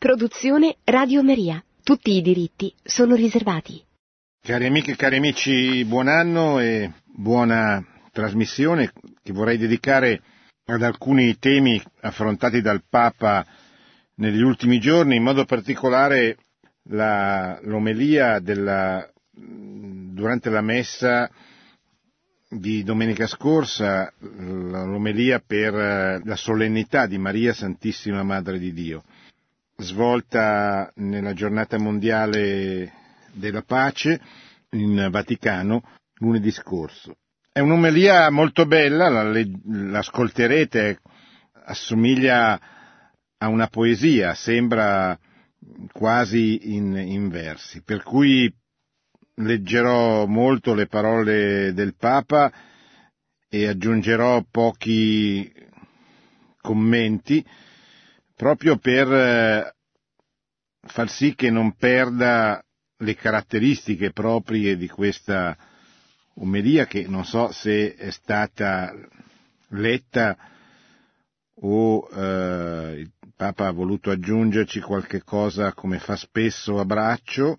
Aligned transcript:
Produzione 0.00 0.76
Radio 0.84 1.22
Maria. 1.22 1.62
Tutti 1.82 2.16
i 2.16 2.22
diritti 2.22 2.72
sono 2.82 3.14
riservati. 3.14 3.84
Cari 4.40 4.64
amiche 4.64 4.92
e 4.92 4.96
cari 4.96 5.18
amici, 5.18 5.84
buon 5.84 6.08
anno 6.08 6.58
e 6.58 6.90
buona 7.04 7.84
trasmissione 8.10 8.94
che 9.22 9.34
vorrei 9.34 9.58
dedicare 9.58 10.22
ad 10.64 10.82
alcuni 10.82 11.38
temi 11.38 11.78
affrontati 12.00 12.62
dal 12.62 12.82
Papa 12.88 13.46
negli 14.14 14.40
ultimi 14.40 14.80
giorni, 14.80 15.16
in 15.16 15.22
modo 15.22 15.44
particolare 15.44 16.38
la, 16.84 17.60
l'omelia 17.64 18.38
della, 18.38 19.06
durante 19.32 20.48
la 20.48 20.62
messa 20.62 21.30
di 22.48 22.82
domenica 22.84 23.26
scorsa, 23.26 24.10
l'omelia 24.18 25.42
per 25.46 26.22
la 26.24 26.36
solennità 26.36 27.04
di 27.04 27.18
Maria 27.18 27.52
Santissima 27.52 28.22
Madre 28.22 28.58
di 28.58 28.72
Dio 28.72 29.04
svolta 29.80 30.90
nella 30.96 31.32
giornata 31.32 31.78
mondiale 31.78 32.92
della 33.32 33.62
pace 33.62 34.20
in 34.70 35.08
Vaticano 35.10 35.82
lunedì 36.16 36.50
scorso. 36.50 37.16
È 37.52 37.60
un'omelia 37.60 38.30
molto 38.30 38.66
bella, 38.66 39.08
l'ascolterete, 39.08 41.00
assomiglia 41.64 42.60
a 43.38 43.48
una 43.48 43.66
poesia, 43.68 44.34
sembra 44.34 45.18
quasi 45.92 46.74
in, 46.74 46.96
in 46.96 47.28
versi, 47.28 47.82
per 47.82 48.02
cui 48.02 48.52
leggerò 49.36 50.26
molto 50.26 50.74
le 50.74 50.86
parole 50.86 51.72
del 51.72 51.96
Papa 51.96 52.52
e 53.48 53.66
aggiungerò 53.66 54.44
pochi 54.50 55.52
commenti 56.60 57.44
proprio 58.40 58.78
per 58.78 59.12
eh, 59.12 59.74
far 60.86 61.10
sì 61.10 61.34
che 61.34 61.50
non 61.50 61.76
perda 61.76 62.64
le 62.96 63.14
caratteristiche 63.14 64.12
proprie 64.12 64.78
di 64.78 64.88
questa 64.88 65.54
omelia 66.36 66.86
che 66.86 67.06
non 67.06 67.26
so 67.26 67.52
se 67.52 67.94
è 67.94 68.10
stata 68.10 68.94
letta 69.72 70.38
o 71.56 72.08
eh, 72.10 72.94
il 73.00 73.12
Papa 73.36 73.66
ha 73.66 73.72
voluto 73.72 74.10
aggiungerci 74.10 74.80
qualche 74.80 75.22
cosa 75.22 75.74
come 75.74 75.98
fa 75.98 76.16
spesso 76.16 76.80
a 76.80 76.86
braccio, 76.86 77.58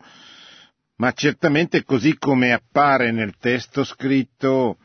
ma 0.95 1.11
certamente 1.11 1.83
così 1.83 2.17
come 2.17 2.53
appare 2.53 3.11
nel 3.11 3.37
testo 3.37 3.83
scritto 3.83 4.79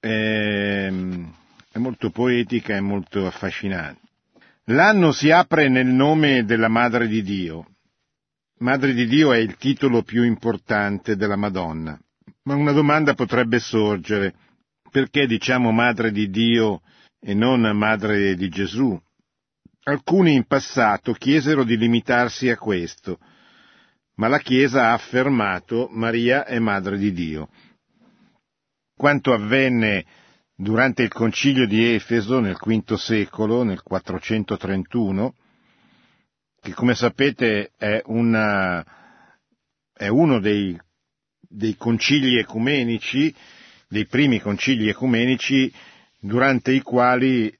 è, 0.00 0.88
è 0.88 1.78
molto 1.78 2.10
poetica 2.10 2.74
e 2.74 2.80
molto 2.80 3.24
affascinante. 3.24 4.05
L'anno 4.70 5.12
si 5.12 5.30
apre 5.30 5.68
nel 5.68 5.86
nome 5.86 6.44
della 6.44 6.66
Madre 6.66 7.06
di 7.06 7.22
Dio. 7.22 7.66
Madre 8.58 8.94
di 8.94 9.06
Dio 9.06 9.32
è 9.32 9.36
il 9.36 9.56
titolo 9.56 10.02
più 10.02 10.24
importante 10.24 11.14
della 11.14 11.36
Madonna. 11.36 11.96
Ma 12.42 12.56
una 12.56 12.72
domanda 12.72 13.14
potrebbe 13.14 13.60
sorgere. 13.60 14.34
Perché 14.90 15.28
diciamo 15.28 15.70
Madre 15.70 16.10
di 16.10 16.28
Dio 16.30 16.80
e 17.20 17.32
non 17.32 17.60
Madre 17.76 18.34
di 18.34 18.48
Gesù? 18.48 19.00
Alcuni 19.84 20.34
in 20.34 20.46
passato 20.46 21.12
chiesero 21.12 21.62
di 21.62 21.76
limitarsi 21.76 22.50
a 22.50 22.56
questo, 22.56 23.20
ma 24.16 24.26
la 24.26 24.40
Chiesa 24.40 24.88
ha 24.88 24.94
affermato 24.94 25.86
Maria 25.92 26.44
è 26.44 26.58
Madre 26.58 26.98
di 26.98 27.12
Dio. 27.12 27.50
Quanto 28.96 29.32
avvenne 29.32 30.04
durante 30.56 31.02
il 31.02 31.12
concilio 31.12 31.66
di 31.66 31.94
Efeso 31.94 32.40
nel 32.40 32.56
V 32.56 32.94
secolo, 32.94 33.62
nel 33.62 33.82
431, 33.82 35.34
che 36.60 36.72
come 36.72 36.94
sapete 36.94 37.72
è, 37.76 38.02
una, 38.06 38.84
è 39.92 40.08
uno 40.08 40.40
dei, 40.40 40.76
dei 41.40 41.76
concili 41.76 42.38
ecumenici, 42.38 43.32
dei 43.88 44.06
primi 44.06 44.40
concili 44.40 44.88
ecumenici, 44.88 45.72
durante 46.18 46.72
i 46.72 46.80
quali 46.80 47.54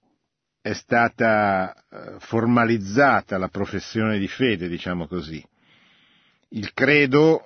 è 0.61 0.73
stata 0.73 1.73
eh, 1.75 2.15
formalizzata 2.19 3.39
la 3.39 3.49
professione 3.49 4.19
di 4.19 4.27
fede, 4.27 4.69
diciamo 4.69 5.07
così. 5.07 5.45
Il 6.49 6.73
credo 6.73 7.45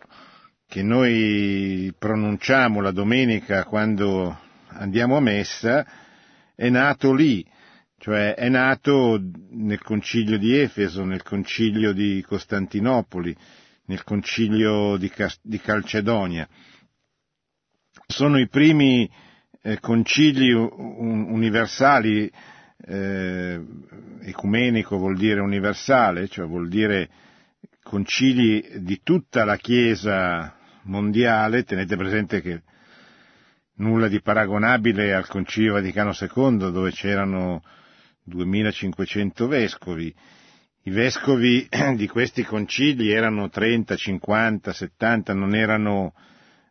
che 0.66 0.82
noi 0.82 1.92
pronunciamo 1.98 2.80
la 2.80 2.92
domenica 2.92 3.64
quando 3.64 4.38
andiamo 4.72 5.16
a 5.16 5.20
messa, 5.20 5.86
è 6.54 6.68
nato 6.68 7.12
lì, 7.12 7.46
cioè 7.98 8.34
è 8.34 8.48
nato 8.48 9.20
nel 9.50 9.82
concilio 9.82 10.38
di 10.38 10.56
Efeso, 10.56 11.04
nel 11.04 11.22
concilio 11.22 11.92
di 11.92 12.24
Costantinopoli, 12.26 13.36
nel 13.86 14.04
concilio 14.04 14.96
di, 14.96 15.10
Calcedonia. 15.60 16.48
Sono 18.06 18.38
i 18.38 18.48
primi 18.48 19.10
eh, 19.62 19.78
concili 19.80 20.50
universali, 20.52 22.30
eh, 22.86 23.60
ecumenico 24.22 24.96
vuol 24.96 25.16
dire 25.16 25.40
universale, 25.40 26.28
cioè 26.28 26.46
vuol 26.46 26.68
dire 26.68 27.08
concili 27.82 28.66
di 28.82 29.00
tutta 29.02 29.44
la 29.44 29.56
Chiesa 29.56 30.56
mondiale, 30.84 31.64
tenete 31.64 31.96
presente 31.96 32.40
che 32.40 32.62
nulla 33.80 34.08
di 34.08 34.20
paragonabile 34.20 35.12
al 35.14 35.26
Concilio 35.26 35.72
Vaticano 35.74 36.12
II 36.18 36.70
dove 36.70 36.90
c'erano 36.90 37.62
2500 38.24 39.46
vescovi. 39.48 40.14
I 40.82 40.90
vescovi 40.90 41.66
di 41.96 42.06
questi 42.06 42.44
concili 42.44 43.10
erano 43.10 43.48
30, 43.48 43.96
50, 43.96 44.72
70, 44.72 45.34
non 45.34 45.54
erano 45.54 46.14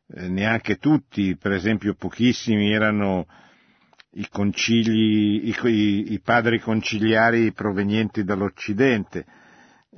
eh, 0.08 0.28
neanche 0.28 0.78
tutti, 0.78 1.36
per 1.36 1.52
esempio 1.52 1.96
pochissimi 1.96 2.72
erano 2.72 3.28
i, 4.14 4.28
concili, 4.30 5.48
i, 5.50 6.14
i, 6.14 6.20
padri 6.20 6.60
conciliari 6.60 7.52
provenienti 7.54 8.24
dall'Occidente, 8.24 9.26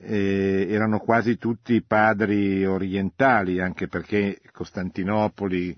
eh, 0.02 0.68
erano 0.70 1.00
quasi 1.00 1.38
tutti 1.38 1.82
padri 1.82 2.66
orientali, 2.66 3.62
anche 3.62 3.88
perché 3.88 4.40
Costantinopoli, 4.52 5.76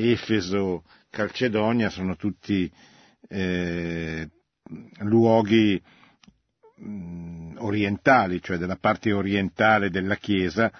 Efeso, 0.00 0.84
Calcedonia 1.10 1.90
sono 1.90 2.14
tutti 2.14 2.70
eh, 3.28 4.28
luoghi 5.00 5.82
mh, 6.76 6.88
mm, 6.88 7.56
orientali, 7.58 8.40
cioè 8.40 8.58
della 8.58 8.76
parte 8.76 9.12
orientale 9.12 9.90
della 9.90 10.14
Chiesa, 10.14 10.70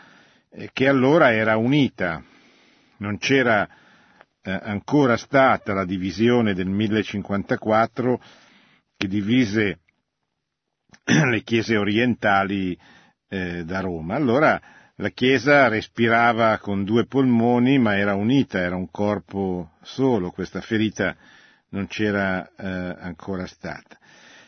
eh, 0.51 0.71
che 0.73 0.87
allora 0.87 1.33
era 1.33 1.57
unita. 1.57 2.23
Non 2.99 3.19
c'era 3.19 3.69
eh, 4.41 4.51
ancora 4.63 5.17
stata 5.17 5.73
la 5.73 5.85
divisione 5.85 6.55
del 6.55 6.69
1054 6.69 8.23
che 8.97 9.09
divise 9.09 9.81
le 11.05 11.43
chiese 11.43 11.77
orientali 11.77 12.79
eh, 13.29 13.65
da 13.65 13.81
Roma. 13.81 14.15
Allora 14.15 14.61
la 15.01 15.11
Chiesa 15.11 15.69
respirava 15.69 16.59
con 16.59 16.83
due 16.83 17.07
polmoni, 17.07 17.79
ma 17.79 17.97
era 17.97 18.15
unita, 18.15 18.59
era 18.59 18.75
un 18.75 18.91
corpo 18.91 19.75
solo, 19.83 20.33
questa 20.33 20.61
ferita 20.61 21.17
non 21.71 21.87
c'era 21.87 22.45
eh, 22.57 22.97
ancora 22.99 23.47
stata. 23.47 23.97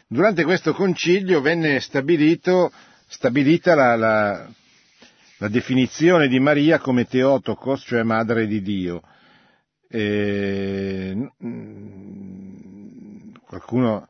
Durante 0.08 0.42
questo 0.42 0.72
concilio 0.72 1.40
venne 1.40 1.78
stabilita 1.78 2.68
la, 3.76 3.94
la, 3.94 4.50
la, 5.38 5.48
definizione 5.48 6.26
di 6.26 6.40
Maria 6.40 6.80
come 6.80 7.06
Teotokos, 7.06 7.84
cioè 7.86 8.02
madre 8.02 8.48
di 8.48 8.60
Dio. 8.60 9.02
E, 9.88 11.30
qualcuno 13.46 14.08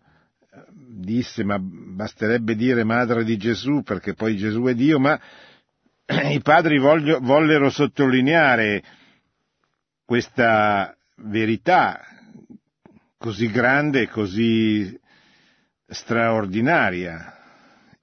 disse 0.72 1.44
ma 1.44 1.58
basterebbe 1.58 2.54
dire 2.54 2.84
madre 2.84 3.24
di 3.24 3.36
Gesù 3.36 3.82
perché 3.82 4.14
poi 4.14 4.38
Gesù 4.38 4.62
è 4.64 4.74
Dio, 4.74 4.98
ma 4.98 5.20
i 6.10 6.40
padri 6.42 6.78
voglio, 6.78 7.20
vollero 7.20 7.70
sottolineare 7.70 8.82
questa 10.04 10.96
verità 11.16 12.00
così 13.16 13.48
grande, 13.50 14.08
così 14.08 14.98
straordinaria 15.86 17.36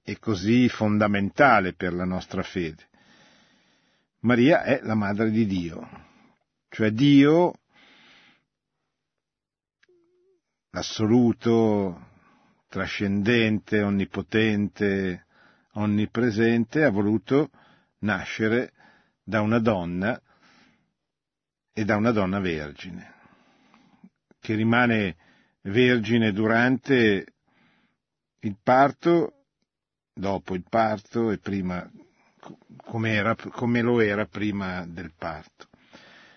e 0.02 0.18
così 0.18 0.68
fondamentale 0.68 1.74
per 1.74 1.92
la 1.92 2.04
nostra 2.04 2.42
fede. 2.42 2.86
Maria 4.20 4.62
è 4.62 4.80
la 4.82 4.94
madre 4.94 5.30
di 5.30 5.44
Dio, 5.46 5.88
cioè 6.70 6.90
Dio, 6.90 7.52
l'assoluto, 10.70 12.06
trascendente, 12.68 13.82
onnipotente, 13.82 15.26
onnipresente, 15.72 16.84
ha 16.84 16.90
voluto 16.90 17.50
nascere 18.00 18.72
da 19.22 19.40
una 19.40 19.58
donna 19.58 20.20
e 21.72 21.84
da 21.84 21.96
una 21.96 22.10
donna 22.10 22.40
vergine, 22.40 23.14
che 24.40 24.54
rimane 24.54 25.16
vergine 25.62 26.32
durante 26.32 27.26
il 28.40 28.56
parto, 28.62 29.44
dopo 30.12 30.54
il 30.54 30.64
parto 30.68 31.30
e 31.30 31.38
prima, 31.38 31.88
come, 32.84 33.80
lo 33.80 34.00
era 34.00 34.26
prima 34.26 34.84
del 34.86 35.12
parto. 35.16 35.68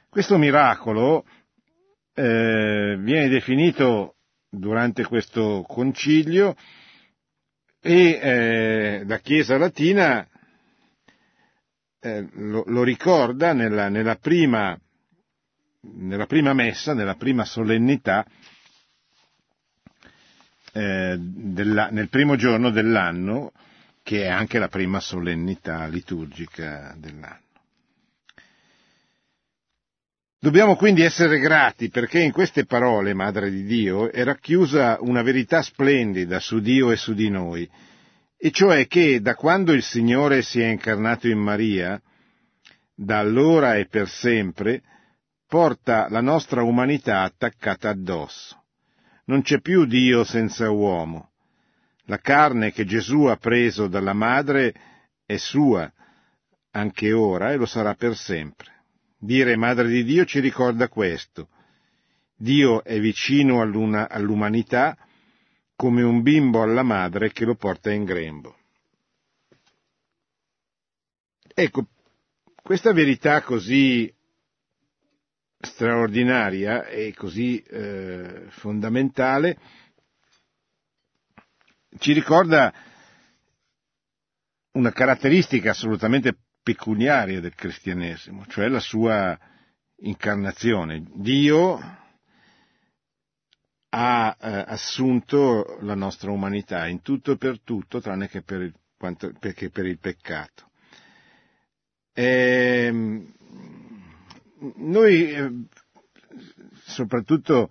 Questo 0.09 0.37
miracolo 0.37 1.25
eh, 2.13 2.97
viene 2.99 3.29
definito 3.29 4.17
durante 4.49 5.05
questo 5.05 5.63
concilio 5.67 6.55
e 7.79 8.19
eh, 8.21 9.03
la 9.05 9.17
Chiesa 9.19 9.57
latina 9.57 10.27
eh, 12.01 12.27
lo, 12.33 12.63
lo, 12.65 12.83
ricorda 12.83 13.53
nella, 13.53 13.87
nella, 13.87 14.15
prima, 14.15 14.77
nella, 15.81 16.25
prima, 16.25 16.53
messa, 16.53 16.93
nella 16.93 17.15
prima 17.15 17.45
solennità, 17.45 18.25
eh, 20.73 21.15
della, 21.19 21.89
nel 21.91 22.09
primo 22.09 22.35
giorno 22.35 22.71
dell'anno, 22.71 23.51
che 24.01 24.23
è 24.23 24.27
anche 24.27 24.57
la 24.57 24.67
prima 24.67 24.99
solennità 24.99 25.85
liturgica 25.85 26.95
dell'anno. 26.97 27.39
Dobbiamo 30.39 30.75
quindi 30.75 31.03
essere 31.03 31.37
grati 31.37 31.89
perché 31.89 32.19
in 32.19 32.31
queste 32.31 32.65
parole, 32.65 33.13
Madre 33.13 33.51
di 33.51 33.63
Dio, 33.63 34.11
è 34.11 34.23
racchiusa 34.23 34.97
una 35.01 35.21
verità 35.21 35.61
splendida 35.61 36.39
su 36.39 36.59
Dio 36.59 36.89
e 36.89 36.95
su 36.95 37.13
di 37.13 37.29
noi, 37.29 37.69
e 38.43 38.49
cioè 38.49 38.87
che 38.87 39.21
da 39.21 39.35
quando 39.35 39.71
il 39.71 39.83
Signore 39.83 40.41
si 40.41 40.59
è 40.59 40.65
incarnato 40.65 41.27
in 41.27 41.37
Maria, 41.37 42.01
da 42.91 43.19
allora 43.19 43.75
e 43.75 43.85
per 43.85 44.09
sempre, 44.09 44.81
porta 45.47 46.07
la 46.09 46.21
nostra 46.21 46.63
umanità 46.63 47.21
attaccata 47.21 47.89
addosso. 47.89 48.63
Non 49.25 49.43
c'è 49.43 49.61
più 49.61 49.85
Dio 49.85 50.23
senza 50.23 50.71
uomo. 50.71 51.33
La 52.05 52.17
carne 52.17 52.71
che 52.71 52.83
Gesù 52.83 53.25
ha 53.25 53.35
preso 53.35 53.85
dalla 53.87 54.13
madre 54.13 54.73
è 55.23 55.37
sua, 55.37 55.91
anche 56.71 57.13
ora, 57.13 57.51
e 57.51 57.57
lo 57.57 57.67
sarà 57.67 57.93
per 57.93 58.15
sempre. 58.15 58.71
Dire 59.19 59.55
Madre 59.55 59.87
di 59.87 60.03
Dio 60.03 60.25
ci 60.25 60.39
ricorda 60.39 60.87
questo. 60.87 61.49
Dio 62.35 62.83
è 62.83 62.99
vicino 62.99 63.61
all'umanità 63.61 64.97
come 65.81 66.03
un 66.03 66.21
bimbo 66.21 66.61
alla 66.61 66.83
madre 66.83 67.31
che 67.31 67.43
lo 67.43 67.55
porta 67.55 67.89
in 67.89 68.03
grembo. 68.03 68.55
Ecco, 71.55 71.87
questa 72.61 72.93
verità 72.93 73.41
così 73.41 74.13
straordinaria 75.57 76.85
e 76.85 77.15
così 77.15 77.57
eh, 77.63 78.45
fondamentale 78.49 79.57
ci 81.97 82.13
ricorda 82.13 82.71
una 84.73 84.91
caratteristica 84.91 85.71
assolutamente 85.71 86.37
peculiare 86.61 87.41
del 87.41 87.55
cristianesimo, 87.55 88.45
cioè 88.45 88.67
la 88.67 88.79
sua 88.79 89.35
incarnazione. 89.95 91.03
Dio 91.15 92.00
ha 93.93 94.37
eh, 94.39 94.63
assunto 94.67 95.77
la 95.81 95.95
nostra 95.95 96.31
umanità 96.31 96.87
in 96.87 97.01
tutto 97.01 97.31
e 97.31 97.37
per 97.37 97.61
tutto, 97.61 98.01
tranne 98.01 98.27
che 98.27 98.41
per 98.41 98.61
il, 98.61 98.73
quanto, 98.97 99.31
perché 99.39 99.69
per 99.69 99.85
il 99.85 99.99
peccato. 99.99 100.69
E, 102.13 102.85
ehm, 102.87 103.33
noi, 104.75 105.31
eh, 105.31 105.51
soprattutto 106.85 107.69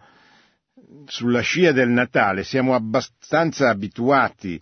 sulla 1.04 1.40
scia 1.40 1.72
del 1.72 1.88
Natale, 1.88 2.44
siamo 2.44 2.74
abbastanza 2.74 3.68
abituati 3.68 4.60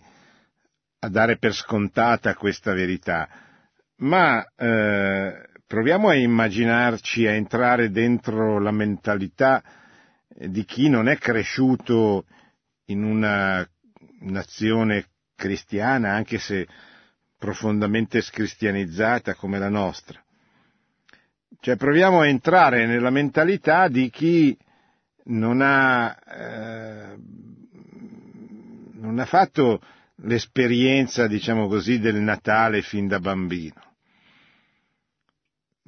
a 0.99 1.09
dare 1.09 1.37
per 1.37 1.53
scontata 1.53 2.35
questa 2.35 2.73
verità 2.73 3.47
ma 3.99 4.45
eh, 4.55 5.49
proviamo 5.65 6.09
a 6.09 6.15
immaginarci, 6.15 7.25
a 7.27 7.31
entrare 7.31 7.89
dentro 7.89 8.59
la 8.59 8.71
mentalità 8.71 9.63
di 10.47 10.63
chi 10.63 10.87
non 10.89 11.07
è 11.07 11.17
cresciuto 11.17 12.25
in 12.85 13.03
una 13.03 13.67
nazione 14.21 15.07
cristiana, 15.35 16.13
anche 16.13 16.39
se 16.39 16.67
profondamente 17.37 18.21
scristianizzata 18.21 19.35
come 19.35 19.59
la 19.59 19.69
nostra. 19.69 20.21
Cioè 21.59 21.75
proviamo 21.75 22.21
a 22.21 22.27
entrare 22.27 22.85
nella 22.85 23.09
mentalità 23.09 23.87
di 23.87 24.09
chi 24.09 24.57
non 25.25 25.61
ha, 25.61 26.17
eh, 26.25 27.17
non 28.93 29.19
ha 29.19 29.25
fatto 29.25 29.81
l'esperienza, 30.23 31.27
diciamo 31.27 31.67
così, 31.67 31.99
del 31.99 32.15
Natale 32.15 32.81
fin 32.81 33.07
da 33.07 33.19
bambino 33.19 33.87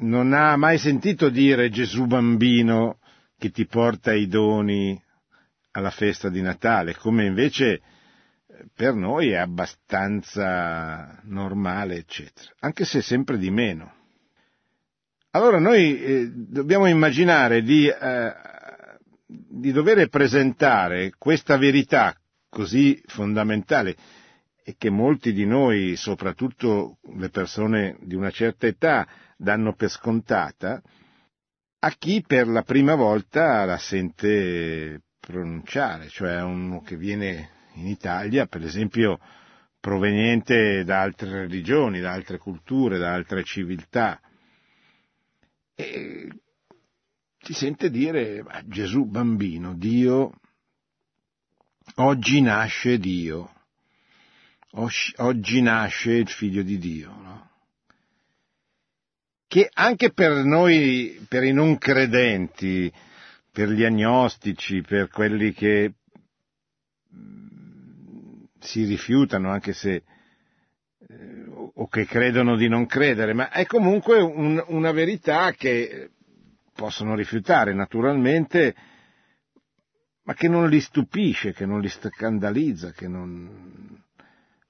non 0.02 0.34
ha 0.34 0.56
mai 0.58 0.78
sentito 0.78 1.30
dire 1.30 1.70
Gesù 1.70 2.06
bambino 2.06 2.98
che 3.42 3.50
ti 3.50 3.66
porta 3.66 4.14
i 4.14 4.28
doni 4.28 5.02
alla 5.72 5.90
festa 5.90 6.30
di 6.30 6.42
Natale, 6.44 6.96
come 6.96 7.26
invece 7.26 7.72
eh, 7.72 7.82
per 8.72 8.94
noi 8.94 9.32
è 9.32 9.38
abbastanza 9.38 11.20
normale, 11.24 11.96
eccetera, 11.96 12.52
anche 12.60 12.86
se 12.86 13.02
sempre 13.02 13.40
di 13.40 13.50
meno. 13.50 13.96
Allora 15.32 15.58
noi 15.58 16.00
eh, 16.00 16.30
dobbiamo 16.32 16.86
immaginare 16.86 17.64
di, 17.64 17.88
eh, 17.88 18.32
di 19.26 19.72
dover 19.72 20.08
presentare 20.10 21.12
questa 21.18 21.58
verità 21.58 22.16
così 22.48 23.02
fondamentale 23.08 23.96
e 24.64 24.76
che 24.78 24.92
molti 24.92 25.34
di 25.34 25.48
noi, 25.48 25.96
soprattutto 25.96 27.00
le 27.16 27.30
persone 27.30 27.98
di 28.02 28.14
una 28.14 28.30
certa 28.30 28.68
età, 28.68 29.08
danno 29.36 29.74
per 29.74 29.90
scontata, 29.90 30.80
a 31.84 31.90
chi 31.98 32.24
per 32.26 32.48
la 32.48 32.62
prima 32.62 32.94
volta 32.94 33.66
la 33.66 33.78
sente 33.78 35.02
pronunciare, 35.20 36.10
cioè 36.10 36.42
uno 36.44 36.82
che 36.82 36.96
viene 36.96 37.50
in 37.76 37.88
Italia, 37.88 38.46
per 38.46 38.62
esempio, 38.62 39.20
proveniente 39.80 40.84
da 40.84 41.02
altre 41.02 41.42
religioni, 41.42 42.00
da 42.00 42.12
altre 42.12 42.38
culture, 42.38 43.00
da 43.00 43.14
altre 43.14 43.44
civiltà, 43.44 44.22
e 45.74 46.30
si 47.40 47.54
sente 47.54 47.90
dire 47.90 48.46
Gesù 48.66 49.06
bambino, 49.06 49.74
Dio, 49.74 50.40
oggi 51.96 52.42
nasce 52.42 53.00
Dio, 53.00 53.52
oggi 55.16 55.62
nasce 55.62 56.12
il 56.12 56.30
figlio 56.30 56.62
di 56.62 56.78
Dio, 56.78 57.10
no? 57.10 57.51
Che 59.52 59.70
anche 59.74 60.14
per 60.14 60.46
noi, 60.46 61.26
per 61.28 61.44
i 61.44 61.52
non 61.52 61.78
credenti, 61.78 62.90
per 63.52 63.68
gli 63.68 63.84
agnostici, 63.84 64.82
per 64.82 65.10
quelli 65.10 65.52
che 65.52 65.96
mm, 67.14 68.44
si 68.58 68.86
rifiutano 68.86 69.52
anche 69.52 69.74
se 69.74 70.04
eh, 71.00 71.46
o 71.74 71.86
che 71.90 72.06
credono 72.06 72.56
di 72.56 72.70
non 72.70 72.86
credere, 72.86 73.34
ma 73.34 73.50
è 73.50 73.66
comunque 73.66 74.22
un, 74.22 74.64
una 74.68 74.94
verità 74.94 75.52
che 75.52 76.12
possono 76.74 77.14
rifiutare 77.14 77.74
naturalmente, 77.74 78.74
ma 80.24 80.34
che 80.34 80.48
non 80.48 80.70
li 80.70 80.80
stupisce, 80.80 81.52
che 81.52 81.66
non 81.66 81.82
li 81.82 81.90
scandalizza, 81.90 82.92
che 82.92 83.10
non... 83.10 84.02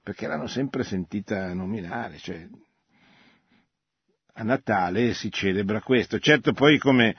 perché 0.02 0.26
l'hanno 0.26 0.48
sempre 0.48 0.82
sentita 0.82 1.54
nominare, 1.54 2.18
cioè 2.18 2.48
a 4.34 4.42
Natale 4.42 5.14
si 5.14 5.30
celebra 5.30 5.80
questo. 5.80 6.18
Certo 6.18 6.52
poi 6.52 6.78
come, 6.78 7.16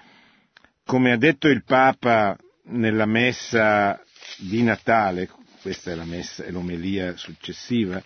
come 0.85 1.11
ha 1.11 1.17
detto 1.17 1.47
il 1.47 1.63
Papa 1.63 2.37
nella 2.65 3.05
messa 3.05 4.01
di 4.37 4.63
Natale, 4.63 5.29
questa 5.61 5.91
è 5.91 5.95
la 5.95 6.05
messa, 6.05 6.43
è 6.43 6.51
l'omelia 6.51 7.15
successiva, 7.15 8.01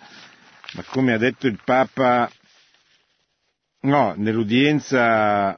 ma 0.74 0.84
come 0.84 1.14
ha 1.14 1.18
detto 1.18 1.48
il 1.48 1.60
Papa, 1.64 2.30
no, 3.82 4.14
nell'udienza 4.18 5.58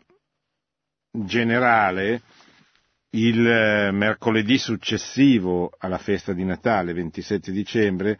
generale, 1.11 2.21
il 3.11 3.89
mercoledì 3.91 4.57
successivo 4.59 5.71
alla 5.79 5.97
festa 5.97 6.33
di 6.33 6.43
Natale, 6.43 6.93
27 6.93 7.51
dicembre, 7.51 8.17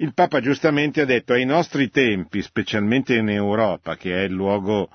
il 0.00 0.14
Papa 0.14 0.40
giustamente 0.40 1.00
ha 1.00 1.04
detto 1.04 1.32
ai 1.32 1.44
nostri 1.44 1.90
tempi, 1.90 2.40
specialmente 2.42 3.16
in 3.16 3.28
Europa, 3.28 3.96
che 3.96 4.14
è 4.14 4.24
il 4.24 4.32
luogo 4.32 4.88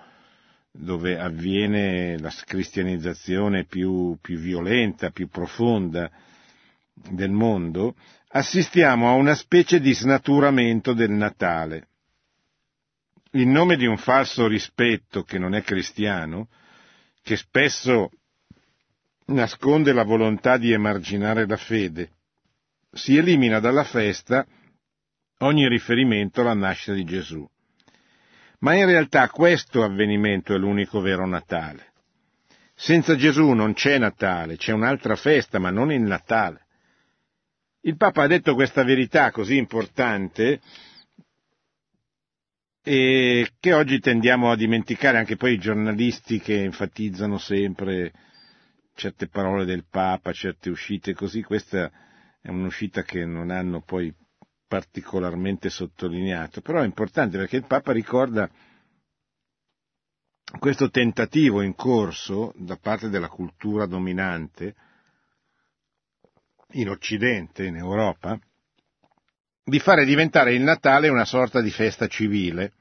dove 0.72 1.20
avviene 1.20 2.18
la 2.20 2.32
cristianizzazione 2.46 3.66
più, 3.66 4.18
più 4.22 4.40
violenta, 4.40 5.10
più 5.12 5.28
profonda 5.28 6.10
del 6.94 7.32
mondo, 7.32 7.96
assistiamo 8.30 9.10
a 9.10 9.14
una 9.14 9.36
specie 9.36 9.80
di 9.82 9.94
snaturamento 9.94 10.94
del 10.94 11.12
Natale. 11.12 11.88
In 13.32 13.52
nome 13.52 13.76
di 13.76 13.86
un 13.86 13.98
falso 13.98 14.48
rispetto 14.48 15.24
che 15.24 15.38
non 15.38 15.54
è 15.54 15.64
cristiano, 15.64 16.48
che 17.22 17.36
spesso 17.36 18.10
nasconde 19.26 19.92
la 19.92 20.04
volontà 20.04 20.58
di 20.58 20.72
emarginare 20.72 21.46
la 21.46 21.58
fede, 21.58 22.12
si 22.92 23.18
elimina 23.18 23.60
dalla 23.60 23.84
festa 23.84 24.46
ogni 25.44 25.68
riferimento 25.68 26.42
alla 26.42 26.54
nascita 26.54 26.94
di 26.94 27.04
Gesù. 27.04 27.48
Ma 28.60 28.76
in 28.76 28.86
realtà 28.86 29.30
questo 29.30 29.84
avvenimento 29.84 30.54
è 30.54 30.58
l'unico 30.58 31.02
vero 31.02 31.26
Natale. 31.26 31.92
Senza 32.76 33.16
Gesù 33.16 33.52
non 33.52 33.74
c'è 33.74 33.98
Natale, 33.98 34.58
c'è 34.58 34.72
un'altra 34.72 35.16
festa, 35.16 35.60
ma 35.60 35.70
non 35.70 35.92
il 35.92 36.02
Natale. 36.02 36.66
Il 37.82 37.98
Papa 37.98 38.24
ha 38.24 38.28
detto 38.28 38.54
questa 38.56 38.84
verità 38.84 39.32
così 39.32 39.58
importante 39.58 40.62
e 42.82 43.52
che 43.60 43.74
oggi 43.74 44.00
tendiamo 44.00 44.52
a 44.52 44.56
dimenticare 44.56 45.18
anche 45.18 45.36
poi 45.36 45.54
i 45.54 45.60
giornalisti 45.60 46.40
che 46.40 46.64
enfatizzano 46.64 47.38
sempre 47.38 48.12
certe 48.96 49.28
parole 49.28 49.66
del 49.66 49.86
Papa, 49.90 50.32
certe 50.32 50.70
uscite 50.70 51.14
così, 51.14 51.42
questa 51.44 51.92
è 52.42 52.50
un'uscita 52.50 53.04
che 53.04 53.26
non 53.26 53.50
hanno 53.50 53.82
poi 53.82 54.14
particolarmente 54.68 55.70
sottolineato, 55.70 56.62
però 56.62 56.82
è 56.82 56.86
importante 56.86 57.38
perché 57.38 57.58
il 57.58 57.66
Papa 57.66 57.92
ricorda 57.92 58.50
questo 60.60 60.90
tentativo 60.90 61.62
in 61.62 61.76
corso 61.76 62.54
da 62.56 62.76
parte 62.78 63.10
della 63.10 63.28
cultura 63.30 63.86
dominante 63.86 64.76
in 66.74 66.90
Occidente, 66.90 67.66
in 67.66 67.76
Europa, 67.76 68.40
di 69.64 69.80
fare 69.80 70.06
diventare 70.06 70.54
il 70.54 70.62
Natale 70.62 71.08
una 71.10 71.26
sorta 71.26 71.62
di 71.62 71.72
festa 71.72 72.08
civile, 72.08 72.74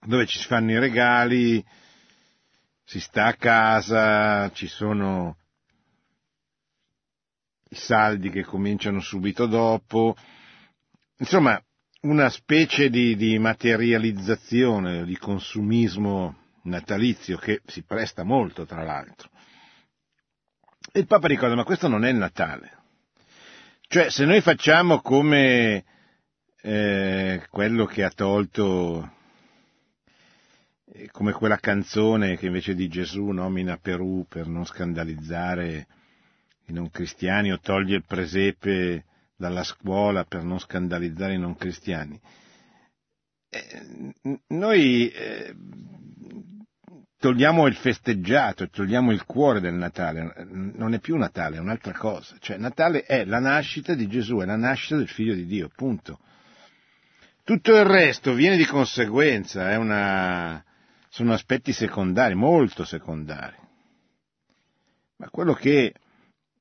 dove 0.00 0.26
ci 0.26 0.38
si 0.38 0.46
fanno 0.46 0.70
i 0.70 0.78
regali, 0.78 1.64
si 2.84 3.00
sta 3.00 3.26
a 3.26 3.34
casa, 3.34 4.50
ci 4.52 4.66
sono 4.66 5.36
i 7.70 7.76
saldi 7.76 8.30
che 8.30 8.42
cominciano 8.44 9.00
subito 9.00 9.46
dopo, 9.46 10.16
insomma 11.20 11.62
una 12.02 12.28
specie 12.30 12.88
di, 12.88 13.14
di 13.14 13.38
materializzazione, 13.38 15.04
di 15.04 15.16
consumismo 15.16 16.36
natalizio 16.62 17.36
che 17.36 17.60
si 17.66 17.82
presta 17.82 18.24
molto 18.24 18.66
tra 18.66 18.82
l'altro. 18.82 19.30
Il 20.92 21.06
Papa 21.06 21.28
ricorda, 21.28 21.54
ma 21.54 21.64
questo 21.64 21.88
non 21.88 22.04
è 22.04 22.10
il 22.10 22.16
Natale. 22.16 22.78
Cioè, 23.86 24.10
se 24.10 24.24
noi 24.24 24.40
facciamo 24.40 25.00
come 25.00 25.84
eh, 26.62 27.46
quello 27.50 27.84
che 27.84 28.02
ha 28.02 28.10
tolto, 28.10 29.12
eh, 30.92 31.10
come 31.10 31.32
quella 31.32 31.58
canzone 31.58 32.36
che 32.36 32.46
invece 32.46 32.74
di 32.74 32.88
Gesù 32.88 33.26
nomina 33.26 33.76
Perù 33.76 34.26
per 34.28 34.46
non 34.46 34.64
scandalizzare 34.64 35.86
i 36.66 36.72
non 36.72 36.90
cristiani 36.90 37.52
o 37.52 37.60
toglie 37.60 37.96
il 37.96 38.04
presepe 38.06 39.04
dalla 39.40 39.64
scuola 39.64 40.24
per 40.24 40.44
non 40.44 40.60
scandalizzare 40.60 41.32
i 41.32 41.38
non 41.38 41.56
cristiani. 41.56 42.20
Eh, 43.48 44.12
noi 44.48 45.08
eh, 45.08 45.54
togliamo 47.16 47.66
il 47.66 47.74
festeggiato, 47.74 48.68
togliamo 48.68 49.12
il 49.12 49.24
cuore 49.24 49.60
del 49.60 49.72
Natale, 49.72 50.46
non 50.50 50.92
è 50.92 51.00
più 51.00 51.16
Natale, 51.16 51.56
è 51.56 51.60
un'altra 51.60 51.92
cosa. 51.92 52.36
Cioè, 52.38 52.58
Natale 52.58 53.04
è 53.04 53.24
la 53.24 53.38
nascita 53.38 53.94
di 53.94 54.06
Gesù, 54.08 54.36
è 54.40 54.44
la 54.44 54.56
nascita 54.56 54.96
del 54.96 55.08
Figlio 55.08 55.34
di 55.34 55.46
Dio, 55.46 55.70
punto. 55.74 56.20
Tutto 57.42 57.74
il 57.74 57.84
resto 57.84 58.34
viene 58.34 58.58
di 58.58 58.66
conseguenza, 58.66 59.76
una... 59.78 60.62
sono 61.08 61.32
aspetti 61.32 61.72
secondari, 61.72 62.34
molto 62.34 62.84
secondari. 62.84 63.56
Ma 65.16 65.30
quello 65.30 65.54
che 65.54 65.94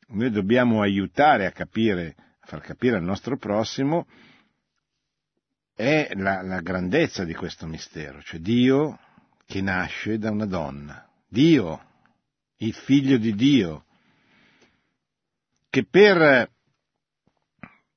noi 0.07 0.31
dobbiamo 0.31 0.81
aiutare 0.81 1.45
a 1.45 1.51
capire, 1.51 2.15
far 2.49 2.61
capire 2.61 2.95
al 2.95 3.03
nostro 3.03 3.37
prossimo, 3.37 4.07
è 5.75 6.09
la, 6.15 6.41
la 6.41 6.59
grandezza 6.61 7.23
di 7.23 7.35
questo 7.35 7.67
mistero, 7.67 8.21
cioè 8.23 8.39
Dio 8.39 8.99
che 9.45 9.61
nasce 9.61 10.17
da 10.17 10.31
una 10.31 10.47
donna, 10.47 11.07
Dio, 11.27 11.85
il 12.57 12.73
figlio 12.73 13.17
di 13.17 13.35
Dio, 13.35 13.85
che 15.69 15.85
per 15.85 16.49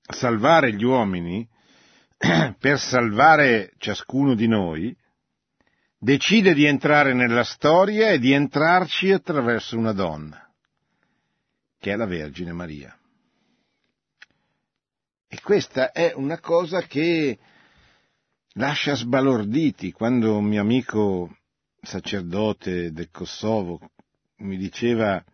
salvare 0.02 0.74
gli 0.74 0.84
uomini, 0.84 1.48
per 2.58 2.78
salvare 2.78 3.72
ciascuno 3.78 4.34
di 4.34 4.48
noi, 4.48 4.94
decide 5.98 6.52
di 6.52 6.66
entrare 6.66 7.14
nella 7.14 7.44
storia 7.44 8.10
e 8.10 8.18
di 8.18 8.32
entrarci 8.32 9.10
attraverso 9.12 9.78
una 9.78 9.92
donna, 9.92 10.46
che 11.78 11.92
è 11.92 11.96
la 11.96 12.06
Vergine 12.06 12.52
Maria. 12.52 12.94
E 15.34 15.40
questa 15.40 15.92
è 15.92 16.12
una 16.14 16.38
cosa 16.40 16.82
che 16.82 17.38
lascia 18.52 18.94
sbalorditi. 18.94 19.90
Quando 19.90 20.36
un 20.36 20.44
mio 20.44 20.60
amico 20.60 21.38
sacerdote 21.80 22.92
del 22.92 23.08
Kosovo 23.10 23.80
mi 24.40 24.58
diceva 24.58 25.24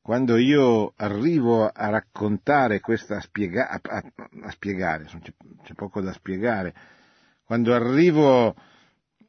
quando 0.00 0.38
io 0.38 0.94
arrivo 0.96 1.68
a 1.68 1.90
raccontare 1.90 2.80
questa, 2.80 3.16
a, 3.16 3.20
spiega, 3.20 3.68
a, 3.68 3.78
a, 3.82 4.02
a 4.44 4.50
spiegare, 4.52 5.04
c'è, 5.04 5.18
c'è 5.64 5.74
poco 5.74 6.00
da 6.00 6.14
spiegare, 6.14 6.74
quando 7.44 7.74
arrivo 7.74 8.54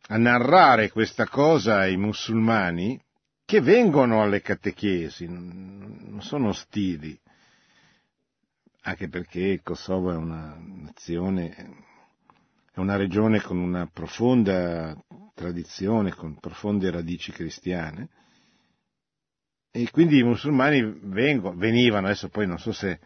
a 0.07 0.17
narrare 0.17 0.89
questa 0.89 1.27
cosa 1.27 1.79
ai 1.79 1.97
musulmani, 1.97 2.97
che 3.43 3.59
vengono 3.59 4.21
alle 4.21 4.39
catechesi, 4.39 5.27
non 5.27 6.19
sono 6.21 6.47
ostili, 6.47 7.19
anche 8.87 9.09
perché 9.09 9.41
il 9.41 9.61
Kosovo 9.63 10.13
è 10.13 10.15
una 10.15 10.57
nazione, 10.57 11.49
è 12.71 12.79
una 12.79 12.95
regione 12.95 13.41
con 13.41 13.57
una 13.57 13.85
profonda 13.85 14.95
tradizione, 15.33 16.13
con 16.13 16.39
profonde 16.39 16.89
radici 16.89 17.33
cristiane, 17.33 18.07
e 19.71 19.91
quindi 19.91 20.19
i 20.19 20.23
musulmani 20.23 20.81
vengono, 21.03 21.57
venivano, 21.57 22.07
adesso 22.07 22.29
poi 22.29 22.47
non 22.47 22.59
so 22.59 22.71
se 22.71 22.99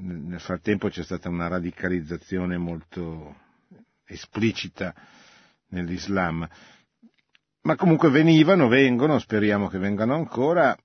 nel 0.00 0.40
frattempo 0.40 0.88
c'è 0.88 1.04
stata 1.04 1.28
una 1.28 1.46
radicalizzazione 1.46 2.58
molto 2.58 3.36
esplicita 4.04 4.92
nell'Islam, 5.68 6.46
ma 7.62 7.76
comunque 7.76 8.10
venivano, 8.10 8.66
vengono, 8.66 9.20
speriamo 9.20 9.68
che 9.68 9.78
vengano 9.78 10.14
ancora, 10.14 10.76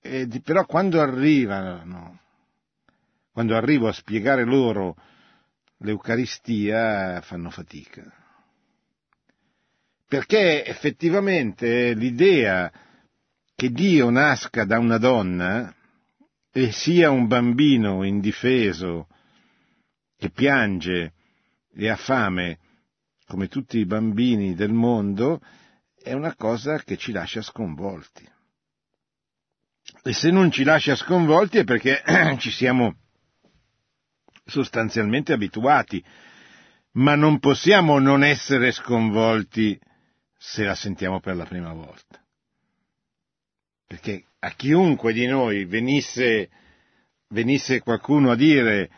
e, 0.00 0.28
però 0.44 0.64
quando 0.66 1.00
arrivano, 1.00 2.20
quando 3.32 3.56
arrivo 3.56 3.88
a 3.88 3.92
spiegare 3.92 4.44
loro 4.44 4.96
l'Eucaristia 5.78 7.20
fanno 7.22 7.50
fatica 7.50 8.20
perché 10.10 10.64
effettivamente 10.64 11.94
l'idea 11.94 12.68
che 13.54 13.70
Dio 13.70 14.10
nasca 14.10 14.64
da 14.64 14.76
una 14.80 14.98
donna 14.98 15.72
e 16.50 16.72
sia 16.72 17.10
un 17.10 17.28
bambino 17.28 18.02
indifeso 18.02 19.06
che 20.16 20.30
piange 20.30 21.12
e 21.72 21.88
ha 21.88 21.94
fame 21.94 22.58
come 23.24 23.46
tutti 23.46 23.78
i 23.78 23.86
bambini 23.86 24.56
del 24.56 24.72
mondo 24.72 25.40
è 26.02 26.12
una 26.12 26.34
cosa 26.34 26.82
che 26.82 26.96
ci 26.96 27.12
lascia 27.12 27.40
sconvolti. 27.40 28.28
E 30.02 30.12
se 30.12 30.32
non 30.32 30.50
ci 30.50 30.64
lascia 30.64 30.96
sconvolti 30.96 31.58
è 31.58 31.64
perché 31.64 32.02
ci 32.38 32.50
siamo 32.50 32.96
sostanzialmente 34.50 35.32
abituati, 35.32 36.04
ma 36.92 37.14
non 37.14 37.38
possiamo 37.38 37.98
non 37.98 38.22
essere 38.22 38.72
sconvolti 38.72 39.78
se 40.36 40.64
la 40.64 40.74
sentiamo 40.74 41.20
per 41.20 41.36
la 41.36 41.46
prima 41.46 41.72
volta. 41.72 42.22
Perché 43.86 44.24
a 44.40 44.50
chiunque 44.50 45.12
di 45.12 45.26
noi 45.26 45.64
venisse, 45.64 46.50
venisse 47.28 47.80
qualcuno 47.80 48.30
a 48.30 48.36
dire, 48.36 48.90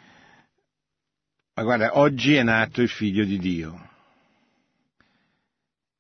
ma 1.55 1.63
guarda, 1.63 1.99
oggi 1.99 2.35
è 2.35 2.43
nato 2.43 2.83
il 2.83 2.89
figlio 2.89 3.25
di 3.25 3.39
Dio. 3.39 3.91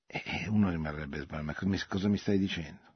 E 0.06 0.46
uno 0.48 0.70
rimarrebbe 0.70 1.20
sbagliato, 1.20 1.66
ma 1.66 1.78
cosa 1.86 2.08
mi 2.08 2.18
stai 2.18 2.38
dicendo? 2.38 2.91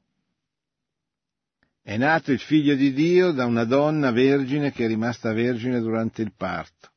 È 1.87 1.97
nato 1.97 2.33
il 2.33 2.41
figlio 2.41 2.75
di 2.75 2.93
Dio 2.93 3.31
da 3.31 3.47
una 3.47 3.63
donna 3.63 4.11
vergine 4.11 4.73
che 4.73 4.87
è 4.87 4.89
rimasta 4.89 5.33
vergine 5.33 5.79
durante 5.79 6.21
il 6.21 6.33
parto. 6.37 6.91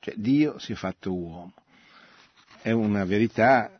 Cioè 0.00 0.12
Dio 0.18 0.58
si 0.58 0.72
è 0.72 0.74
fatto 0.74 1.14
uomo 1.14 1.54
è 2.60 2.72
una 2.72 3.04
verità 3.04 3.70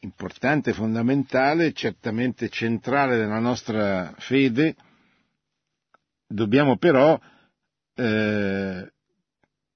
importante, 0.00 0.74
fondamentale, 0.74 1.72
certamente 1.72 2.50
centrale 2.50 3.16
nella 3.16 3.38
nostra 3.38 4.14
fede, 4.18 4.76
dobbiamo 6.26 6.76
però 6.76 7.18
eh, 7.94 8.92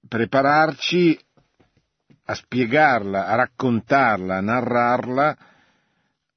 prepararci 0.07 1.19
a 2.25 2.35
spiegarla, 2.35 3.27
a 3.27 3.35
raccontarla, 3.35 4.37
a 4.37 4.41
narrarla 4.43 5.39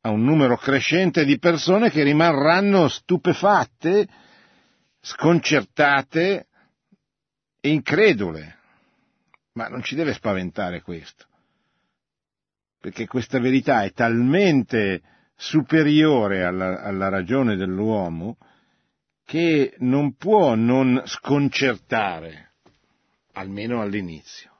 a 0.06 0.12
un 0.12 0.24
numero 0.24 0.56
crescente 0.56 1.26
di 1.26 1.40
persone 1.40 1.90
che 1.90 2.04
rimarranno 2.04 2.88
stupefatte, 2.88 4.08
sconcertate 5.02 6.46
e 7.60 7.70
incredule, 7.72 8.56
ma 9.54 9.68
non 9.68 9.82
ci 9.82 9.96
deve 9.96 10.14
spaventare 10.14 10.84
questo, 10.84 11.26
perché 12.80 13.08
questa 13.08 13.40
verità 13.40 13.84
è 13.84 13.94
talmente 13.94 15.02
superiore 15.36 16.44
alla, 16.44 16.84
alla 16.84 17.10
ragione 17.10 17.56
dell'uomo 17.56 18.38
che 19.26 19.74
non 19.80 20.16
può 20.18 20.54
non 20.54 21.02
sconcertare, 21.06 22.52
almeno 23.34 23.82
all'inizio. 23.82 24.52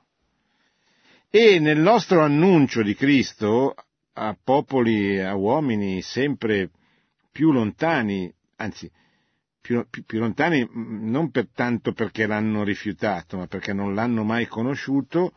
E 1.30 1.60
nel 1.60 1.78
nostro 1.78 2.24
annuncio 2.24 2.82
di 2.82 2.96
Cristo 2.96 3.76
a 4.18 4.36
popoli, 4.42 5.20
a 5.20 5.34
uomini 5.34 6.00
sempre 6.00 6.70
più 7.30 7.52
lontani, 7.52 8.32
anzi 8.56 8.90
più, 9.60 9.86
più, 9.90 10.04
più, 10.04 10.20
lontani 10.20 10.66
non 10.72 11.30
per 11.30 11.48
tanto 11.52 11.92
perché 11.92 12.26
l'hanno 12.26 12.64
rifiutato, 12.64 13.36
ma 13.36 13.46
perché 13.46 13.74
non 13.74 13.94
l'hanno 13.94 14.24
mai 14.24 14.46
conosciuto, 14.46 15.34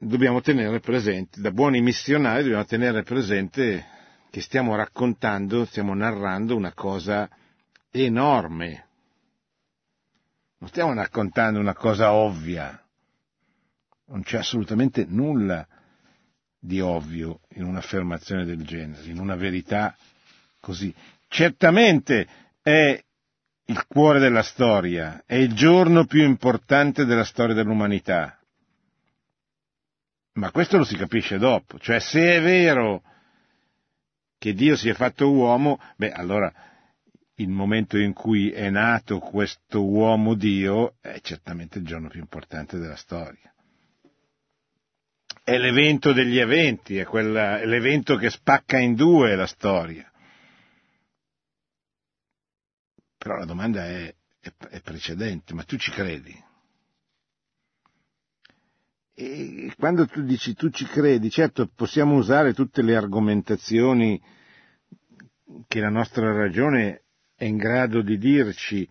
dobbiamo 0.00 0.40
tenere 0.40 0.80
presente, 0.80 1.40
da 1.40 1.52
buoni 1.52 1.80
missionari 1.80 2.42
dobbiamo 2.42 2.64
tenere 2.64 3.04
presente 3.04 3.86
che 4.30 4.40
stiamo 4.40 4.74
raccontando, 4.74 5.64
stiamo 5.64 5.94
narrando 5.94 6.56
una 6.56 6.72
cosa 6.72 7.28
enorme. 7.92 8.86
Non 10.58 10.68
stiamo 10.68 10.92
raccontando 10.92 11.60
una 11.60 11.74
cosa 11.74 12.12
ovvia. 12.12 12.82
Non 14.06 14.22
c'è 14.22 14.38
assolutamente 14.38 15.04
nulla 15.08 15.64
di 16.64 16.80
ovvio 16.80 17.40
in 17.56 17.64
un'affermazione 17.64 18.46
del 18.46 18.64
genere, 18.64 19.10
in 19.10 19.18
una 19.18 19.34
verità 19.34 19.94
così. 20.60 20.92
Certamente 21.28 22.26
è 22.62 22.98
il 23.66 23.86
cuore 23.86 24.18
della 24.18 24.42
storia, 24.42 25.22
è 25.26 25.34
il 25.34 25.52
giorno 25.52 26.06
più 26.06 26.22
importante 26.22 27.04
della 27.04 27.24
storia 27.24 27.54
dell'umanità. 27.54 28.38
Ma 30.34 30.50
questo 30.50 30.78
lo 30.78 30.84
si 30.84 30.96
capisce 30.96 31.36
dopo, 31.36 31.78
cioè 31.78 32.00
se 32.00 32.36
è 32.36 32.42
vero 32.42 33.02
che 34.38 34.54
Dio 34.54 34.74
si 34.74 34.88
è 34.88 34.94
fatto 34.94 35.30
uomo, 35.30 35.78
beh 35.96 36.12
allora 36.12 36.52
il 37.36 37.48
momento 37.48 37.98
in 37.98 38.14
cui 38.14 38.50
è 38.50 38.70
nato 38.70 39.18
questo 39.18 39.84
uomo 39.84 40.34
Dio 40.34 40.96
è 41.00 41.20
certamente 41.20 41.78
il 41.78 41.84
giorno 41.84 42.08
più 42.08 42.20
importante 42.20 42.78
della 42.78 42.96
storia. 42.96 43.53
È 45.44 45.58
l'evento 45.58 46.14
degli 46.14 46.38
eventi, 46.38 46.96
è, 46.96 47.04
quella, 47.04 47.60
è 47.60 47.66
l'evento 47.66 48.16
che 48.16 48.30
spacca 48.30 48.78
in 48.78 48.94
due 48.94 49.36
la 49.36 49.46
storia. 49.46 50.10
Però 53.18 53.36
la 53.36 53.44
domanda 53.44 53.84
è, 53.84 54.14
è, 54.40 54.50
è 54.70 54.80
precedente, 54.80 55.52
ma 55.52 55.62
tu 55.64 55.76
ci 55.76 55.90
credi? 55.90 56.34
E 59.12 59.70
quando 59.78 60.06
tu 60.06 60.22
dici 60.22 60.54
tu 60.54 60.70
ci 60.70 60.86
credi, 60.86 61.28
certo 61.28 61.70
possiamo 61.74 62.14
usare 62.14 62.54
tutte 62.54 62.80
le 62.80 62.96
argomentazioni 62.96 64.18
che 65.68 65.80
la 65.80 65.90
nostra 65.90 66.32
ragione 66.32 67.02
è 67.36 67.44
in 67.44 67.58
grado 67.58 68.00
di 68.00 68.16
dirci 68.16 68.88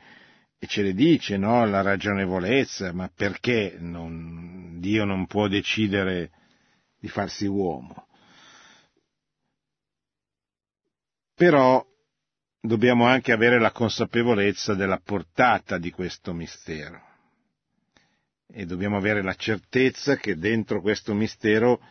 e 0.59 0.67
ce 0.67 0.83
le 0.83 0.93
dice, 0.93 1.35
no? 1.35 1.65
La 1.65 1.81
ragionevolezza, 1.81 2.93
ma 2.93 3.09
perché 3.13 3.75
non, 3.79 4.79
Dio 4.79 5.03
non 5.03 5.25
può 5.25 5.47
decidere 5.47 6.29
di 7.03 7.09
farsi 7.09 7.45
uomo? 7.47 8.07
Però 11.35 11.85
dobbiamo 12.61 13.05
anche 13.05 13.33
avere 13.33 13.59
la 13.59 13.73
consapevolezza 13.73 14.73
della 14.73 15.01
portata 15.03 15.77
di 15.77 15.91
questo 15.91 16.31
mistero 16.31 17.01
e 18.47 18.65
dobbiamo 18.65 18.95
avere 18.95 19.21
la 19.21 19.33
certezza 19.33 20.15
che 20.15 20.37
dentro 20.37 20.79
questo 20.79 21.13
mistero 21.13 21.81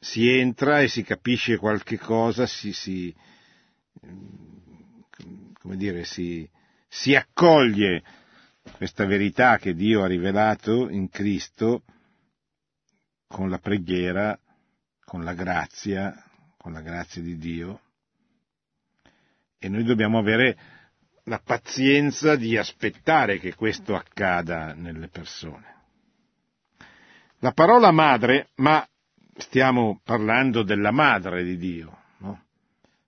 si 0.00 0.28
entra 0.28 0.80
e 0.80 0.88
si 0.88 1.04
capisce 1.04 1.56
qualche 1.56 1.96
cosa, 1.96 2.46
si, 2.46 2.72
si 2.72 3.14
dire, 5.76 6.02
si, 6.02 6.50
si 6.88 7.14
accoglie 7.14 8.02
questa 8.76 9.06
verità 9.06 9.58
che 9.58 9.72
Dio 9.72 10.02
ha 10.02 10.08
rivelato 10.08 10.88
in 10.88 11.08
Cristo 11.10 11.84
con 13.30 13.48
la 13.48 13.58
preghiera, 13.58 14.36
con 15.04 15.22
la 15.22 15.34
grazia, 15.34 16.12
con 16.56 16.72
la 16.72 16.80
grazia 16.80 17.22
di 17.22 17.38
Dio. 17.38 17.80
E 19.56 19.68
noi 19.68 19.84
dobbiamo 19.84 20.18
avere 20.18 20.58
la 21.24 21.38
pazienza 21.38 22.34
di 22.34 22.56
aspettare 22.56 23.38
che 23.38 23.54
questo 23.54 23.94
accada 23.94 24.74
nelle 24.74 25.06
persone. 25.06 25.76
La 27.38 27.52
parola 27.52 27.92
madre, 27.92 28.48
ma 28.56 28.84
stiamo 29.36 30.00
parlando 30.02 30.64
della 30.64 30.90
madre 30.90 31.44
di 31.44 31.56
Dio, 31.56 31.98
no? 32.18 32.46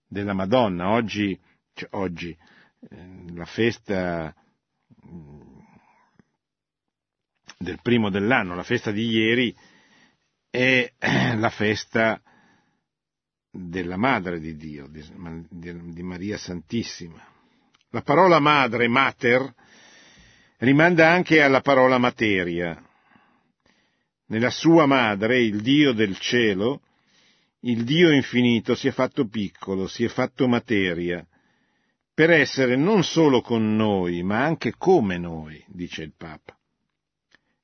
della 0.06 0.34
Madonna. 0.34 0.90
Oggi, 0.90 1.36
cioè 1.74 1.88
oggi 1.94 2.30
eh, 2.30 3.24
la 3.34 3.44
festa 3.44 4.32
mm, 5.04 5.40
del 7.58 7.80
primo 7.82 8.08
dell'anno, 8.08 8.54
la 8.54 8.62
festa 8.62 8.92
di 8.92 9.08
ieri, 9.08 9.70
è 10.52 10.92
la 11.00 11.48
festa 11.48 12.20
della 13.50 13.96
Madre 13.96 14.38
di 14.38 14.54
Dio, 14.54 14.86
di, 14.86 15.02
di 15.48 16.02
Maria 16.02 16.36
Santissima. 16.36 17.26
La 17.88 18.02
parola 18.02 18.38
madre, 18.38 18.86
mater, 18.86 19.54
rimanda 20.58 21.10
anche 21.10 21.40
alla 21.40 21.62
parola 21.62 21.96
materia. 21.96 22.78
Nella 24.26 24.50
sua 24.50 24.84
madre, 24.84 25.42
il 25.42 25.62
Dio 25.62 25.92
del 25.92 26.18
cielo, 26.18 26.82
il 27.60 27.84
Dio 27.84 28.10
infinito 28.10 28.74
si 28.74 28.88
è 28.88 28.92
fatto 28.92 29.26
piccolo, 29.26 29.86
si 29.86 30.04
è 30.04 30.08
fatto 30.08 30.48
materia, 30.48 31.26
per 32.12 32.30
essere 32.30 32.76
non 32.76 33.04
solo 33.04 33.40
con 33.40 33.74
noi, 33.74 34.22
ma 34.22 34.44
anche 34.44 34.74
come 34.76 35.16
noi, 35.16 35.64
dice 35.68 36.02
il 36.02 36.12
Papa. 36.14 36.54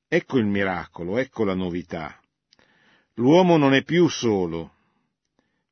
Ecco 0.07 0.39
il 0.39 0.47
miracolo, 0.47 1.19
ecco 1.19 1.43
la 1.43 1.53
novità. 1.53 2.18
L'uomo 3.19 3.57
non 3.57 3.73
è 3.73 3.83
più 3.83 4.07
solo, 4.07 4.73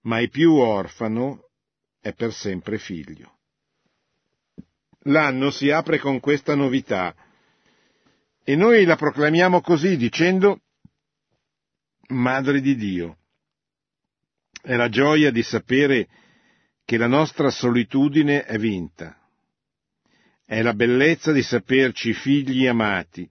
ma 0.02 0.20
è 0.20 0.28
più 0.30 0.54
orfano, 0.54 1.50
è 2.00 2.14
per 2.14 2.34
sempre 2.34 2.78
figlio 2.78 3.38
l'anno 5.08 5.52
si 5.52 5.70
apre 5.70 6.00
con 6.00 6.20
questa 6.20 6.56
novità 6.56 7.16
e 8.44 8.56
noi 8.56 8.86
la 8.86 8.96
proclamiamo 8.96 9.62
così 9.62 9.98
dicendo 9.98 10.62
Madre 12.10 12.62
di 12.62 12.78
Dio. 12.78 13.18
È 14.62 14.76
la 14.76 14.88
gioia 14.88 15.30
di 15.30 15.44
sapere 15.44 16.08
che 16.86 16.96
la 16.96 17.08
nostra 17.08 17.50
solitudine 17.50 18.44
è 18.44 18.58
vinta. 18.58 19.20
È 20.46 20.62
la 20.62 20.74
bellezza 20.74 21.34
di 21.34 21.42
saperci 21.42 22.14
figli 22.14 22.66
amati, 22.66 23.30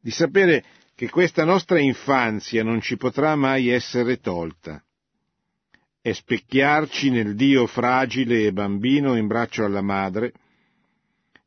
di 0.00 0.10
sapere 0.10 0.64
che 0.96 1.10
questa 1.10 1.44
nostra 1.44 1.78
infanzia 1.78 2.64
non 2.64 2.80
ci 2.80 2.96
potrà 2.96 3.36
mai 3.36 3.68
essere 3.68 4.18
tolta. 4.18 4.82
È 6.00 6.10
specchiarci 6.10 7.10
nel 7.10 7.34
Dio 7.34 7.66
fragile 7.66 8.46
e 8.46 8.52
bambino 8.52 9.14
in 9.14 9.26
braccio 9.26 9.62
alla 9.62 9.82
madre, 9.82 10.32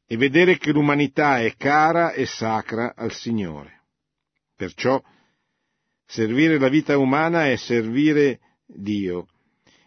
e 0.06 0.18
vedere 0.18 0.58
che 0.58 0.72
l'umanità 0.72 1.40
è 1.40 1.56
cara 1.56 2.12
e 2.12 2.28
sacra 2.28 2.94
al 2.96 3.12
Signore. 3.12 3.82
Perciò 4.56 5.02
servire 6.06 6.60
la 6.60 6.70
vita 6.70 6.96
umana 7.00 7.48
è 7.48 7.56
servire 7.56 8.40
Dio, 8.68 9.30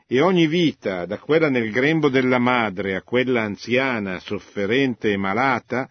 e 0.09 0.21
ogni 0.21 0.49
vita, 0.49 1.07
da 1.07 1.19
quella 1.19 1.49
nel 1.49 1.71
grembo 1.71 2.09
della 2.09 2.39
madre 2.39 2.97
a 2.97 3.03
quella 3.03 3.43
anziana, 3.43 4.19
sofferente 4.19 5.13
e 5.13 5.17
malata, 5.17 5.89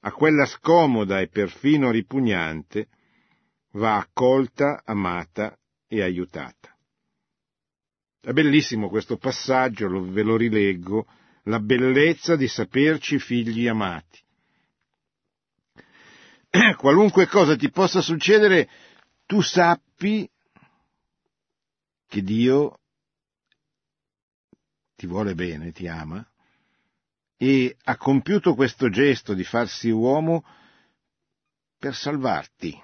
a 0.00 0.10
quella 0.10 0.46
scomoda 0.46 1.20
e 1.20 1.28
perfino 1.28 1.90
ripugnante, 1.90 2.88
va 3.72 3.96
accolta, 3.96 4.82
amata 4.84 5.56
e 5.86 6.02
aiutata. 6.02 6.76
È 8.20 8.32
bellissimo 8.32 8.88
questo 8.88 9.16
passaggio, 9.16 9.88
ve 9.88 10.22
lo 10.22 10.36
rileggo, 10.36 11.06
la 11.44 11.58
bellezza 11.58 12.36
di 12.36 12.48
saperci 12.48 13.18
figli 13.18 13.66
amati. 13.66 14.20
Qualunque 16.76 17.26
cosa 17.26 17.56
ti 17.56 17.70
possa 17.70 18.00
succedere, 18.00 18.68
tu 19.24 19.40
sappi 19.40 20.28
che 22.06 22.22
Dio 22.22 22.80
ti 24.96 25.06
vuole 25.06 25.34
bene, 25.34 25.72
ti 25.72 25.86
ama, 25.86 26.22
e 27.38 27.74
ha 27.84 27.96
compiuto 27.96 28.54
questo 28.54 28.90
gesto 28.90 29.32
di 29.32 29.44
farsi 29.44 29.88
uomo 29.88 30.44
per 31.78 31.94
salvarti, 31.94 32.78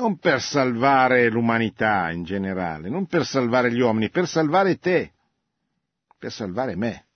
non 0.00 0.18
per 0.18 0.40
salvare 0.40 1.28
l'umanità 1.28 2.10
in 2.10 2.24
generale, 2.24 2.88
non 2.88 3.06
per 3.06 3.26
salvare 3.26 3.70
gli 3.70 3.80
uomini, 3.80 4.08
per 4.08 4.26
salvare 4.26 4.78
te, 4.78 5.12
per 6.18 6.32
salvare 6.32 6.74
me. 6.74 7.06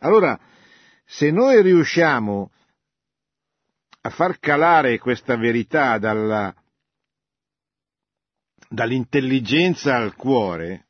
Allora, 0.00 0.38
se 1.06 1.30
noi 1.30 1.62
riusciamo 1.62 2.50
a 4.02 4.10
far 4.10 4.38
calare 4.38 4.98
questa 4.98 5.36
verità 5.36 5.96
dalla, 5.98 6.54
dall'intelligenza 8.68 9.96
al 9.96 10.14
cuore, 10.14 10.86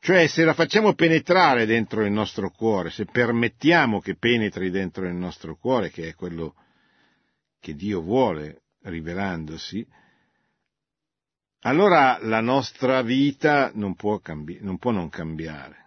cioè 0.00 0.26
se 0.26 0.44
la 0.44 0.54
facciamo 0.54 0.94
penetrare 0.94 1.66
dentro 1.66 2.02
il 2.04 2.12
nostro 2.12 2.50
cuore, 2.50 2.90
se 2.90 3.04
permettiamo 3.04 4.00
che 4.00 4.16
penetri 4.16 4.70
dentro 4.70 5.06
il 5.06 5.14
nostro 5.14 5.56
cuore, 5.56 5.90
che 5.90 6.08
è 6.08 6.14
quello 6.14 6.54
che 7.60 7.74
Dio 7.74 8.00
vuole 8.00 8.62
rivelandosi, 8.88 9.86
allora 11.60 12.18
la 12.20 12.40
nostra 12.40 13.02
vita 13.02 13.70
non 13.74 13.94
può, 13.94 14.18
cambi- 14.18 14.58
non 14.60 14.78
può 14.78 14.90
non 14.90 15.08
cambiare, 15.08 15.86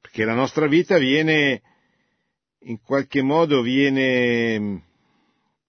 perché 0.00 0.24
la 0.24 0.34
nostra 0.34 0.66
vita 0.66 0.98
viene, 0.98 1.62
in 2.60 2.80
qualche 2.82 3.22
modo 3.22 3.62
viene, 3.62 4.82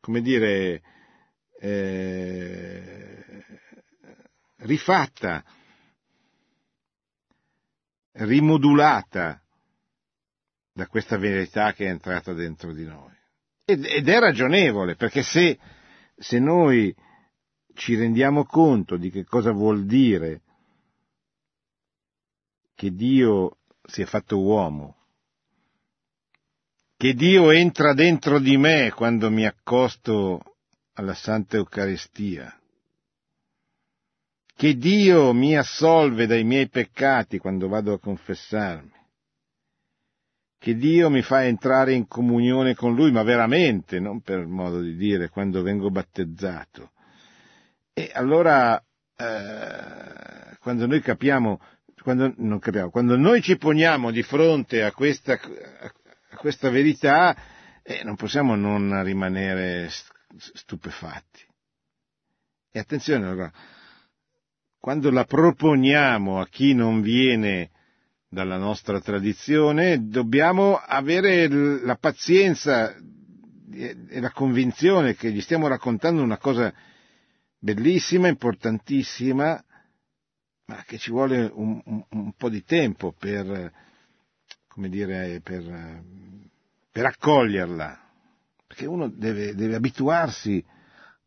come 0.02 0.22
dire, 0.22 0.82
eh, 1.60 3.46
rifatta, 4.58 5.44
rimodulata 8.12 9.42
da 10.74 10.88
questa 10.88 11.18
verità 11.18 11.74
che 11.74 11.86
è 11.86 11.90
entrata 11.90 12.34
dentro 12.34 12.74
di 12.74 12.84
noi. 12.84 13.16
Ed, 13.66 13.86
ed 13.86 14.08
è 14.08 14.20
ragionevole, 14.20 14.96
perché 14.96 15.24
se, 15.24 15.58
se 16.18 16.40
noi 16.40 16.96
ci 17.74 17.96
rendiamo 17.96 18.44
conto 18.46 18.98
di 18.98 19.12
che 19.12 19.24
cosa 19.24 19.52
vuol 19.52 19.86
dire 19.86 20.42
che 22.74 22.92
Dio 22.92 23.60
si 23.84 24.02
è 24.02 24.06
fatto 24.06 24.40
uomo, 24.40 24.96
che 26.96 27.14
Dio 27.14 27.52
entra 27.52 27.94
dentro 27.94 28.40
di 28.40 28.58
me 28.58 28.92
quando 28.92 29.30
mi 29.30 29.46
accosto 29.46 30.58
alla 30.94 31.14
Santa 31.14 31.58
Eucaristia, 31.58 32.60
che 34.56 34.76
Dio 34.76 35.34
mi 35.34 35.56
assolve 35.56 36.26
dai 36.26 36.44
miei 36.44 36.68
peccati 36.68 37.38
quando 37.38 37.68
vado 37.68 37.94
a 37.94 38.00
confessarmi, 38.00 38.97
che 40.60 40.76
Dio 40.76 41.10
mi 41.10 41.22
fa 41.22 41.46
entrare 41.46 41.94
in 41.94 42.08
comunione 42.08 42.74
con 42.74 42.96
Lui, 42.96 43.12
ma 43.12 43.24
veramente, 43.24 44.00
non 44.00 44.22
per 44.22 44.46
modo 44.46 44.82
di 44.82 44.96
dire, 44.96 45.30
quando 45.30 45.62
vengo 45.62 45.90
battezzato. 45.90 46.92
E 47.94 48.12
allora, 48.14 48.78
eh, 49.16 50.58
quando 50.60 50.88
noi 50.88 51.02
capiamo, 51.02 51.60
quando, 52.02 52.34
non 52.38 52.60
capiamo, 52.60 52.90
quando 52.90 53.16
noi 53.18 53.42
ci 53.42 53.58
poniamo 53.58 54.12
di 54.12 54.24
fronte 54.24 54.84
a 54.84 54.92
questa, 54.92 55.34
a 55.34 56.36
questa 56.38 56.70
verità, 56.70 57.36
eh, 57.84 58.04
non 58.04 58.16
possiamo 58.16 58.56
non 58.56 59.04
rimanere 59.04 59.90
stupefatti. 60.38 61.46
E 62.72 62.80
attenzione, 62.80 63.26
allora, 63.26 63.52
quando 64.80 65.12
la 65.12 65.24
proponiamo 65.24 66.40
a 66.40 66.48
chi 66.48 66.74
non 66.74 67.02
viene 67.02 67.72
dalla 68.30 68.58
nostra 68.58 69.00
tradizione, 69.00 70.08
dobbiamo 70.08 70.76
avere 70.76 71.48
la 71.48 71.96
pazienza 71.96 72.94
e 73.70 74.20
la 74.20 74.32
convinzione 74.32 75.16
che 75.16 75.32
gli 75.32 75.42
stiamo 75.42 75.68
raccontando 75.68 76.22
una 76.22 76.38
cosa 76.38 76.74
bellissima, 77.58 78.28
importantissima, 78.28 79.64
ma 80.66 80.84
che 80.86 80.98
ci 80.98 81.12
vuole 81.12 81.50
un, 81.54 81.82
un, 81.86 82.04
un 82.10 82.34
po' 82.34 82.50
di 82.50 82.64
tempo 82.64 83.14
per, 83.18 83.72
come 84.68 84.90
dire, 84.90 85.40
per, 85.42 86.04
per 86.92 87.06
accoglierla, 87.06 88.00
perché 88.68 88.86
uno 88.86 89.08
deve, 89.08 89.56
deve 89.56 89.76
abituarsi 89.76 90.64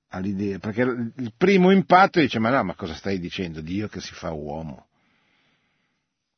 all'idea, 0.09 0.59
perché 0.59 0.83
il 0.83 1.33
primo 1.37 1.71
impatto 1.71 2.21
dice 2.21 2.39
ma 2.39 2.51
no, 2.51 2.63
ma 2.65 2.75
cosa 2.75 2.95
stai 2.95 3.19
dicendo? 3.19 3.61
Dio 3.61 3.89
che 3.89 4.01
si 4.01 4.13
fa 4.13 4.33
uomo. 4.33 4.89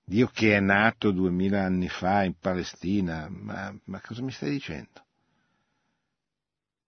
Dio 0.05 0.27
che 0.29 0.57
è 0.57 0.61
nato 0.61 1.11
duemila 1.11 1.63
anni 1.63 1.89
fa 1.89 2.25
in 2.25 2.35
Palestina, 2.39 3.29
ma, 3.29 3.75
ma 3.85 4.01
cosa 4.01 4.23
mi 4.23 4.33
stai 4.33 4.51
dicendo? 4.51 5.05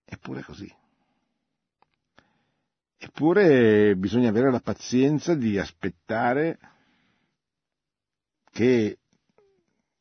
Eppure 0.04 0.42
così. 0.42 0.72
Eppure 2.96 3.94
bisogna 3.96 4.30
avere 4.30 4.50
la 4.50 4.60
pazienza 4.60 5.34
di 5.34 5.58
aspettare 5.58 6.58
che 8.50 8.98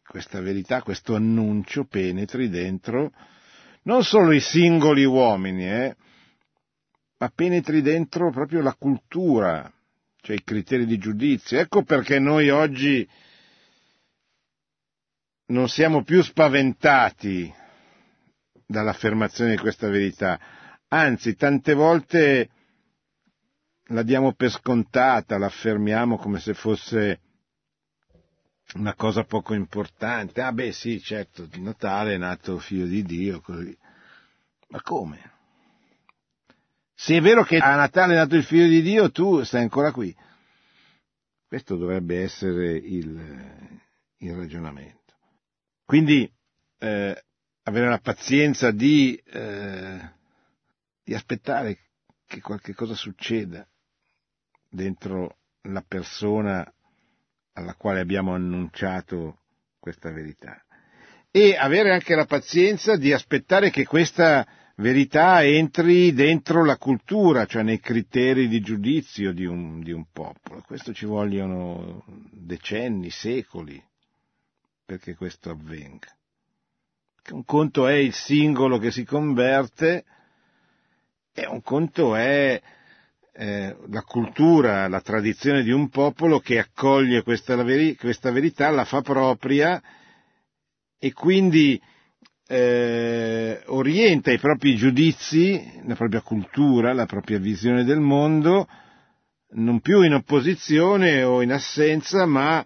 questa 0.05 0.39
verità, 0.41 0.81
questo 0.81 1.15
annuncio 1.15 1.85
penetri 1.85 2.49
dentro 2.49 3.11
non 3.83 4.03
solo 4.03 4.31
i 4.31 4.39
singoli 4.39 5.03
uomini, 5.03 5.69
eh, 5.69 5.95
ma 7.17 7.29
penetri 7.29 7.81
dentro 7.81 8.31
proprio 8.31 8.61
la 8.61 8.75
cultura, 8.75 9.71
cioè 10.23 10.37
i 10.37 10.43
criteri 10.43 10.85
di 10.85 10.97
giudizio. 10.97 11.59
Ecco 11.59 11.83
perché 11.83 12.17
noi 12.17 12.49
oggi 12.49 13.07
non 15.47 15.67
siamo 15.67 16.03
più 16.03 16.23
spaventati 16.23 17.53
dall'affermazione 18.65 19.51
di 19.51 19.57
questa 19.57 19.89
verità, 19.89 20.39
anzi 20.87 21.35
tante 21.35 21.73
volte 21.73 22.49
la 23.87 24.01
diamo 24.01 24.33
per 24.33 24.49
scontata, 24.49 25.37
la 25.37 25.47
affermiamo 25.47 26.17
come 26.17 26.39
se 26.39 26.53
fosse 26.53 27.19
una 28.75 28.95
cosa 28.95 29.25
poco 29.25 29.53
importante. 29.53 30.41
Ah 30.41 30.53
beh 30.53 30.71
sì, 30.71 31.01
certo, 31.01 31.45
di 31.45 31.61
Natale 31.61 32.13
è 32.13 32.17
nato 32.17 32.57
figlio 32.59 32.85
di 32.85 33.03
Dio, 33.03 33.41
così. 33.41 33.77
Ma 34.69 34.81
come? 34.81 35.32
Se 37.03 37.17
è 37.17 37.19
vero 37.19 37.43
che 37.43 37.57
a 37.57 37.75
Natale 37.75 38.13
è 38.13 38.15
nato 38.15 38.37
il 38.37 38.45
figlio 38.45 38.65
di 38.65 38.81
Dio, 38.81 39.11
tu 39.11 39.43
stai 39.43 39.61
ancora 39.61 39.91
qui. 39.91 40.15
Questo 41.45 41.75
dovrebbe 41.75 42.21
essere 42.21 42.77
il, 42.77 43.81
il 44.19 44.33
ragionamento. 44.33 45.13
Quindi 45.83 46.31
eh, 46.77 47.23
avere 47.63 47.89
la 47.89 47.99
pazienza 47.99 48.71
di, 48.71 49.21
eh, 49.33 49.99
di 51.03 51.13
aspettare 51.13 51.77
che 52.25 52.39
qualche 52.39 52.73
cosa 52.73 52.95
succeda 52.95 53.67
dentro 54.69 55.39
la 55.63 55.83
persona 55.85 56.73
alla 57.51 57.75
quale 57.75 57.99
abbiamo 57.99 58.33
annunciato 58.33 59.39
questa 59.77 60.09
verità. 60.09 60.63
E 61.31 61.57
avere 61.57 61.91
anche 61.91 62.15
la 62.15 62.25
pazienza 62.25 62.95
di 62.95 63.11
aspettare 63.11 63.71
che 63.71 63.85
questa 63.85 64.47
verità 64.75 65.43
entri 65.43 66.13
dentro 66.13 66.65
la 66.65 66.77
cultura, 66.77 67.45
cioè 67.45 67.63
nei 67.63 67.79
criteri 67.79 68.47
di 68.47 68.61
giudizio 68.61 69.33
di 69.33 69.45
un, 69.45 69.81
di 69.81 69.91
un 69.91 70.05
popolo. 70.11 70.61
Questo 70.65 70.93
ci 70.93 71.05
vogliono 71.05 72.03
decenni, 72.31 73.09
secoli 73.09 73.81
perché 74.85 75.15
questo 75.15 75.49
avvenga. 75.49 76.07
Un 77.31 77.45
conto 77.45 77.87
è 77.87 77.93
il 77.93 78.13
singolo 78.13 78.77
che 78.77 78.91
si 78.91 79.05
converte 79.05 80.03
e 81.33 81.47
un 81.47 81.61
conto 81.61 82.15
è 82.15 82.61
eh, 83.31 83.75
la 83.87 84.01
cultura, 84.01 84.87
la 84.87 85.01
tradizione 85.01 85.63
di 85.63 85.71
un 85.71 85.89
popolo 85.89 86.39
che 86.39 86.59
accoglie 86.59 87.23
questa, 87.23 87.55
questa 87.97 88.31
verità, 88.31 88.69
la 88.69 88.83
fa 88.83 89.01
propria 89.01 89.81
e 90.99 91.13
quindi 91.13 91.81
eh, 92.47 93.61
orienta 93.67 94.31
i 94.31 94.39
propri 94.39 94.75
giudizi, 94.75 95.81
la 95.85 95.95
propria 95.95 96.21
cultura, 96.21 96.93
la 96.93 97.05
propria 97.05 97.39
visione 97.39 97.83
del 97.83 97.99
mondo, 97.99 98.67
non 99.55 99.79
più 99.81 100.01
in 100.01 100.13
opposizione 100.13 101.23
o 101.23 101.41
in 101.41 101.51
assenza, 101.51 102.25
ma 102.25 102.65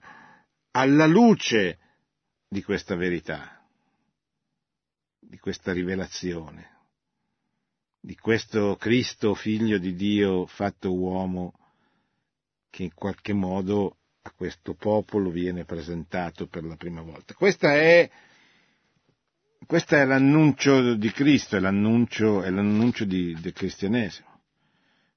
alla 0.71 1.05
luce 1.05 1.77
di 2.47 2.63
questa 2.63 2.95
verità, 2.95 3.61
di 5.19 5.37
questa 5.37 5.73
rivelazione 5.73 6.75
di 8.07 8.15
questo 8.15 8.77
Cristo, 8.77 9.33
figlio 9.33 9.77
di 9.77 9.93
Dio, 9.93 10.45
fatto 10.45 10.93
uomo, 10.93 11.53
che 12.69 12.83
in 12.83 12.93
qualche 12.93 13.33
modo 13.33 13.97
a 14.21 14.31
questo 14.31 14.75
popolo 14.75 15.29
viene 15.29 15.65
presentato 15.65 16.47
per 16.47 16.63
la 16.63 16.77
prima 16.77 17.01
volta. 17.01 17.33
Questa 17.33 17.73
è, 17.73 18.09
questo 19.65 19.95
è 19.95 20.05
l'annuncio 20.05 20.95
di 20.95 21.11
Cristo, 21.11 21.57
è 21.57 21.59
l'annuncio, 21.59 22.41
è 22.41 22.49
l'annuncio 22.49 23.05
di, 23.05 23.35
del 23.39 23.53
cristianesimo. 23.53 24.41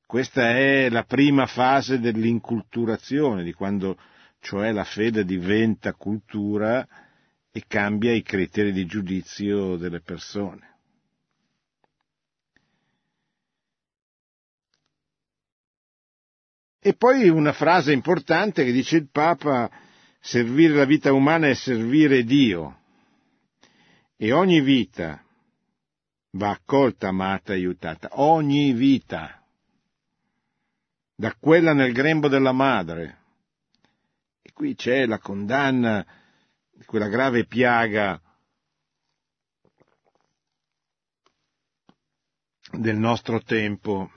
Questa 0.06 0.50
è 0.50 0.88
la 0.88 1.04
prima 1.04 1.46
fase 1.46 2.00
dell'inculturazione, 2.00 3.44
di 3.44 3.52
quando 3.52 3.96
cioè 4.40 4.72
la 4.72 4.84
fede 4.84 5.24
diventa 5.24 5.94
cultura 5.94 6.86
e 7.52 7.64
cambia 7.66 8.12
i 8.12 8.22
criteri 8.22 8.72
di 8.72 8.86
giudizio 8.86 9.76
delle 9.76 10.00
persone. 10.00 10.68
E 16.82 16.94
poi 16.94 17.28
una 17.28 17.52
frase 17.52 17.92
importante 17.92 18.64
che 18.64 18.72
dice 18.72 18.96
il 18.96 19.10
Papa, 19.10 19.70
servire 20.18 20.74
la 20.74 20.86
vita 20.86 21.12
umana 21.12 21.48
è 21.48 21.54
servire 21.54 22.24
Dio. 22.24 22.79
E 24.22 24.32
ogni 24.32 24.60
vita 24.60 25.24
va 26.32 26.50
accolta, 26.50 27.08
amata, 27.08 27.54
aiutata. 27.54 28.10
Ogni 28.20 28.74
vita, 28.74 29.42
da 31.14 31.34
quella 31.36 31.72
nel 31.72 31.94
grembo 31.94 32.28
della 32.28 32.52
madre. 32.52 33.18
E 34.42 34.52
qui 34.52 34.74
c'è 34.74 35.06
la 35.06 35.18
condanna 35.18 36.06
di 36.70 36.84
quella 36.84 37.08
grave 37.08 37.46
piaga 37.46 38.20
del 42.72 42.98
nostro 42.98 43.40
tempo, 43.40 44.10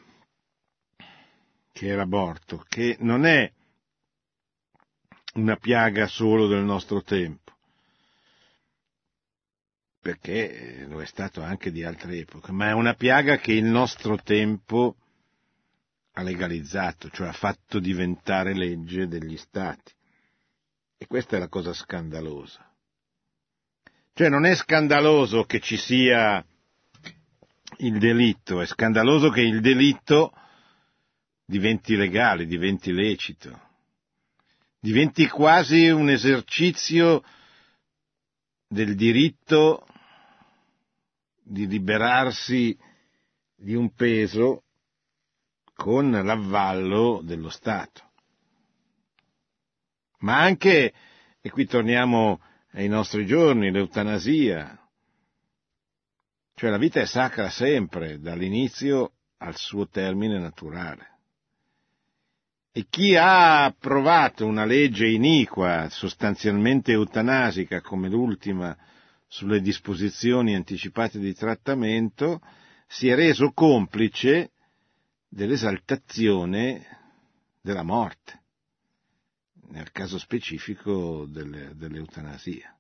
che 1.72 1.92
è 1.94 1.96
l'aborto, 1.96 2.66
che 2.68 2.98
non 3.00 3.26
è 3.26 3.50
una 5.36 5.56
piaga 5.56 6.08
solo 6.08 6.48
del 6.48 6.66
nostro 6.66 7.02
tempo, 7.04 7.43
perché 10.04 10.86
lo 10.90 11.02
è 11.02 11.06
stato 11.06 11.42
anche 11.42 11.72
di 11.72 11.86
altre 11.86 12.18
epoche, 12.18 12.52
ma 12.52 12.68
è 12.68 12.74
una 12.74 12.94
piaga 12.94 13.38
che 13.38 13.54
il 13.54 13.64
nostro 13.64 14.18
tempo 14.18 14.98
ha 16.12 16.22
legalizzato, 16.22 17.10
cioè 17.10 17.30
ha 17.30 17.34
fatto 17.34 17.80
diventare 17.80 18.54
legge 18.54 19.08
degli 19.08 19.38
stati. 19.38 19.94
E 20.98 21.08
questa 21.08 21.38
è 21.38 21.40
la 21.40 21.48
cosa 21.48 21.72
scandalosa. 21.72 22.70
Cioè 24.14 24.28
non 24.28 24.46
è 24.46 24.54
scandaloso 24.56 25.46
che 25.46 25.62
ci 25.62 25.78
sia 25.78 26.46
il 27.78 27.98
delitto, 27.98 28.60
è 28.60 28.66
scandaloso 28.66 29.30
che 29.30 29.42
il 29.42 29.62
delitto 29.62 30.34
diventi 31.46 31.96
legale, 31.96 32.46
diventi 32.46 32.92
lecito, 32.92 33.58
diventi 34.82 35.30
quasi 35.30 35.88
un 35.88 36.10
esercizio 36.10 37.24
del 38.68 38.96
diritto 38.96 39.88
di 41.44 41.68
liberarsi 41.68 42.78
di 43.56 43.76
un 43.76 43.94
peso 43.94 44.64
con 45.76 46.12
l'avvallo 46.12 47.22
dello 47.24 47.50
Stato. 47.50 48.12
Ma 50.20 50.40
anche, 50.40 50.94
e 51.42 51.50
qui 51.50 51.66
torniamo 51.66 52.42
ai 52.72 52.88
nostri 52.88 53.26
giorni, 53.26 53.72
l'eutanasia, 53.72 54.80
cioè 56.56 56.70
la 56.70 56.78
vita 56.78 57.02
è 57.02 57.06
sacra 57.06 57.50
sempre, 57.50 58.20
dall'inizio 58.20 59.14
al 59.38 59.58
suo 59.58 59.88
termine 59.88 60.40
naturale. 60.40 61.12
E 62.72 62.88
chi 62.90 63.16
ha 63.16 63.66
approvato 63.66 64.46
una 64.46 64.66
legge 64.66 65.08
iniqua, 65.08 65.90
sostanzialmente 65.90 66.92
eutanasica, 66.92 67.82
come 67.82 68.10
l'ultima 68.10 68.76
sulle 69.34 69.62
disposizioni 69.62 70.54
anticipate 70.54 71.18
di 71.18 71.34
trattamento, 71.34 72.40
si 72.86 73.08
è 73.08 73.16
reso 73.16 73.52
complice 73.52 74.52
dell'esaltazione 75.28 76.86
della 77.60 77.82
morte, 77.82 78.44
nel 79.70 79.92
caso 79.92 80.20
specifico 80.20 81.26
dell'eutanasia. 81.26 82.78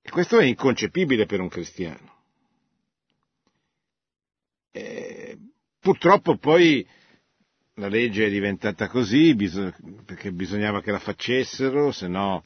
E 0.00 0.08
questo 0.08 0.38
è 0.38 0.46
inconcepibile 0.46 1.26
per 1.26 1.40
un 1.40 1.48
cristiano. 1.48 2.22
E 4.70 5.38
purtroppo 5.78 6.38
poi 6.38 6.88
la 7.74 7.88
legge 7.88 8.24
è 8.24 8.30
diventata 8.30 8.88
così 8.88 9.36
perché 10.06 10.32
bisognava 10.32 10.80
che 10.80 10.92
la 10.92 10.98
facessero, 10.98 11.92
se 11.92 12.08
no 12.08 12.42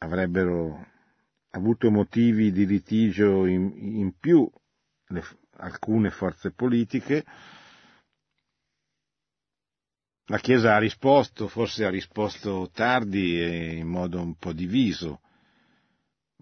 avrebbero 0.00 0.96
avuto 1.50 1.90
motivi 1.90 2.52
di 2.52 2.66
litigio 2.66 3.46
in, 3.46 3.72
in 3.76 4.18
più 4.18 4.50
le, 5.08 5.22
alcune 5.58 6.10
forze 6.10 6.52
politiche. 6.52 7.24
La 10.26 10.38
Chiesa 10.38 10.74
ha 10.74 10.78
risposto, 10.78 11.48
forse 11.48 11.86
ha 11.86 11.90
risposto 11.90 12.70
tardi 12.72 13.40
e 13.40 13.76
in 13.76 13.88
modo 13.88 14.20
un 14.20 14.36
po' 14.36 14.52
diviso, 14.52 15.22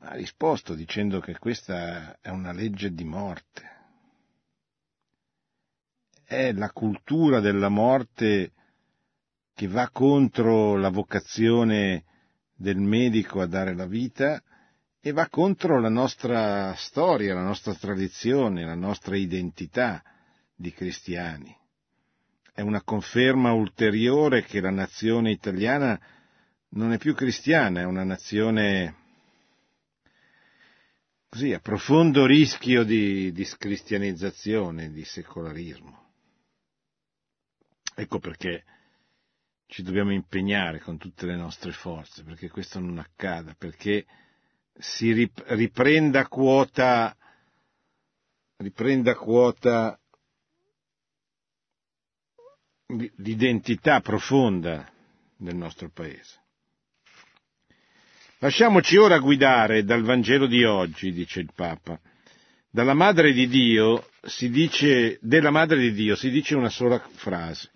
ha 0.01 0.15
risposto 0.15 0.75
dicendo 0.75 1.21
che 1.21 1.39
questa 1.39 2.19
è 2.21 2.31
una 2.31 2.53
legge 2.53 2.93
di 2.93 3.05
morte. 3.05 3.75
È 6.25 6.53
la 6.53 6.71
cultura 6.73 7.39
della 7.39 7.69
morte 7.69 8.53
che 9.55 9.69
va 9.69 9.89
contro 9.91 10.77
la 10.77 10.91
vocazione 10.91 12.05
del 12.53 12.79
medico 12.79 13.41
a 13.41 13.47
dare 13.47 13.75
la 13.75 13.87
vita 13.87 14.43
e 15.07 15.13
va 15.13 15.29
contro 15.29 15.79
la 15.79 15.89
nostra 15.89 16.75
storia, 16.75 17.33
la 17.33 17.45
nostra 17.45 17.73
tradizione, 17.75 18.65
la 18.65 18.75
nostra 18.75 19.17
identità 19.17 20.03
di 20.53 20.73
cristiani. 20.73 21.57
È 22.53 22.61
una 22.61 22.83
conferma 22.83 23.53
ulteriore 23.53 24.43
che 24.43 24.61
la 24.61 24.73
nazione 24.73 25.31
italiana 25.31 25.97
non 26.71 26.91
è 26.91 26.99
più 26.99 27.15
cristiana, 27.15 27.83
è 27.83 27.85
una 27.85 28.03
nazione 28.03 28.97
così, 31.29 31.53
a 31.53 31.61
profondo 31.61 32.27
rischio 32.27 32.83
di, 32.83 33.45
scristianizzazione, 33.45 34.91
di 34.91 35.05
secolarismo. 35.05 36.05
Ecco 37.95 38.19
perché 38.19 38.65
ci 39.67 39.85
dobbiamo 39.85 40.13
impegnare 40.13 40.81
con 40.81 40.99
tutte 40.99 41.27
le 41.27 41.37
nostre 41.37 41.71
forze 41.71 42.25
perché 42.25 42.51
questo 42.51 42.81
non 42.81 42.99
accada, 42.99 43.55
perché 43.57 44.05
si 44.79 45.31
riprenda 45.47 46.27
quota, 46.29 47.17
riprenda 48.59 49.15
quota 49.15 49.99
l'identità 53.17 54.01
profonda 54.01 54.91
del 55.37 55.57
nostro 55.57 55.91
Paese. 55.91 56.45
Lasciamoci 58.39 58.97
ora 58.97 59.19
guidare 59.19 59.83
dal 59.85 60.03
Vangelo 60.03 60.47
di 60.47 60.63
oggi, 60.63 61.13
dice 61.13 61.41
il 61.41 61.51
Papa. 61.55 61.99
Dalla 62.71 62.95
Madre 62.95 63.33
di 63.33 63.49
Dio 63.49 64.07
si 64.23 64.51
dice, 64.51 65.19
della 65.23 65.51
Madre 65.51 65.79
di 65.79 65.93
Dio 65.93 66.15
si 66.15 66.29
dice 66.31 66.55
una 66.55 66.69
sola 66.69 66.99
frase. 66.99 67.71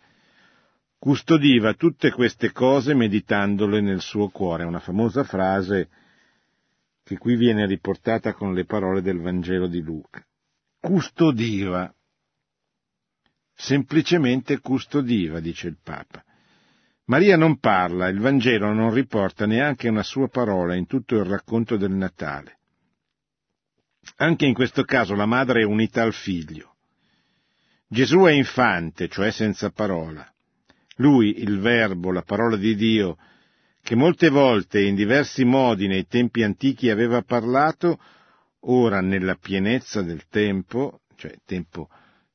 Custodiva 0.99 1.73
tutte 1.73 2.11
queste 2.11 2.53
cose 2.53 2.93
meditandole 2.93 3.81
nel 3.81 4.03
suo 4.03 4.29
cuore. 4.29 4.65
Una 4.65 4.81
famosa 4.81 5.25
frase 5.25 5.89
che 7.11 7.19
qui 7.19 7.35
viene 7.35 7.67
riportata 7.67 8.35
con 8.35 8.55
le 8.55 8.65
parole 8.65 9.03
del 9.03 9.19
Vangelo 9.19 9.67
di 9.67 9.81
Luca. 9.81 10.25
Custodiva. 10.79 11.93
Semplicemente 13.53 14.61
custodiva, 14.61 15.41
dice 15.41 15.67
il 15.67 15.81
Papa. 15.83 16.23
Maria 17.07 17.37
non 17.37 17.59
parla, 17.59 18.07
il 18.07 18.21
Vangelo 18.21 18.73
non 18.73 18.95
riporta 18.95 19.45
neanche 19.45 19.89
una 19.89 20.05
sua 20.05 20.29
parola 20.29 20.77
in 20.77 20.87
tutto 20.87 21.17
il 21.17 21.25
racconto 21.25 21.77
del 21.77 21.91
Natale. 21.91 22.59
Anche 24.19 24.47
in 24.47 24.55
questo 24.55 24.85
caso 24.85 25.17
la 25.17 25.27
madre 25.27 25.63
è 25.63 25.65
unita 25.65 26.03
al 26.03 26.15
figlio. 26.15 26.77
Gesù 27.89 28.21
è 28.21 28.31
infante, 28.31 29.09
cioè 29.09 29.33
senza 29.33 29.71
parola. 29.71 30.33
Lui, 30.99 31.43
il 31.43 31.59
Verbo, 31.59 32.13
la 32.13 32.23
parola 32.23 32.57
di 32.57 32.77
Dio, 32.77 33.17
che 33.83 33.95
molte 33.95 34.29
volte 34.29 34.81
in 34.81 34.95
diversi 34.95 35.45
modi 35.45 35.87
nei 35.87 36.07
tempi 36.07 36.43
antichi 36.43 36.91
aveva 36.91 37.23
parlato, 37.23 37.99
ora 38.61 39.01
nella 39.01 39.37
pienezza 39.37 40.03
del 40.03 40.27
tempo, 40.29 41.01
cioè 41.17 41.33
il 41.33 41.41
tempo 41.45 41.89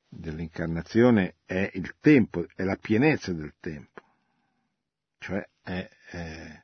dell'incarnazione 0.10 1.36
è 1.46 1.70
il 1.74 1.94
tempo, 2.00 2.46
è 2.56 2.64
la 2.64 2.78
pienezza 2.80 3.32
del 3.32 3.54
tempo 3.60 3.96
cioè 5.26 5.44
è, 5.64 5.90
è, 6.12 6.64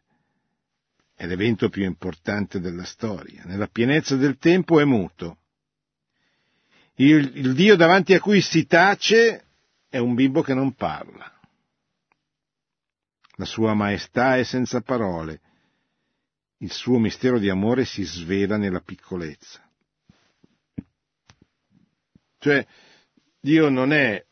è 1.16 1.26
l'evento 1.26 1.70
più 1.70 1.84
importante 1.84 2.60
della 2.60 2.84
storia. 2.84 3.42
Nella 3.46 3.66
pienezza 3.66 4.16
del 4.16 4.38
tempo 4.38 4.80
è 4.80 4.86
muto. 4.86 5.38
Il, 6.96 7.32
il 7.38 7.54
Dio 7.56 7.76
davanti 7.76 8.14
a 8.14 8.20
cui 8.20 8.40
si 8.40 8.68
tace 8.68 9.46
è 9.90 9.98
un 9.98 10.14
bimbo 10.14 10.44
che 10.44 10.54
non 10.54 10.74
parla. 10.74 11.40
La 13.42 13.48
sua 13.48 13.74
maestà 13.74 14.38
è 14.38 14.44
senza 14.44 14.82
parole. 14.82 15.42
Il 16.58 16.72
suo 16.72 17.00
mistero 17.00 17.40
di 17.40 17.50
amore 17.50 17.86
si 17.86 18.04
svela 18.04 18.56
nella 18.56 18.82
piccolezza. 18.82 19.68
Cioè, 22.38 22.64
Dio 23.40 23.70
non 23.70 23.94
è 23.94 24.24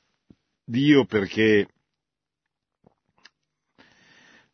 Dio 0.63 1.05
perché 1.05 1.67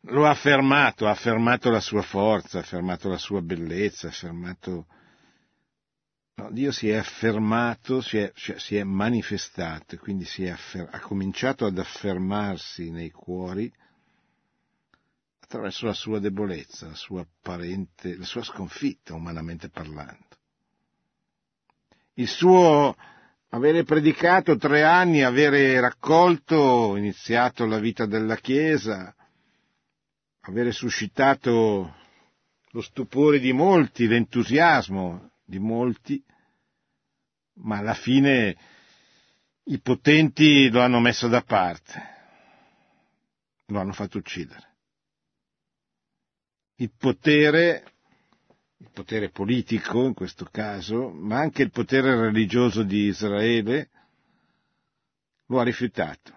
lo 0.04 0.24
ha 0.24 0.30
affermato, 0.30 1.06
ha 1.06 1.10
affermato 1.10 1.68
la 1.68 1.80
sua 1.80 2.00
forza, 2.00 2.56
ha 2.56 2.62
affermato 2.62 3.10
la 3.10 3.18
sua 3.18 3.42
bellezza, 3.42 4.06
ha 4.06 4.10
affermato... 4.10 4.86
No, 6.36 6.50
Dio 6.50 6.72
si 6.72 6.88
è 6.88 6.94
affermato, 6.94 8.00
si 8.00 8.16
è, 8.16 8.32
cioè, 8.34 8.58
si 8.58 8.76
è 8.76 8.84
manifestato, 8.84 9.98
quindi 9.98 10.24
affer... 10.48 10.88
ha 10.90 11.00
cominciato 11.00 11.66
ad 11.66 11.76
affermarsi 11.76 12.88
nei 12.88 13.10
cuori 13.10 13.70
attraverso 15.46 15.86
la 15.86 15.92
sua 15.92 16.18
debolezza, 16.18 16.88
la 16.88 16.94
sua 16.94 17.20
apparente, 17.20 18.16
la 18.16 18.24
sua 18.24 18.42
sconfitta, 18.42 19.14
umanamente 19.14 19.68
parlando. 19.68 20.24
il 22.14 22.26
suo 22.26 22.96
avere 23.50 23.84
predicato 23.84 24.56
tre 24.56 24.82
anni, 24.82 25.22
avere 25.22 25.78
raccolto, 25.78 26.96
iniziato 26.96 27.64
la 27.64 27.78
vita 27.78 28.06
della 28.06 28.36
Chiesa, 28.36 29.14
avere 30.40 30.72
suscitato 30.72 31.94
lo 32.70 32.80
stupore 32.80 33.38
di 33.38 33.52
molti, 33.52 34.08
l'entusiasmo 34.08 35.30
di 35.44 35.58
molti, 35.60 36.22
ma 37.58 37.78
alla 37.78 37.94
fine 37.94 38.56
i 39.64 39.78
potenti 39.78 40.68
lo 40.70 40.80
hanno 40.80 40.98
messo 40.98 41.28
da 41.28 41.42
parte, 41.42 42.02
lo 43.66 43.78
hanno 43.78 43.92
fatto 43.92 44.18
uccidere. 44.18 44.74
Il 46.76 46.90
potere 46.96 47.82
il 48.78 48.90
potere 48.92 49.30
politico 49.30 50.04
in 50.04 50.14
questo 50.14 50.46
caso, 50.50 51.08
ma 51.10 51.38
anche 51.38 51.62
il 51.62 51.70
potere 51.70 52.14
religioso 52.14 52.82
di 52.82 53.06
Israele, 53.06 53.88
lo 55.46 55.60
ha 55.60 55.62
rifiutato. 55.62 56.34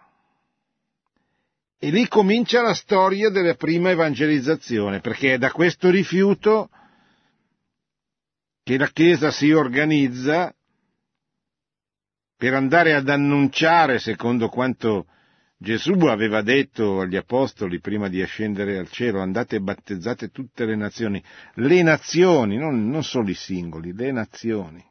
E 1.78 1.90
lì 1.92 2.08
comincia 2.08 2.62
la 2.62 2.74
storia 2.74 3.30
della 3.30 3.56
prima 3.56 3.90
evangelizzazione, 3.90 5.00
perché 5.00 5.34
è 5.34 5.38
da 5.38 5.52
questo 5.52 5.90
rifiuto 5.90 6.70
che 8.64 8.78
la 8.78 8.90
Chiesa 8.90 9.32
si 9.32 9.52
organizza 9.52 10.54
per 12.36 12.54
andare 12.54 12.94
ad 12.94 13.10
annunciare, 13.10 14.00
secondo 14.00 14.50
quanto 14.50 15.08
Gesù 15.62 15.92
aveva 16.06 16.42
detto 16.42 17.02
agli 17.02 17.18
apostoli 17.18 17.82
prima 17.82 18.08
di 18.08 18.22
ascendere 18.22 18.78
al 18.78 18.90
cielo, 18.90 19.20
andate 19.20 19.58
e 19.58 19.60
battezzate 19.60 20.30
tutte 20.30 20.64
le 20.64 20.78
nazioni, 20.78 21.22
le 21.56 21.82
nazioni, 21.84 22.56
non, 22.56 22.88
non 22.88 23.04
solo 23.04 23.30
i 23.30 23.34
singoli, 23.34 23.92
le 23.94 24.14
nazioni. 24.14 24.82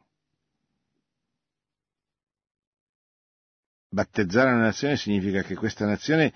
Battezzare 3.89 4.51
una 4.51 4.61
nazione 4.61 4.95
significa 4.95 5.41
che 5.41 5.55
questa 5.55 5.87
nazione 5.87 6.31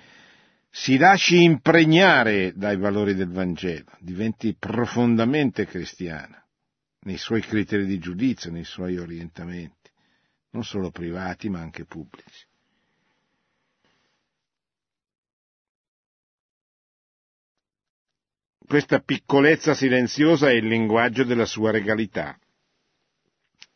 si 0.72 0.98
lasci 0.98 1.43
impregnare 1.43 2.54
dai 2.56 2.78
valori 2.78 3.13
del 3.13 3.30
Vangelo, 3.30 3.91
diventi 4.00 4.56
profondamente 4.58 5.67
cristiana 5.67 6.43
nei 7.02 7.17
suoi 7.17 7.41
criteri 7.41 7.86
di 7.86 8.00
giudizio, 8.00 8.50
nei 8.50 8.63
suoi 8.63 8.98
orientamenti, 8.98 9.91
non 10.54 10.63
solo 10.63 10.89
privati 10.89 11.50
ma 11.50 11.60
anche 11.60 11.86
pubblici. 11.86 12.48
Questa 18.65 18.99
piccolezza 18.99 19.73
silenziosa 19.73 20.49
è 20.49 20.54
il 20.54 20.67
linguaggio 20.67 21.23
della 21.23 21.45
sua 21.45 21.71
regalità. 21.71 22.38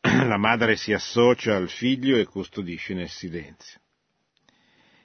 La 0.00 0.38
madre 0.38 0.76
si 0.76 0.92
associa 0.92 1.56
al 1.56 1.68
figlio 1.68 2.16
e 2.16 2.24
custodisce 2.24 2.94
nel 2.94 3.08
silenzio. 3.08 3.80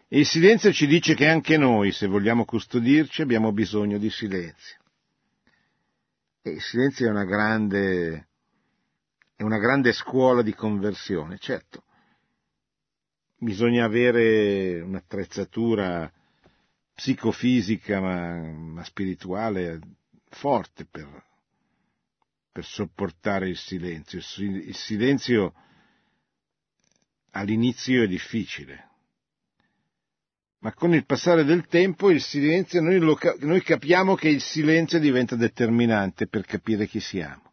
E 0.07 0.19
il 0.19 0.25
silenzio 0.25 0.71
ci 0.71 0.87
dice 0.87 1.15
che 1.15 1.27
anche 1.27 1.57
noi, 1.57 1.91
se 1.91 2.07
vogliamo 2.07 2.45
custodirci, 2.45 3.21
abbiamo 3.21 3.51
bisogno 3.51 3.97
di 3.97 4.09
silenzio. 4.09 4.77
E 6.41 6.51
il 6.51 6.61
silenzio 6.61 7.07
è 7.07 7.09
una 7.09 7.25
grande, 7.25 8.27
è 9.35 9.43
una 9.43 9.57
grande 9.57 9.91
scuola 9.91 10.41
di 10.41 10.53
conversione, 10.53 11.37
certo. 11.39 11.83
Bisogna 13.37 13.85
avere 13.85 14.79
un'attrezzatura 14.81 16.11
psicofisica 16.93 17.99
ma, 17.99 18.41
ma 18.41 18.83
spirituale 18.83 19.79
forte 20.29 20.85
per, 20.85 21.07
per, 22.51 22.63
sopportare 22.63 23.49
il 23.49 23.57
silenzio. 23.57 24.19
Il 24.37 24.75
silenzio 24.75 25.53
all'inizio 27.31 28.03
è 28.03 28.07
difficile, 28.07 28.89
ma 30.59 30.73
con 30.73 30.93
il 30.93 31.05
passare 31.05 31.43
del 31.43 31.65
tempo 31.67 32.09
il 32.09 32.21
silenzio, 32.21 32.81
noi, 32.81 32.99
lo, 32.99 33.17
noi 33.39 33.61
capiamo 33.61 34.15
che 34.15 34.29
il 34.29 34.41
silenzio 34.41 34.99
diventa 34.99 35.35
determinante 35.35 36.27
per 36.27 36.45
capire 36.45 36.87
chi 36.87 36.99
siamo. 36.99 37.51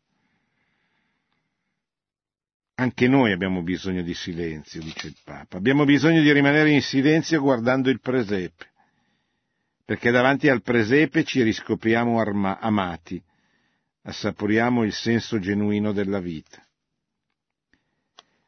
Anche 2.75 3.09
noi 3.09 3.33
abbiamo 3.33 3.63
bisogno 3.63 4.01
di 4.01 4.15
silenzio, 4.15 4.81
dice 4.81 5.09
il 5.09 5.17
Papa. 5.23 5.59
Abbiamo 5.59 5.85
bisogno 5.85 6.23
di 6.23 6.33
rimanere 6.33 6.71
in 6.71 6.81
silenzio 6.81 7.39
guardando 7.39 7.91
il 7.91 8.01
presepe 8.01 8.70
perché 9.91 10.13
davanti 10.13 10.49
al 10.49 10.63
presepe 10.63 11.25
ci 11.25 11.43
riscopriamo 11.43 12.21
arma- 12.21 12.61
amati, 12.61 13.21
assaporiamo 14.03 14.85
il 14.85 14.93
senso 14.93 15.41
genuino 15.41 15.91
della 15.91 16.21
vita. 16.21 16.65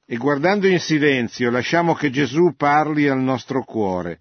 E 0.07 0.17
guardando 0.19 0.69
in 0.69 0.79
silenzio 0.79 1.51
lasciamo 1.51 1.95
che 1.95 2.11
Gesù 2.11 2.55
parli 2.57 3.09
al 3.09 3.19
nostro 3.19 3.65
cuore, 3.65 4.21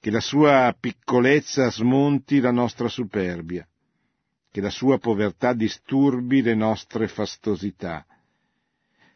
che 0.00 0.10
la 0.10 0.20
sua 0.20 0.74
piccolezza 0.80 1.70
smonti 1.70 2.40
la 2.40 2.50
nostra 2.50 2.88
superbia, 2.88 3.68
che 4.50 4.62
la 4.62 4.70
sua 4.70 4.96
povertà 4.96 5.52
disturbi 5.52 6.40
le 6.40 6.54
nostre 6.54 7.08
fastosità, 7.08 8.06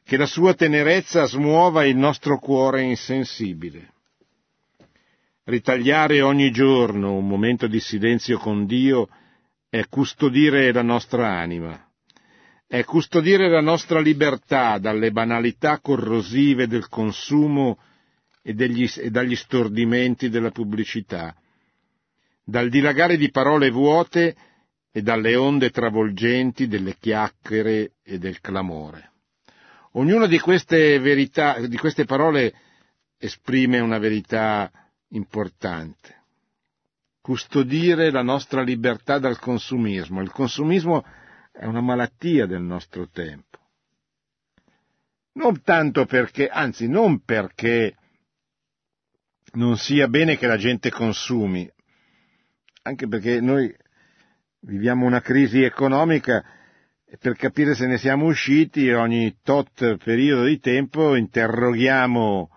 che 0.05 0.19
la 0.19 0.27
sua 0.27 0.53
tenerezza 0.53 1.25
smuova 1.25 1.87
il 1.87 1.97
nostro 1.97 2.39
cuore 2.39 2.83
insensibile. 2.83 3.95
Ritagliare 5.45 6.21
ogni 6.21 6.51
giorno 6.51 7.15
un 7.17 7.27
momento 7.27 7.67
di 7.67 7.81
silenzio 7.81 8.39
con 8.39 8.67
Dio 8.67 9.09
è 9.71 9.87
custodire 9.89 10.71
la 10.71 10.83
nostra 10.83 11.29
anima, 11.29 11.89
è 12.67 12.85
custodire 12.85 13.49
la 13.49 13.63
nostra 13.63 14.01
libertà 14.01 14.79
dalle 14.79 15.11
banalità 15.11 15.81
corrosive 15.81 16.67
del 16.67 16.89
consumo 16.89 17.79
e, 18.43 18.53
degli, 18.53 18.89
e 18.97 19.11
dagli 19.11 19.35
stordimenti 19.35 20.29
della 20.29 20.51
pubblicità, 20.51 21.35
dal 22.45 22.69
dilagare 22.69 23.17
di 23.17 23.31
parole 23.31 23.71
vuote 23.71 24.37
e 24.93 25.03
dalle 25.03 25.37
onde 25.37 25.71
travolgenti 25.71 26.69
delle 26.69 26.97
chiacchiere 26.99 27.93
e 28.03 28.19
del 28.19 28.41
clamore. 28.41 29.11
Ognuna 29.93 30.27
di 30.27 30.39
queste, 30.39 30.99
verità, 30.99 31.67
di 31.67 31.77
queste 31.79 32.05
parole 32.05 32.53
esprime 33.19 33.81
una 33.81 33.99
verità 33.99 34.71
importante. 35.11 36.19
Custodire 37.21 38.11
la 38.11 38.23
nostra 38.23 38.63
libertà 38.63 39.19
dal 39.19 39.39
consumismo. 39.39 40.23
Il 40.23 40.31
consumismo 40.31 41.05
è 41.53 41.65
una 41.65 41.81
malattia 41.81 42.47
del 42.47 42.63
nostro 42.63 43.09
tempo. 43.09 43.59
Non 45.33 45.63
tanto 45.63 46.07
perché, 46.07 46.49
anzi 46.49 46.89
non 46.89 47.23
perché 47.23 47.97
non 49.53 49.77
sia 49.77 50.09
bene 50.09 50.37
che 50.37 50.47
la 50.47 50.57
gente 50.57 50.91
consumi, 50.91 51.71
anche 52.83 53.07
perché 53.07 53.41
noi 53.41 53.75
viviamo 54.61 55.07
una 55.07 55.21
crisi 55.21 55.63
economica 55.63 56.45
e 57.05 57.17
per 57.17 57.35
capire 57.35 57.75
se 57.75 57.87
ne 57.87 57.99
siamo 57.99 58.27
usciti 58.27 58.91
ogni 58.91 59.39
tot 59.43 59.97
periodo 59.97 60.45
di 60.45 60.59
tempo 60.61 61.17
interroghiamo 61.17 62.51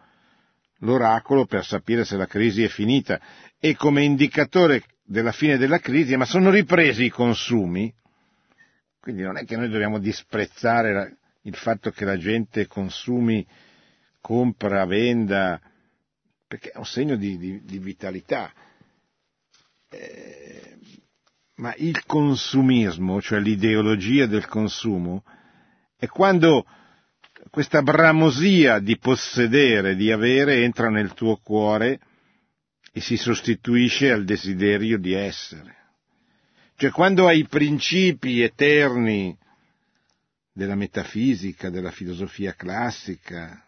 l'oracolo 0.83 1.45
per 1.45 1.65
sapere 1.65 2.05
se 2.05 2.15
la 2.15 2.27
crisi 2.27 2.63
è 2.63 2.67
finita 2.67 3.19
e 3.59 3.75
come 3.75 4.03
indicatore 4.03 4.83
della 5.03 5.31
fine 5.31 5.57
della 5.57 5.79
crisi, 5.79 6.15
ma 6.15 6.25
sono 6.25 6.49
ripresi 6.49 7.05
i 7.05 7.09
consumi, 7.09 7.93
quindi 8.99 9.21
non 9.21 9.37
è 9.37 9.45
che 9.45 9.57
noi 9.57 9.69
dobbiamo 9.69 9.99
disprezzare 9.99 11.17
il 11.41 11.55
fatto 11.55 11.91
che 11.91 12.05
la 12.05 12.17
gente 12.17 12.67
consumi, 12.67 13.45
compra, 14.21 14.85
venda, 14.85 15.59
perché 16.47 16.69
è 16.69 16.77
un 16.77 16.85
segno 16.85 17.17
di, 17.17 17.37
di, 17.37 17.61
di 17.63 17.79
vitalità. 17.79 18.51
Eh, 19.89 20.77
ma 21.55 21.73
il 21.77 22.05
consumismo, 22.05 23.21
cioè 23.21 23.39
l'ideologia 23.39 24.25
del 24.25 24.47
consumo, 24.47 25.23
è 25.97 26.07
quando 26.07 26.65
questa 27.53 27.83
bramosia 27.83 28.79
di 28.79 28.97
possedere, 28.97 29.95
di 29.95 30.11
avere, 30.11 30.63
entra 30.63 30.89
nel 30.89 31.13
tuo 31.13 31.35
cuore 31.35 31.99
e 32.91 32.99
si 32.99 33.15
sostituisce 33.15 34.11
al 34.11 34.25
desiderio 34.25 34.97
di 34.97 35.13
essere. 35.13 35.75
Cioè 36.75 36.89
quando 36.89 37.27
hai 37.27 37.45
principi 37.45 38.41
eterni 38.41 39.37
della 40.51 40.73
metafisica, 40.73 41.69
della 41.69 41.91
filosofia 41.91 42.55
classica, 42.55 43.63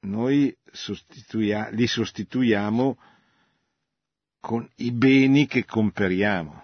noi 0.00 0.54
sostituia- 0.70 1.70
li 1.70 1.86
sostituiamo 1.86 2.98
con 4.38 4.68
i 4.76 4.92
beni 4.92 5.46
che 5.46 5.64
comperiamo 5.64 6.62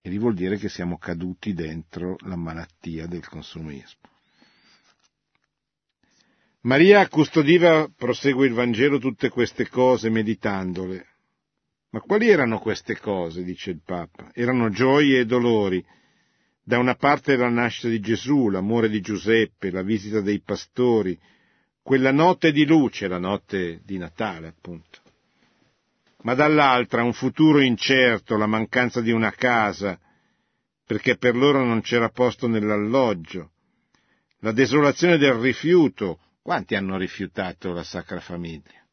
e 0.00 0.10
lì 0.10 0.18
vuol 0.18 0.34
dire 0.34 0.56
che 0.56 0.68
siamo 0.68 0.98
caduti 0.98 1.54
dentro 1.54 2.16
la 2.20 2.36
malattia 2.36 3.06
del 3.06 3.26
consumismo. 3.26 4.08
Maria 6.62 7.06
custodiva, 7.08 7.88
prosegue 7.94 8.46
il 8.46 8.52
Vangelo, 8.52 8.98
tutte 8.98 9.28
queste 9.28 9.68
cose 9.68 10.10
meditandole. 10.10 11.06
Ma 11.90 12.00
quali 12.00 12.28
erano 12.28 12.58
queste 12.58 12.98
cose, 12.98 13.42
dice 13.42 13.70
il 13.70 13.80
Papa? 13.84 14.30
Erano 14.34 14.68
gioie 14.70 15.20
e 15.20 15.24
dolori, 15.24 15.84
Da 16.68 16.76
una 16.76 16.96
parte 16.96 17.34
la 17.34 17.48
nascita 17.48 17.88
di 17.88 17.98
Gesù, 17.98 18.50
l'amore 18.50 18.90
di 18.90 19.00
Giuseppe, 19.00 19.70
la 19.70 19.80
visita 19.80 20.20
dei 20.20 20.40
pastori, 20.40 21.18
quella 21.80 22.12
notte 22.12 22.52
di 22.52 22.66
luce, 22.66 23.08
la 23.08 23.16
notte 23.16 23.80
di 23.86 23.96
Natale, 23.96 24.48
appunto. 24.48 25.00
Ma 26.22 26.34
dall'altra 26.34 27.02
un 27.02 27.12
futuro 27.12 27.60
incerto, 27.60 28.36
la 28.36 28.46
mancanza 28.46 29.00
di 29.00 29.12
una 29.12 29.30
casa, 29.30 29.98
perché 30.84 31.16
per 31.16 31.36
loro 31.36 31.64
non 31.64 31.80
c'era 31.80 32.08
posto 32.08 32.48
nell'alloggio, 32.48 33.52
la 34.40 34.52
desolazione 34.52 35.18
del 35.18 35.34
rifiuto, 35.34 36.20
quanti 36.42 36.74
hanno 36.74 36.96
rifiutato 36.96 37.72
la 37.72 37.82
Sacra 37.82 38.20
Famiglia? 38.20 38.86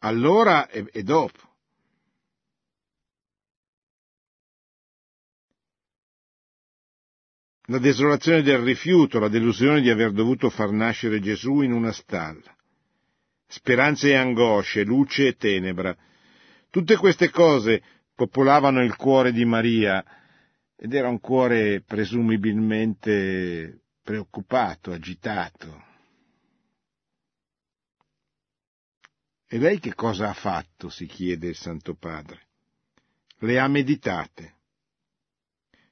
Allora 0.00 0.68
e, 0.68 1.02
dopo. 1.02 1.46
La 7.70 7.78
desolazione 7.78 8.42
del 8.42 8.58
rifiuto, 8.58 9.18
la 9.18 9.28
delusione 9.28 9.80
di 9.80 9.90
aver 9.90 10.12
dovuto 10.12 10.48
far 10.48 10.70
nascere 10.70 11.20
Gesù 11.20 11.60
in 11.60 11.72
una 11.72 11.92
stalla. 11.92 12.56
Speranze 13.48 14.10
e 14.10 14.14
angosce, 14.14 14.84
luce 14.84 15.28
e 15.28 15.36
tenebra. 15.36 15.96
Tutte 16.68 16.96
queste 16.96 17.30
cose 17.30 17.82
popolavano 18.14 18.82
il 18.82 18.94
cuore 18.94 19.32
di 19.32 19.46
Maria 19.46 20.04
ed 20.76 20.92
era 20.92 21.08
un 21.08 21.18
cuore 21.18 21.80
presumibilmente 21.80 23.84
preoccupato, 24.02 24.92
agitato. 24.92 25.86
E 29.48 29.58
lei 29.58 29.78
che 29.78 29.94
cosa 29.94 30.28
ha 30.28 30.34
fatto? 30.34 30.90
si 30.90 31.06
chiede 31.06 31.48
il 31.48 31.56
Santo 31.56 31.94
Padre. 31.94 32.48
Le 33.38 33.58
ha 33.58 33.66
meditate, 33.66 34.56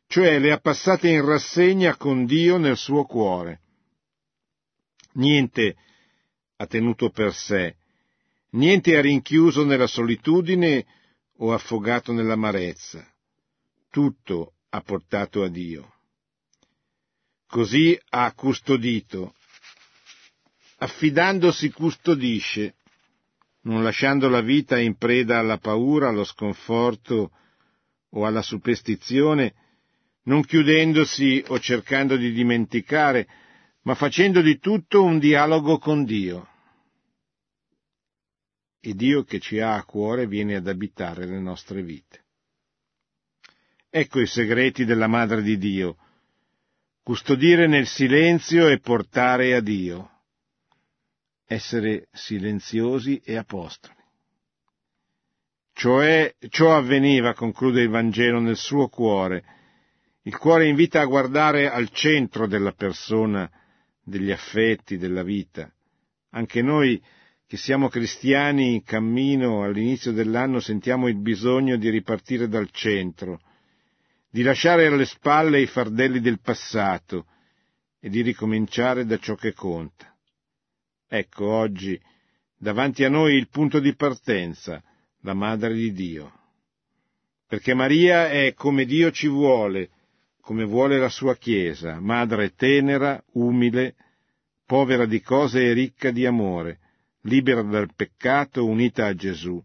cioè 0.08 0.38
le 0.38 0.52
ha 0.52 0.58
passate 0.58 1.08
in 1.08 1.24
rassegna 1.24 1.96
con 1.96 2.26
Dio 2.26 2.58
nel 2.58 2.76
suo 2.76 3.04
cuore. 3.04 3.60
Niente 5.12 5.76
ha 6.56 6.66
tenuto 6.66 7.10
per 7.10 7.34
sé, 7.34 7.76
niente 8.50 8.96
ha 8.96 9.00
rinchiuso 9.00 9.64
nella 9.64 9.86
solitudine 9.86 10.86
o 11.38 11.52
affogato 11.52 12.12
nell'amarezza, 12.12 13.06
tutto 13.90 14.54
ha 14.70 14.80
portato 14.80 15.42
a 15.42 15.48
Dio. 15.48 15.92
Così 17.46 17.98
ha 18.10 18.32
custodito. 18.34 19.34
Affidandosi 20.78 21.70
custodisce, 21.70 22.74
non 23.62 23.82
lasciando 23.82 24.28
la 24.28 24.40
vita 24.40 24.78
in 24.78 24.96
preda 24.96 25.38
alla 25.38 25.58
paura, 25.58 26.08
allo 26.08 26.24
sconforto 26.24 27.30
o 28.10 28.26
alla 28.26 28.42
superstizione, 28.42 29.54
non 30.24 30.44
chiudendosi 30.44 31.42
o 31.48 31.58
cercando 31.58 32.16
di 32.16 32.32
dimenticare, 32.32 33.26
ma 33.86 33.94
facendo 33.94 34.42
di 34.42 34.58
tutto 34.58 35.04
un 35.04 35.20
dialogo 35.20 35.78
con 35.78 36.04
Dio. 36.04 36.48
E 38.80 38.94
Dio 38.94 39.22
che 39.22 39.38
ci 39.38 39.60
ha 39.60 39.74
a 39.74 39.84
cuore 39.84 40.26
viene 40.26 40.56
ad 40.56 40.66
abitare 40.66 41.24
le 41.24 41.38
nostre 41.38 41.82
vite. 41.82 42.24
Ecco 43.88 44.20
i 44.20 44.26
segreti 44.26 44.84
della 44.84 45.06
Madre 45.06 45.40
di 45.40 45.56
Dio, 45.56 45.96
custodire 47.02 47.68
nel 47.68 47.86
silenzio 47.86 48.68
e 48.68 48.80
portare 48.80 49.54
a 49.54 49.60
Dio, 49.60 50.10
essere 51.46 52.08
silenziosi 52.10 53.22
e 53.24 53.36
apostoli. 53.36 53.94
Cioè, 55.72 56.34
ciò 56.48 56.76
avveniva, 56.76 57.34
conclude 57.34 57.82
il 57.82 57.88
Vangelo, 57.88 58.40
nel 58.40 58.56
suo 58.56 58.88
cuore. 58.88 59.44
Il 60.22 60.36
cuore 60.36 60.66
invita 60.66 61.00
a 61.00 61.04
guardare 61.04 61.70
al 61.70 61.90
centro 61.90 62.48
della 62.48 62.72
persona, 62.72 63.48
degli 64.06 64.30
affetti, 64.30 64.98
della 64.98 65.24
vita. 65.24 65.68
Anche 66.30 66.62
noi 66.62 67.02
che 67.44 67.56
siamo 67.56 67.88
cristiani 67.88 68.74
in 68.74 68.84
cammino 68.84 69.64
all'inizio 69.64 70.12
dell'anno 70.12 70.60
sentiamo 70.60 71.08
il 71.08 71.20
bisogno 71.20 71.76
di 71.76 71.90
ripartire 71.90 72.46
dal 72.46 72.70
centro, 72.70 73.40
di 74.30 74.42
lasciare 74.42 74.86
alle 74.86 75.06
spalle 75.06 75.60
i 75.60 75.66
fardelli 75.66 76.20
del 76.20 76.40
passato 76.40 77.26
e 77.98 78.08
di 78.08 78.22
ricominciare 78.22 79.04
da 79.06 79.18
ciò 79.18 79.34
che 79.34 79.52
conta. 79.52 80.14
Ecco 81.08 81.48
oggi 81.50 82.00
davanti 82.56 83.02
a 83.02 83.08
noi 83.08 83.34
il 83.34 83.48
punto 83.48 83.80
di 83.80 83.94
partenza, 83.96 84.82
la 85.22 85.34
Madre 85.34 85.74
di 85.74 85.92
Dio. 85.92 86.32
Perché 87.48 87.74
Maria 87.74 88.28
è 88.28 88.54
come 88.54 88.84
Dio 88.84 89.10
ci 89.10 89.28
vuole, 89.28 89.90
come 90.46 90.64
vuole 90.64 90.96
la 90.96 91.08
sua 91.08 91.34
Chiesa, 91.34 91.98
madre 91.98 92.54
tenera, 92.54 93.20
umile, 93.32 93.96
povera 94.64 95.04
di 95.04 95.20
cose 95.20 95.64
e 95.64 95.72
ricca 95.72 96.12
di 96.12 96.24
amore, 96.24 96.78
libera 97.22 97.62
dal 97.62 97.92
peccato, 97.96 98.64
unita 98.64 99.06
a 99.06 99.14
Gesù, 99.16 99.60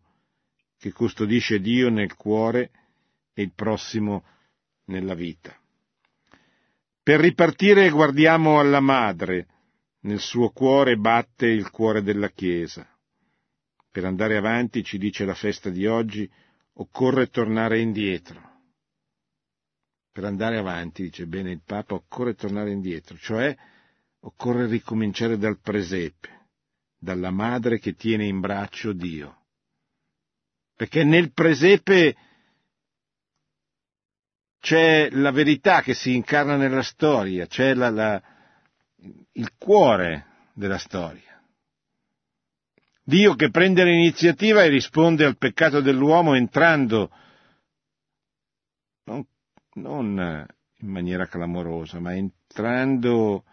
che 0.79 0.91
custodisce 0.91 1.59
Dio 1.59 1.91
nel 1.91 2.15
cuore 2.15 2.71
e 3.35 3.43
il 3.43 3.51
prossimo 3.53 4.25
nella 4.85 5.13
vita. 5.13 5.55
Per 7.03 7.19
ripartire 7.19 7.87
guardiamo 7.91 8.59
alla 8.59 8.79
madre, 8.79 9.49
nel 9.99 10.19
suo 10.19 10.49
cuore 10.49 10.95
batte 10.95 11.45
il 11.45 11.69
cuore 11.69 12.01
della 12.01 12.31
Chiesa. 12.31 12.89
Per 13.91 14.03
andare 14.03 14.35
avanti, 14.35 14.83
ci 14.83 14.97
dice 14.97 15.25
la 15.25 15.35
festa 15.35 15.69
di 15.69 15.85
oggi, 15.85 16.27
occorre 16.73 17.27
tornare 17.27 17.79
indietro. 17.79 18.50
Per 20.11 20.23
andare 20.25 20.57
avanti, 20.57 21.03
dice 21.03 21.25
bene 21.25 21.51
il 21.51 21.61
Papa, 21.65 21.93
occorre 21.93 22.35
tornare 22.35 22.71
indietro, 22.71 23.17
cioè 23.17 23.55
occorre 24.19 24.67
ricominciare 24.67 25.37
dal 25.37 25.59
presepe, 25.59 26.49
dalla 26.97 27.31
madre 27.31 27.79
che 27.79 27.93
tiene 27.93 28.25
in 28.25 28.39
braccio 28.39 28.91
Dio. 28.91 29.45
Perché 30.75 31.03
nel 31.03 31.31
presepe 31.31 32.15
c'è 34.59 35.09
la 35.11 35.31
verità 35.31 35.81
che 35.81 35.93
si 35.93 36.13
incarna 36.13 36.55
nella 36.55 36.83
storia, 36.83 37.47
c'è 37.47 37.73
la, 37.73 37.89
la, 37.89 38.21
il 39.31 39.55
cuore 39.57 40.49
della 40.53 40.77
storia. 40.77 41.41
Dio 43.03 43.33
che 43.35 43.49
prende 43.49 43.83
l'iniziativa 43.83 44.63
e 44.63 44.69
risponde 44.69 45.25
al 45.25 45.37
peccato 45.37 45.81
dell'uomo 45.81 46.35
entrando 46.35 47.09
non, 49.05 49.25
non 49.75 50.45
in 50.79 50.89
maniera 50.89 51.27
clamorosa, 51.27 51.99
ma 51.99 52.15
entrando 52.15 53.43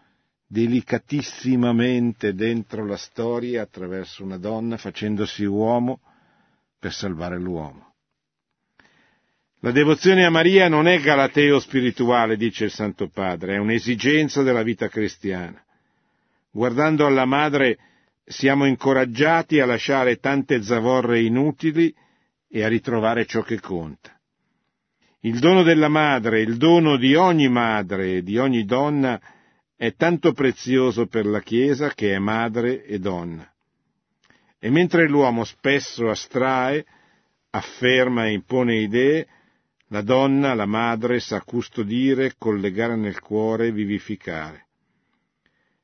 delicatissimamente 0.47 2.33
dentro 2.33 2.85
la 2.85 2.97
storia 2.97 3.61
attraverso 3.61 4.23
una 4.23 4.37
donna, 4.37 4.77
facendosi 4.77 5.45
uomo 5.45 6.01
per 6.79 6.91
salvare 6.91 7.37
l'uomo. 7.37 7.93
La 9.61 9.71
devozione 9.71 10.25
a 10.25 10.29
Maria 10.29 10.69
non 10.69 10.87
è 10.87 10.99
galateo 10.99 11.59
spirituale, 11.59 12.37
dice 12.37 12.65
il 12.65 12.71
Santo 12.71 13.09
Padre, 13.09 13.55
è 13.55 13.57
un'esigenza 13.57 14.41
della 14.41 14.63
vita 14.63 14.87
cristiana. 14.87 15.61
Guardando 16.49 17.05
alla 17.05 17.25
Madre 17.25 17.77
siamo 18.23 18.65
incoraggiati 18.65 19.59
a 19.59 19.65
lasciare 19.65 20.17
tante 20.17 20.63
zavorre 20.63 21.21
inutili 21.21 21.93
e 22.47 22.63
a 22.63 22.67
ritrovare 22.67 23.25
ciò 23.25 23.41
che 23.41 23.59
conta. 23.59 24.18
Il 25.21 25.39
dono 25.39 25.63
della 25.63 25.89
madre, 25.89 26.39
il 26.39 26.55
dono 26.55 26.95
di 26.95 27.13
ogni 27.13 27.49
madre 27.49 28.15
e 28.15 28.23
di 28.23 28.37
ogni 28.37 28.63
donna 28.63 29.19
è 29.75 29.93
tanto 29.95 30.31
prezioso 30.31 31.07
per 31.07 31.25
la 31.25 31.41
Chiesa 31.41 31.89
che 31.89 32.13
è 32.13 32.19
madre 32.19 32.85
e 32.85 32.99
donna. 32.99 33.45
E 34.57 34.69
mentre 34.69 35.09
l'uomo 35.09 35.43
spesso 35.43 36.09
astrae, 36.09 36.85
afferma 37.49 38.27
e 38.27 38.31
impone 38.31 38.75
idee, 38.75 39.27
la 39.89 40.01
donna, 40.01 40.53
la 40.53 40.65
madre, 40.65 41.19
sa 41.19 41.41
custodire, 41.41 42.35
collegare 42.37 42.95
nel 42.95 43.19
cuore, 43.19 43.73
vivificare. 43.73 44.67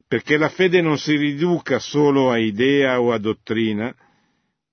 Perché 0.08 0.38
la 0.38 0.50
fede 0.50 0.80
non 0.80 0.98
si 0.98 1.18
riduca 1.18 1.80
solo 1.80 2.32
a 2.32 2.38
idea 2.38 3.02
o 3.02 3.12
a 3.12 3.18
dottrina, 3.18 3.94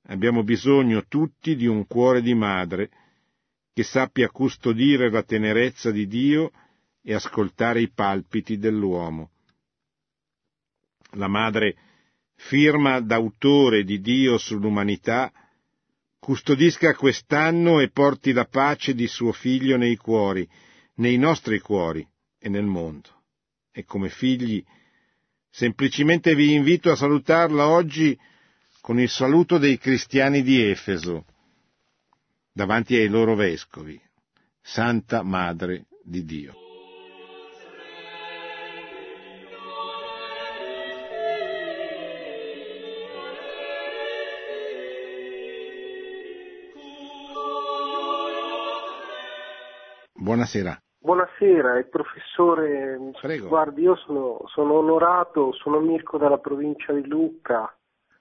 abbiamo 0.06 0.44
bisogno 0.44 1.04
tutti 1.08 1.56
di 1.56 1.66
un 1.66 1.84
cuore 1.88 2.22
di 2.22 2.34
madre 2.34 2.90
che 3.72 3.82
sappia 3.82 4.28
custodire 4.28 5.10
la 5.10 5.22
tenerezza 5.22 5.90
di 5.90 6.06
Dio 6.06 6.50
e 7.02 7.14
ascoltare 7.14 7.80
i 7.80 7.90
palpiti 7.90 8.58
dell'uomo. 8.58 9.30
La 11.12 11.28
madre 11.28 11.76
firma 12.34 13.00
d'autore 13.00 13.84
di 13.84 14.00
Dio 14.00 14.36
sull'umanità 14.38 15.32
custodisca 16.18 16.94
quest'anno 16.94 17.80
e 17.80 17.90
porti 17.90 18.32
la 18.32 18.44
pace 18.44 18.94
di 18.94 19.06
suo 19.06 19.32
figlio 19.32 19.76
nei 19.76 19.96
cuori, 19.96 20.48
nei 20.96 21.16
nostri 21.16 21.58
cuori 21.60 22.06
e 22.38 22.48
nel 22.48 22.64
mondo. 22.64 23.08
E 23.72 23.84
come 23.84 24.08
figli, 24.08 24.62
semplicemente 25.50 26.34
vi 26.34 26.54
invito 26.54 26.90
a 26.90 26.96
salutarla 26.96 27.68
oggi 27.68 28.18
con 28.80 29.00
il 29.00 29.08
saluto 29.08 29.58
dei 29.58 29.78
cristiani 29.78 30.42
di 30.42 30.62
Efeso, 30.62 31.24
davanti 32.52 32.94
ai 32.96 33.08
loro 33.08 33.34
vescovi, 33.34 33.98
Santa 34.60 35.22
Madre 35.22 35.86
di 36.02 36.24
Dio. 36.24 36.52
Buonasera. 50.14 50.80
Buonasera, 50.98 51.78
il 51.78 51.88
professore. 51.88 53.10
Prego. 53.20 53.48
Guardi, 53.48 53.82
io 53.82 53.96
sono, 53.96 54.42
sono, 54.46 54.74
onorato, 54.74 55.52
sono 55.52 55.80
Mirko 55.80 56.16
dalla 56.16 56.38
provincia 56.38 56.92
di 56.92 57.04
Lucca, 57.08 57.76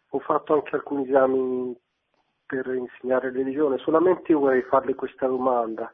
ho 0.09 0.19
fatto 0.19 0.53
anche 0.53 0.75
alcuni 0.75 1.07
esami 1.07 1.77
per 2.51 2.67
insegnare 2.67 3.31
religione, 3.31 3.77
solamente 3.77 4.33
io 4.33 4.39
vorrei 4.39 4.61
farle 4.63 4.93
questa 4.93 5.25
domanda, 5.25 5.89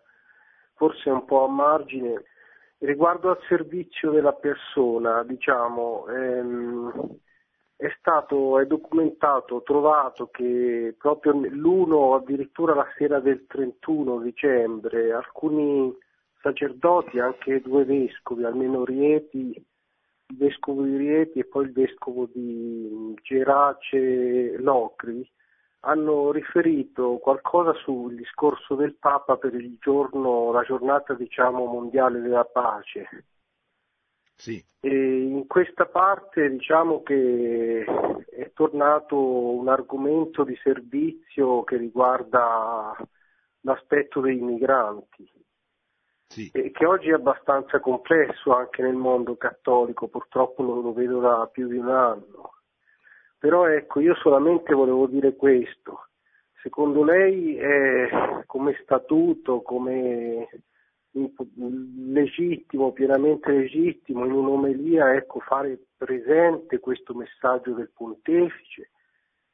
forse 0.74 1.12
un 1.12 1.24
po' 1.24 1.46
a 1.46 1.48
margine, 1.48 2.24
riguardo 2.80 3.30
al 3.30 3.40
servizio 3.48 4.10
della 4.10 4.34
persona, 4.34 5.22
diciamo, 5.22 6.08
ehm, 6.08 7.18
è 7.76 7.94
stato, 8.00 8.58
è 8.58 8.66
documentato, 8.66 9.62
trovato 9.62 10.30
che 10.32 10.96
proprio 10.98 11.34
l'1, 11.34 12.16
addirittura 12.16 12.74
la 12.74 12.88
sera 12.98 13.20
del 13.20 13.46
31 13.46 14.20
dicembre, 14.22 15.14
alcuni 15.14 15.96
sacerdoti, 16.42 17.20
anche 17.20 17.62
due 17.62 17.86
vescovi, 17.86 18.44
almeno 18.46 18.84
Rieti, 18.84 19.54
il 20.30 20.38
vescovo 20.38 20.82
di 20.82 20.98
Rieti 20.98 21.38
e 21.38 21.46
poi 21.46 21.66
il 21.66 21.72
vescovo 21.72 22.28
di 22.34 23.14
Gerace 23.22 24.58
Locri, 24.58 25.24
hanno 25.82 26.32
riferito 26.32 27.18
qualcosa 27.18 27.74
sul 27.74 28.16
discorso 28.16 28.76
del 28.76 28.96
Papa 28.98 29.38
per 29.38 29.54
il 29.54 29.78
giorno, 29.80 30.52
la 30.52 30.64
giornata 30.64 31.14
diciamo 31.14 31.66
mondiale 31.66 32.20
della 32.20 32.46
pace. 32.46 33.26
Sì. 34.36 34.64
E 34.80 35.22
in 35.22 35.48
questa 35.48 35.88
parte 35.88 36.50
diciamo 36.50 37.02
che 37.02 37.84
è 38.30 38.52
tornato 38.54 39.18
un 39.18 39.68
argomento 39.68 40.44
di 40.44 40.56
servizio 40.62 41.64
che 41.64 41.78
riguarda 41.78 42.96
l'aspetto 43.62 44.22
dei 44.22 44.40
migranti, 44.40 45.30
Sì. 46.28 46.52
e 46.54 46.72
che 46.72 46.86
oggi 46.86 47.10
è 47.10 47.14
abbastanza 47.14 47.80
complesso 47.80 48.54
anche 48.54 48.82
nel 48.82 48.96
mondo 48.96 49.36
cattolico, 49.38 50.08
purtroppo 50.08 50.62
non 50.62 50.82
lo 50.82 50.94
vedo 50.94 51.20
da 51.20 51.48
più 51.48 51.68
di 51.68 51.78
un 51.78 51.90
anno. 51.90 52.57
Però 53.40 53.68
ecco, 53.68 54.00
io 54.00 54.16
solamente 54.16 54.74
volevo 54.74 55.06
dire 55.08 55.36
questo. 55.36 56.08
Secondo 56.62 57.04
lei 57.04 57.56
è 57.56 58.44
come 58.46 58.78
statuto, 58.82 59.62
come 59.62 60.48
legittimo, 61.12 62.92
pienamente 62.92 63.52
legittimo 63.52 64.26
in 64.26 64.32
un'omelia 64.32 65.16
ecco, 65.16 65.40
fare 65.40 65.80
presente 65.96 66.80
questo 66.80 67.14
messaggio 67.14 67.74
del 67.74 67.92
pontefice 67.92 68.92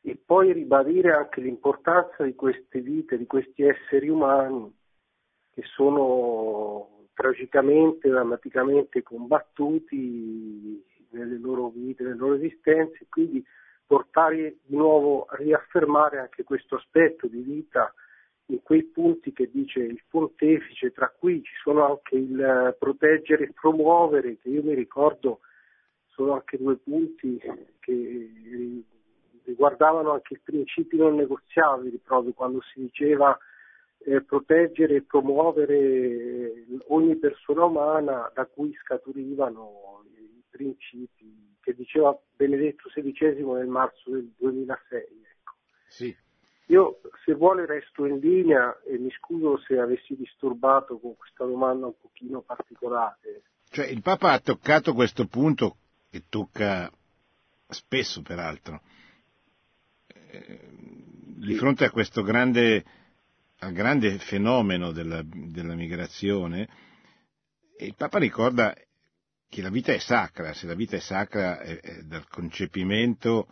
e 0.02 0.18
poi 0.18 0.52
ribadire 0.52 1.12
anche 1.12 1.40
l'importanza 1.40 2.24
di 2.24 2.36
queste 2.36 2.82
vite, 2.82 3.18
di 3.18 3.26
questi 3.26 3.64
esseri 3.64 4.10
umani 4.10 4.74
che 5.54 5.62
sono 5.64 7.08
tragicamente, 7.14 8.10
drammaticamente 8.10 9.04
combattuti 9.04 10.84
nelle 11.12 11.38
loro 11.38 11.70
vite, 11.70 12.04
nelle 12.04 12.16
loro 12.16 12.34
esistenze, 12.34 13.06
quindi 13.08 13.44
portare 13.86 14.58
di 14.66 14.76
nuovo 14.76 15.26
a 15.26 15.36
riaffermare 15.36 16.20
anche 16.20 16.44
questo 16.44 16.76
aspetto 16.76 17.28
di 17.28 17.42
vita 17.42 17.94
in 18.48 18.62
quei 18.62 18.84
punti 18.84 19.32
che 19.32 19.50
dice 19.52 19.80
il 19.80 20.02
pontefice, 20.10 20.92
tra 20.92 21.10
cui 21.10 21.42
ci 21.44 21.54
sono 21.62 21.86
anche 21.88 22.16
il 22.16 22.76
proteggere 22.78 23.46
e 23.46 23.54
promuovere, 23.54 24.38
che 24.38 24.50
io 24.50 24.64
mi 24.64 24.74
ricordo 24.74 25.40
sono 26.10 26.34
anche 26.34 26.58
due 26.58 26.76
punti 26.78 27.40
che 27.80 28.84
riguardavano 29.46 30.12
anche 30.12 30.36
i 30.36 30.40
principi 30.44 30.98
non 30.98 31.16
negoziabili, 31.16 32.00
proprio 32.04 32.34
quando 32.34 32.62
si 32.62 32.82
diceva 32.82 33.38
eh, 34.06 34.22
proteggere 34.22 34.96
e 34.96 35.04
promuovere 35.04 36.66
ogni 36.88 37.16
persona 37.16 37.66
umana 37.66 38.32
da 38.34 38.46
cui 38.46 38.74
scaturivano 38.84 40.04
principi 40.54 41.58
che 41.60 41.74
diceva 41.74 42.16
Benedetto 42.36 42.90
XVI 42.90 43.44
nel 43.54 43.68
marzo 43.68 44.12
del 44.12 44.32
2006. 44.38 45.00
Ecco. 45.00 45.54
Sì. 45.88 46.16
Io 46.68 47.02
se 47.26 47.34
vuole 47.34 47.66
resto 47.66 48.06
in 48.06 48.20
linea 48.20 48.80
e 48.84 48.98
mi 48.98 49.10
scuso 49.12 49.58
se 49.66 49.78
avessi 49.80 50.16
disturbato 50.16 51.00
con 51.00 51.16
questa 51.16 51.46
domanda 51.46 51.88
un 51.88 51.98
pochino 52.00 52.42
particolare. 52.42 53.44
Cioè, 53.70 53.88
il 53.88 54.02
Papa 54.02 54.32
ha 54.32 54.40
toccato 54.40 54.94
questo 54.94 55.26
punto 55.26 55.78
che 56.10 56.24
tocca 56.30 56.90
spesso, 57.68 58.22
peraltro, 58.22 58.82
eh, 60.08 60.60
di 60.70 61.56
fronte 61.56 61.86
a 61.86 61.90
questo 61.90 62.22
grande, 62.22 62.84
grande 63.72 64.20
fenomeno 64.20 64.92
della, 64.92 65.22
della 65.26 65.76
migrazione, 65.76 66.70
il 67.80 67.96
Papa 67.96 68.20
ricorda 68.20 68.74
che 69.54 69.62
la 69.62 69.70
vita 69.70 69.94
è 69.94 70.00
sacra, 70.00 70.52
se 70.54 70.66
la 70.66 70.74
vita 70.74 70.96
è 70.96 71.00
sacra 71.00 71.60
è, 71.60 71.80
è 71.80 72.02
dal 72.02 72.28
concepimento 72.28 73.48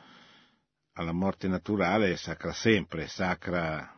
alla 0.93 1.11
morte 1.11 1.47
naturale 1.47 2.11
è 2.11 2.15
sacra 2.15 2.51
sempre, 2.53 3.03
è 3.03 3.07
sacra 3.07 3.95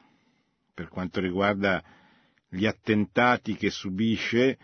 per 0.74 0.90
quanto 0.90 1.22
riguarda 1.22 1.82
gli 2.50 2.66
attentati 2.66 3.56
che 3.56 3.70
subisce 3.70 4.58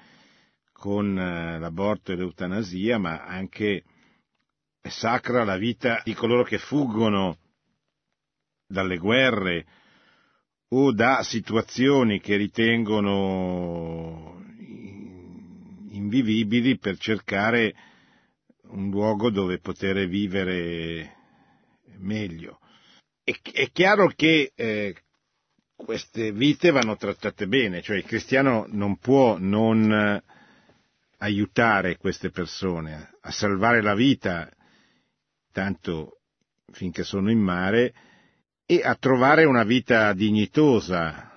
con 0.74 1.16
l'aborto 1.16 2.12
e 2.12 2.18
l'eutanasia, 2.18 2.98
ma 2.98 3.24
anche 3.24 3.86
è 4.82 4.90
sacra 4.90 5.46
la 5.46 5.56
vita 5.56 6.02
di 6.04 6.14
coloro 6.14 6.44
che 6.44 6.58
fuggono 6.58 7.38
dalle 8.68 8.98
guerre 8.98 9.66
o 10.72 10.92
da 10.92 11.24
situazioni 11.24 12.20
che 12.20 12.36
ritengono 12.36 14.30
invivibili 16.00 16.78
per 16.78 16.98
cercare 16.98 17.76
un 18.70 18.90
luogo 18.90 19.30
dove 19.30 19.60
poter 19.60 20.08
vivere 20.08 21.16
meglio. 21.98 22.60
È, 23.24 23.32
è 23.52 23.70
chiaro 23.72 24.08
che 24.16 24.52
eh, 24.56 24.96
queste 25.76 26.32
vite 26.32 26.72
vanno 26.72 26.96
trattate 26.96 27.48
bene, 27.48 27.82
cioè 27.82 27.98
il 27.98 28.06
cristiano 28.06 28.66
non 28.70 28.98
può 28.98 29.38
non 29.38 30.22
aiutare 31.22 31.98
queste 31.98 32.30
persone 32.32 33.12
a 33.22 33.32
salvare 33.32 33.82
la 33.82 33.94
vita, 33.96 34.50
tanto 35.52 36.20
finché 36.72 37.04
sono 37.04 37.30
in 37.30 37.40
mare, 37.40 37.94
e 38.66 38.82
a 38.84 38.96
trovare 38.96 39.46
una 39.46 39.64
vita 39.64 40.14
dignitosa 40.14 41.30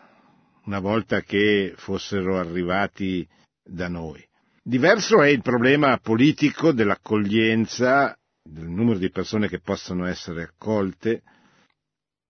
una 0.65 0.79
volta 0.79 1.23
che 1.23 1.75
fossero 1.77 2.39
arrivati 2.39 3.27
da 3.65 3.89
noi. 3.89 4.23
Diverso 4.65 5.21
è 5.23 5.27
il 5.27 5.43
problema 5.43 5.99
politico 5.99 6.71
dell'accoglienza, 6.71 8.17
del 8.41 8.69
numero 8.69 8.97
di 8.97 9.11
persone 9.11 9.49
che 9.49 9.59
possono 9.59 10.07
essere 10.07 10.45
accolte, 10.45 11.23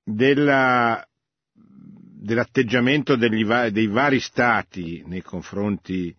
della, 0.03 1.07
dell'atteggiamento 1.53 3.16
degli, 3.16 3.45
dei 3.45 3.87
vari 3.87 4.18
stati 4.18 5.03
nei 5.05 5.20
confronti 5.20 6.16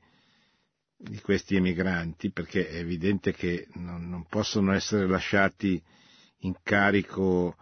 di 0.95 1.19
questi 1.19 1.55
emigranti, 1.55 2.31
perché 2.31 2.67
è 2.67 2.75
evidente 2.75 3.33
che 3.33 3.67
non, 3.73 4.07
non 4.07 4.27
possono 4.27 4.71
essere 4.71 5.07
lasciati 5.07 5.81
in 6.41 6.53
carico 6.61 7.55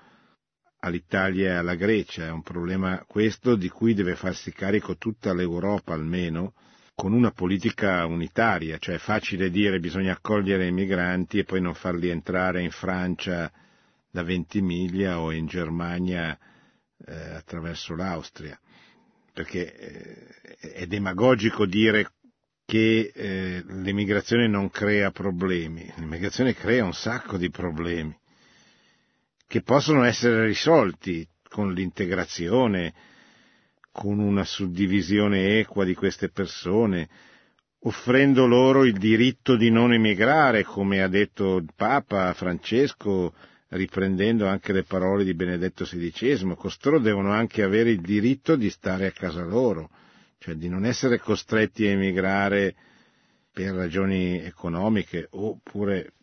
all'Italia 0.79 1.51
e 1.51 1.55
alla 1.55 1.75
Grecia, 1.75 2.25
è 2.25 2.31
un 2.31 2.41
problema 2.43 3.01
questo 3.07 3.55
di 3.55 3.69
cui 3.69 3.93
deve 3.93 4.15
farsi 4.15 4.51
carico 4.51 4.97
tutta 4.97 5.33
l'Europa 5.33 5.93
almeno, 5.93 6.53
con 7.01 7.13
una 7.13 7.31
politica 7.31 8.05
unitaria, 8.05 8.77
cioè 8.77 8.93
è 8.93 8.99
facile 8.99 9.49
dire 9.49 9.79
bisogna 9.79 10.11
accogliere 10.11 10.67
i 10.67 10.71
migranti 10.71 11.39
e 11.39 11.45
poi 11.45 11.59
non 11.59 11.73
farli 11.73 12.09
entrare 12.09 12.61
in 12.61 12.69
Francia 12.69 13.51
da 14.11 14.21
Ventimiglia 14.21 15.19
o 15.19 15.31
in 15.31 15.47
Germania 15.47 16.37
eh, 17.07 17.13
attraverso 17.37 17.95
l'Austria, 17.95 18.55
perché 19.33 19.75
eh, 20.59 20.73
è 20.73 20.85
demagogico 20.85 21.65
dire 21.65 22.11
che 22.65 23.11
eh, 23.15 23.63
l'immigrazione 23.65 24.47
non 24.47 24.69
crea 24.69 25.09
problemi, 25.09 25.91
l'immigrazione 25.95 26.53
crea 26.53 26.85
un 26.85 26.93
sacco 26.93 27.35
di 27.37 27.49
problemi 27.49 28.15
che 29.47 29.63
possono 29.63 30.03
essere 30.03 30.45
risolti 30.45 31.27
con 31.49 31.73
l'integrazione, 31.73 32.93
con 33.91 34.19
una 34.19 34.43
suddivisione 34.45 35.59
equa 35.59 35.83
di 35.83 35.93
queste 35.93 36.29
persone, 36.29 37.09
offrendo 37.79 38.45
loro 38.47 38.85
il 38.85 38.97
diritto 38.97 39.55
di 39.55 39.69
non 39.69 39.93
emigrare, 39.93 40.63
come 40.63 41.01
ha 41.01 41.07
detto 41.07 41.57
il 41.57 41.69
Papa 41.75 42.33
Francesco, 42.33 43.33
riprendendo 43.69 44.47
anche 44.47 44.73
le 44.73 44.83
parole 44.83 45.23
di 45.23 45.33
Benedetto 45.33 45.83
XVI, 45.83 46.55
costoro 46.55 46.99
devono 46.99 47.31
anche 47.31 47.63
avere 47.63 47.91
il 47.91 48.01
diritto 48.01 48.55
di 48.55 48.69
stare 48.69 49.07
a 49.07 49.11
casa 49.11 49.43
loro, 49.43 49.89
cioè 50.39 50.55
di 50.55 50.69
non 50.69 50.85
essere 50.85 51.19
costretti 51.19 51.85
a 51.85 51.91
emigrare 51.91 52.75
per 53.51 53.73
ragioni 53.73 54.41
economiche 54.41 55.27
oppure 55.31 56.13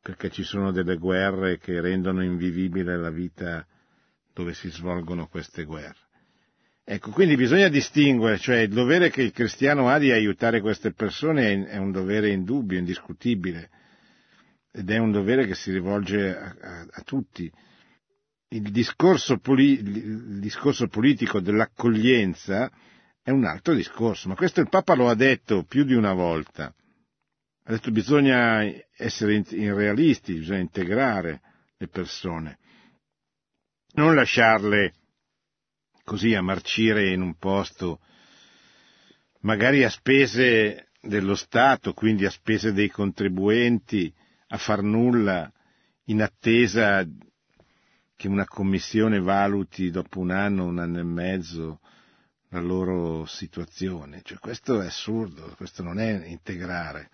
perché 0.00 0.30
ci 0.30 0.44
sono 0.44 0.70
delle 0.70 0.96
guerre 0.96 1.58
che 1.58 1.80
rendono 1.80 2.22
invivibile 2.22 2.96
la 2.96 3.10
vita 3.10 3.66
dove 4.32 4.54
si 4.54 4.70
svolgono 4.70 5.26
queste 5.26 5.64
guerre. 5.64 6.05
Ecco, 6.88 7.10
quindi 7.10 7.34
bisogna 7.34 7.66
distinguere, 7.66 8.38
cioè 8.38 8.58
il 8.58 8.68
dovere 8.68 9.10
che 9.10 9.20
il 9.20 9.32
cristiano 9.32 9.88
ha 9.88 9.98
di 9.98 10.12
aiutare 10.12 10.60
queste 10.60 10.92
persone 10.92 11.66
è 11.66 11.78
un 11.78 11.90
dovere 11.90 12.30
indubbio, 12.30 12.78
indiscutibile, 12.78 13.70
ed 14.70 14.88
è 14.88 14.96
un 14.96 15.10
dovere 15.10 15.46
che 15.46 15.56
si 15.56 15.72
rivolge 15.72 16.36
a, 16.36 16.54
a, 16.60 16.86
a 16.88 17.02
tutti. 17.02 17.50
Il 18.50 18.70
discorso, 18.70 19.38
poli, 19.38 19.72
il 19.72 20.38
discorso 20.38 20.86
politico 20.86 21.40
dell'accoglienza 21.40 22.70
è 23.20 23.30
un 23.30 23.46
altro 23.46 23.74
discorso, 23.74 24.28
ma 24.28 24.36
questo 24.36 24.60
il 24.60 24.68
Papa 24.68 24.94
lo 24.94 25.08
ha 25.08 25.16
detto 25.16 25.64
più 25.64 25.82
di 25.82 25.94
una 25.94 26.12
volta. 26.12 26.72
Ha 27.64 27.72
detto 27.72 27.90
bisogna 27.90 28.62
essere 28.96 29.42
realisti, 29.50 30.34
bisogna 30.34 30.60
integrare 30.60 31.40
le 31.78 31.88
persone, 31.88 32.58
non 33.94 34.14
lasciarle 34.14 34.92
così 36.06 36.36
a 36.36 36.40
marcire 36.40 37.10
in 37.10 37.20
un 37.20 37.34
posto, 37.34 37.98
magari 39.40 39.82
a 39.82 39.90
spese 39.90 40.90
dello 41.00 41.34
Stato, 41.34 41.94
quindi 41.94 42.24
a 42.24 42.30
spese 42.30 42.72
dei 42.72 42.88
contribuenti, 42.88 44.14
a 44.48 44.56
far 44.56 44.82
nulla 44.82 45.52
in 46.04 46.22
attesa 46.22 47.04
che 48.14 48.28
una 48.28 48.44
commissione 48.44 49.18
valuti 49.18 49.90
dopo 49.90 50.20
un 50.20 50.30
anno, 50.30 50.66
un 50.66 50.78
anno 50.78 51.00
e 51.00 51.02
mezzo 51.02 51.80
la 52.50 52.60
loro 52.60 53.26
situazione. 53.26 54.20
Cioè, 54.22 54.38
questo 54.38 54.80
è 54.80 54.86
assurdo, 54.86 55.54
questo 55.56 55.82
non 55.82 55.98
è 55.98 56.24
integrare. 56.28 57.10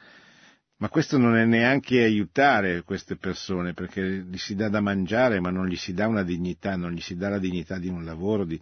Ma 0.76 0.90
questo 0.90 1.16
non 1.16 1.36
è 1.36 1.46
neanche 1.46 2.02
aiutare 2.02 2.82
queste 2.82 3.16
persone, 3.16 3.72
perché 3.72 4.26
gli 4.28 4.36
si 4.36 4.54
dà 4.54 4.68
da 4.68 4.82
mangiare, 4.82 5.40
ma 5.40 5.48
non 5.48 5.66
gli 5.66 5.76
si 5.76 5.94
dà 5.94 6.08
una 6.08 6.24
dignità, 6.24 6.76
non 6.76 6.92
gli 6.92 7.00
si 7.00 7.16
dà 7.16 7.30
la 7.30 7.38
dignità 7.38 7.78
di 7.78 7.88
un 7.88 8.04
lavoro, 8.04 8.44
di, 8.44 8.60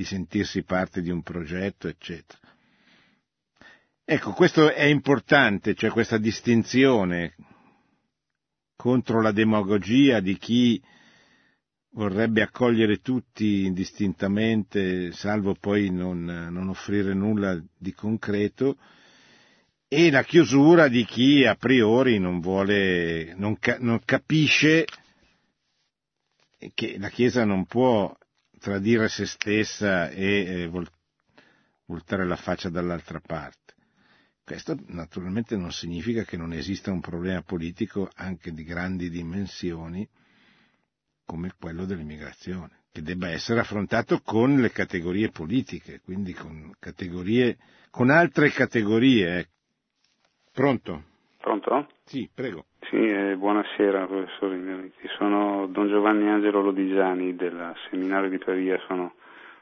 di 0.00 0.06
sentirsi 0.06 0.62
parte 0.62 1.02
di 1.02 1.10
un 1.10 1.22
progetto, 1.22 1.86
eccetera. 1.86 2.40
Ecco, 4.02 4.32
questo 4.32 4.72
è 4.72 4.84
importante, 4.84 5.74
cioè 5.74 5.90
questa 5.90 6.16
distinzione 6.16 7.34
contro 8.76 9.20
la 9.20 9.30
demagogia 9.30 10.20
di 10.20 10.38
chi 10.38 10.82
vorrebbe 11.90 12.40
accogliere 12.40 13.02
tutti 13.02 13.66
indistintamente, 13.66 15.12
salvo 15.12 15.54
poi 15.60 15.90
non, 15.90 16.24
non 16.24 16.70
offrire 16.70 17.12
nulla 17.12 17.62
di 17.76 17.92
concreto, 17.92 18.78
e 19.86 20.10
la 20.10 20.24
chiusura 20.24 20.88
di 20.88 21.04
chi 21.04 21.44
a 21.44 21.56
priori 21.56 22.18
non 22.18 22.40
vuole, 22.40 23.34
non, 23.36 23.54
non 23.80 24.00
capisce 24.02 24.86
che 26.72 26.96
la 26.98 27.10
Chiesa 27.10 27.44
non 27.44 27.66
può 27.66 28.16
tradire 28.60 29.08
se 29.08 29.26
stessa 29.26 30.10
e 30.10 30.62
eh, 30.62 30.70
voltare 31.86 32.26
la 32.26 32.36
faccia 32.36 32.68
dall'altra 32.68 33.20
parte. 33.20 33.74
Questo 34.44 34.76
naturalmente 34.88 35.56
non 35.56 35.72
significa 35.72 36.24
che 36.24 36.36
non 36.36 36.52
esista 36.52 36.92
un 36.92 37.00
problema 37.00 37.42
politico 37.42 38.10
anche 38.14 38.52
di 38.52 38.64
grandi 38.64 39.08
dimensioni 39.08 40.08
come 41.24 41.54
quello 41.58 41.84
dell'immigrazione, 41.84 42.82
che 42.90 43.02
debba 43.02 43.28
essere 43.28 43.60
affrontato 43.60 44.20
con 44.20 44.60
le 44.60 44.72
categorie 44.72 45.30
politiche, 45.30 46.00
quindi 46.00 46.32
con, 46.32 46.74
categorie, 46.80 47.56
con 47.90 48.10
altre 48.10 48.50
categorie. 48.50 49.48
Pronto? 50.52 51.04
Pronto? 51.38 51.88
Sì, 52.04 52.28
prego. 52.34 52.66
Sì, 52.88 53.08
eh, 53.08 53.36
buonasera 53.36 54.06
professore 54.06 54.90
Sono 55.16 55.66
Don 55.66 55.86
Giovanni 55.88 56.28
Angelo 56.28 56.60
Lodigiani 56.62 57.36
del 57.36 57.74
Seminario 57.88 58.30
di 58.30 58.38
Pavia, 58.38 58.80
sono 58.86 59.12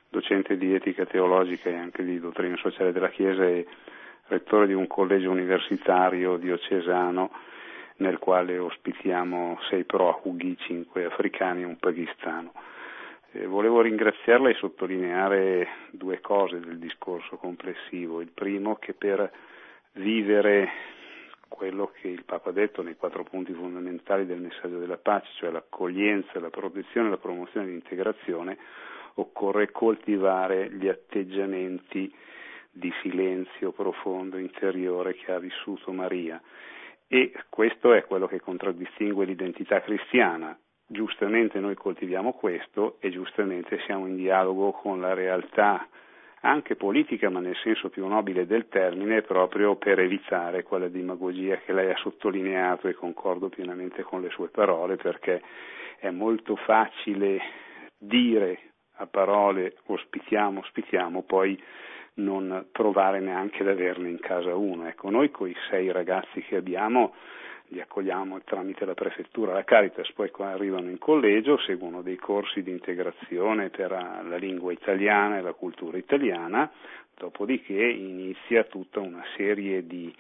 docente 0.09 0.57
di 0.57 0.73
etica 0.73 1.05
teologica 1.05 1.69
e 1.69 1.75
anche 1.75 2.05
di 2.05 2.21
dottrina 2.21 2.57
sociale 2.57 2.93
della 2.93 3.11
Chiesa 3.11 3.45
e 3.45 3.67
rettore 4.29 4.69
di 4.69 4.73
un 4.73 4.87
collegio 4.87 5.31
universitario 5.31 6.37
diocesano 6.37 7.31
nel 7.97 8.19
quale 8.19 8.57
ospitiamo 8.57 9.59
sei 9.69 9.85
profughi, 9.85 10.57
cinque 10.61 11.05
africani 11.05 11.63
e 11.63 11.67
un 11.67 11.77
pakistano. 11.77 12.53
Eh, 13.33 13.47
volevo 13.47 13.83
ringraziarla 13.83 14.49
e 14.49 14.55
sottolineare 14.55 15.69
due 15.91 16.21
cose 16.21 16.61
del 16.61 16.79
discorso 16.79 17.37
complessivo. 17.37 18.21
Il 18.21 18.31
primo 18.33 18.77
che 18.77 18.95
per 18.95 19.31
vivere 19.95 20.71
quello 21.49 21.93
che 22.01 22.09
il 22.09 22.25
Papa 22.25 22.51
ha 22.51 22.53
detto 22.53 22.83
nei 22.83 22.97
quattro 22.97 23.25
punti 23.25 23.53
fondamentali 23.53 24.27
del 24.27 24.41
messaggio 24.41 24.79
della 24.79 24.99
pace, 24.99 25.29
cioè 25.37 25.51
l'accoglienza, 25.51 26.39
la 26.39 26.51
protezione, 26.51 27.11
la 27.11 27.17
promozione 27.17 27.67
e 27.67 27.71
l'integrazione, 27.71 28.59
occorre 29.15 29.71
coltivare 29.73 30.71
gli 30.71 30.89
atteggiamenti 30.89 32.15
di 32.71 32.93
silenzio 33.03 33.73
profondo 33.73 34.37
interiore 34.37 35.15
che 35.15 35.33
ha 35.33 35.39
vissuto 35.39 35.91
Maria 35.91 36.41
e 37.09 37.33
questo 37.49 37.95
è 37.95 38.05
quello 38.05 38.27
che 38.27 38.39
contraddistingue 38.39 39.25
l'identità 39.25 39.81
cristiana. 39.81 40.57
Giustamente 40.87 41.59
noi 41.59 41.75
coltiviamo 41.75 42.33
questo 42.33 42.97
e 43.01 43.11
giustamente 43.11 43.81
siamo 43.87 44.07
in 44.07 44.17
dialogo 44.17 44.73
con 44.73 45.01
la 45.01 45.15
realtà 45.15 45.89
anche 46.41 46.77
politica, 46.77 47.31
ma 47.31 47.41
nel 47.41 47.57
senso 47.57 47.89
più 47.89 48.07
nobile 48.07 48.47
del 48.47 48.69
termine, 48.69 49.23
proprio 49.23 49.77
per 49.77 49.99
evitare 49.99 50.63
quella 50.63 50.89
demagogia 50.89 51.57
che 51.59 51.73
lei 51.73 51.91
ha 51.91 51.97
sottolineato 51.97 52.89
e 52.89 52.95
concordo 52.95 53.49
pienamente 53.49 54.03
con 54.03 54.21
le 54.23 54.31
sue 54.31 54.49
parole, 54.49 54.97
perché 54.97 55.43
è 55.99 56.11
molto 56.11 56.57
facile 56.57 57.41
dire 57.99 58.61
a 59.01 59.07
parole 59.07 59.77
ospitiamo, 59.87 60.61
ospitiamo, 60.61 61.23
poi 61.23 61.61
non 62.15 62.67
provare 62.73 63.21
neanche 63.21 63.63
ad 63.63 63.69
averne 63.69 64.09
in 64.09 64.19
casa 64.21 64.55
uno. 64.55 64.87
Ecco, 64.87 65.11
noi 65.11 65.31
con 65.31 65.49
i 65.49 65.57
sei 65.71 65.91
ragazzi 65.93 66.41
che 66.43 66.57
abbiamo 66.57 67.15
li 67.69 67.81
accogliamo 67.81 68.41
tramite 68.45 68.85
la 68.85 68.95
prefettura, 68.95 69.53
la 69.53 69.65
Caritas, 69.65 70.11
poi 70.13 70.31
qua 70.31 70.49
arrivano 70.49 70.89
in 70.89 70.99
collegio, 70.99 71.59
seguono 71.59 72.03
dei 72.03 72.17
corsi 72.17 72.63
di 72.63 72.71
integrazione 72.71 73.69
per 73.69 73.91
la 73.91 74.37
lingua 74.37 74.73
italiana 74.73 75.39
e 75.39 75.43
la 75.43 75.53
cultura 75.53 75.99
italiana, 75.99 76.71
dopodiché 77.15 77.83
inizia 77.83 78.65
tutta 78.65 79.01
una 79.01 79.25
serie 79.37 79.87
di 79.87 80.15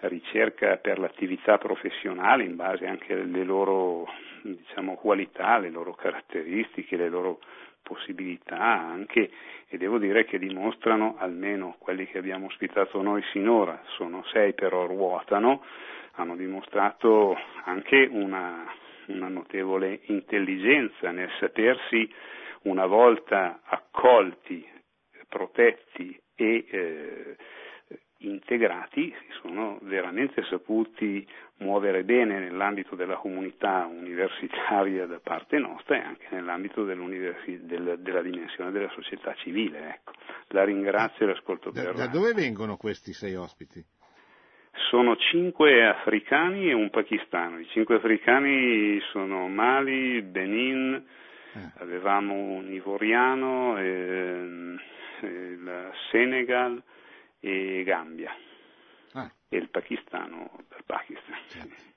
ricerca 0.00 0.76
per 0.76 0.98
l'attività 0.98 1.58
professionale 1.58 2.44
in 2.44 2.56
base 2.56 2.86
anche 2.86 3.12
alle 3.12 3.44
loro 3.44 4.06
diciamo, 4.42 4.94
qualità, 4.94 5.58
le 5.58 5.70
loro 5.70 5.94
caratteristiche, 5.94 6.96
le 6.96 7.08
loro 7.08 7.40
possibilità 7.82 8.58
anche 8.58 9.30
e 9.68 9.78
devo 9.78 9.98
dire 9.98 10.24
che 10.24 10.38
dimostrano 10.38 11.16
almeno 11.18 11.76
quelli 11.78 12.06
che 12.06 12.18
abbiamo 12.18 12.46
ospitato 12.46 13.00
noi 13.02 13.22
sinora, 13.32 13.80
sono 13.96 14.24
sei 14.32 14.52
però 14.52 14.86
ruotano, 14.86 15.62
hanno 16.20 16.36
dimostrato 16.36 17.36
anche 17.64 18.08
una, 18.10 18.66
una 19.06 19.28
notevole 19.28 20.00
intelligenza 20.04 21.10
nel 21.10 21.30
sapersi 21.38 22.08
una 22.62 22.86
volta 22.86 23.60
accolti, 23.64 24.66
protetti 25.28 26.20
e 26.34 26.66
eh, 26.68 27.36
integrati, 28.18 29.14
si 29.18 29.38
sono 29.40 29.78
veramente 29.82 30.42
saputi 30.44 31.26
muovere 31.58 32.04
bene 32.04 32.38
nell'ambito 32.38 32.94
della 32.96 33.16
comunità 33.16 33.86
universitaria 33.86 35.06
da 35.06 35.20
parte 35.20 35.58
nostra 35.58 35.96
e 35.96 36.04
anche 36.04 36.26
nell'ambito 36.30 36.84
del, 36.84 37.96
della 37.98 38.22
dimensione 38.22 38.70
della 38.70 38.90
società 38.90 39.34
civile. 39.36 39.88
Ecco. 39.94 40.12
La 40.48 40.64
ringrazio 40.64 41.24
e 41.24 41.28
l'ascolto 41.30 41.70
da, 41.70 41.82
per... 41.82 41.94
Da 41.94 42.06
dove 42.08 42.34
vengono 42.34 42.76
questi 42.76 43.12
sei 43.14 43.34
ospiti? 43.36 43.82
Sono 44.72 45.16
cinque 45.16 45.86
africani 45.86 46.68
e 46.68 46.72
un 46.72 46.90
pakistano. 46.90 47.58
I 47.58 47.66
cinque 47.68 47.96
africani 47.96 49.00
sono 49.12 49.48
Mali, 49.48 50.22
Benin, 50.22 51.04
eh. 51.54 51.72
avevamo 51.78 52.34
un 52.34 52.72
ivoriano, 52.72 53.78
eh, 53.78 54.78
il 55.22 55.90
Senegal 56.10 56.82
e 57.40 57.82
Gambia. 57.84 58.34
Ah. 59.12 59.30
E 59.48 59.56
il 59.56 59.68
pakistano 59.70 60.50
dal 60.68 60.84
Pakistan. 60.84 61.38
Certo. 61.48 61.88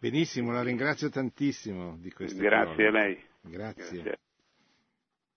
Benissimo, 0.00 0.52
la 0.52 0.62
ringrazio 0.62 1.08
tantissimo 1.08 1.96
di 1.98 2.10
questo. 2.12 2.42
Grazie 2.42 2.84
parole. 2.84 2.88
a 2.88 2.90
lei. 2.90 3.24
Grazie. 3.40 4.02
Grazie. 4.02 4.18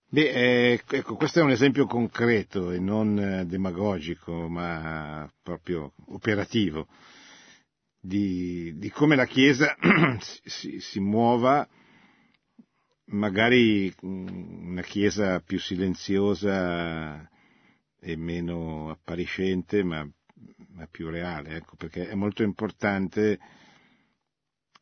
Beh, 0.09 0.29
eh, 0.71 0.81
ecco, 0.89 1.17
questo 1.17 1.39
è 1.41 1.43
un 1.43 1.49
esempio 1.51 1.85
concreto 1.85 2.71
e 2.71 2.79
non 2.79 3.19
eh, 3.19 3.45
demagogico, 3.45 4.47
ma 4.47 5.29
proprio 5.43 5.91
operativo, 6.05 6.87
di, 7.99 8.73
di 8.77 8.89
come 8.89 9.17
la 9.17 9.25
Chiesa 9.25 9.75
si, 10.45 10.79
si, 10.79 10.99
muova, 11.01 11.67
magari 13.07 13.93
mm, 14.05 14.69
una 14.69 14.81
Chiesa 14.81 15.41
più 15.41 15.59
silenziosa 15.59 17.29
e 17.99 18.15
meno 18.15 18.89
appariscente, 18.89 19.83
ma, 19.83 20.09
ma 20.69 20.87
più 20.87 21.09
reale, 21.09 21.57
ecco, 21.57 21.75
perché 21.75 22.07
è 22.07 22.15
molto 22.15 22.43
importante 22.43 23.39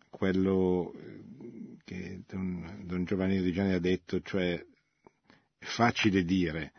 quello 0.08 0.94
eh, 0.94 1.78
che 1.84 2.22
Don, 2.28 2.84
Don 2.84 3.06
Giovanni 3.06 3.40
Rigiani 3.40 3.74
ha 3.74 3.80
detto, 3.80 4.22
cioè 4.22 4.64
facile 5.66 6.24
dire, 6.24 6.72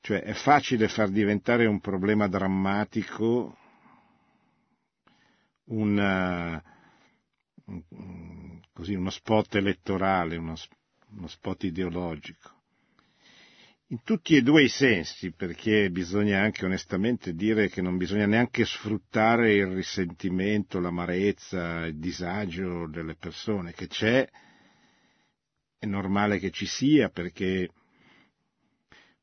Cioè 0.00 0.22
è 0.22 0.32
facile 0.32 0.88
far 0.88 1.10
diventare 1.10 1.66
un 1.66 1.80
problema 1.80 2.26
drammatico 2.26 3.56
una, 5.70 6.62
così, 8.72 8.94
uno 8.94 9.10
spot 9.10 9.56
elettorale, 9.56 10.36
uno, 10.36 10.54
uno 11.10 11.26
spot 11.28 11.64
ideologico. 11.64 12.58
In 13.88 14.02
tutti 14.04 14.36
e 14.36 14.42
due 14.42 14.62
i 14.62 14.68
sensi, 14.68 15.32
perché 15.32 15.90
bisogna 15.90 16.40
anche 16.40 16.64
onestamente 16.64 17.34
dire 17.34 17.68
che 17.68 17.82
non 17.82 17.96
bisogna 17.96 18.26
neanche 18.26 18.64
sfruttare 18.64 19.54
il 19.54 19.66
risentimento, 19.66 20.78
l'amarezza, 20.78 21.86
il 21.86 21.98
disagio 21.98 22.86
delle 22.86 23.16
persone, 23.16 23.72
che 23.72 23.88
c'è, 23.88 24.28
è 25.76 25.86
normale 25.86 26.38
che 26.38 26.50
ci 26.50 26.66
sia, 26.66 27.08
perché 27.08 27.68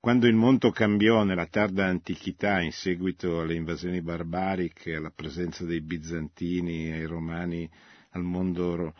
quando 0.08 0.28
il 0.28 0.36
mondo 0.36 0.72
cambiò 0.72 1.26
nella 1.26 1.47
tarda 1.47 1.86
antichità 1.86 2.62
in 2.62 2.72
seguito 2.72 3.41
alle 3.41 3.55
invasioni 3.55 4.01
barbariche, 4.01 4.95
alla 4.95 5.12
presenza 5.14 5.66
dei 5.66 5.82
bizantini, 5.82 6.89
ai 6.93 7.03
romani, 7.03 7.70
al 8.12 8.24
mondo 8.24 8.93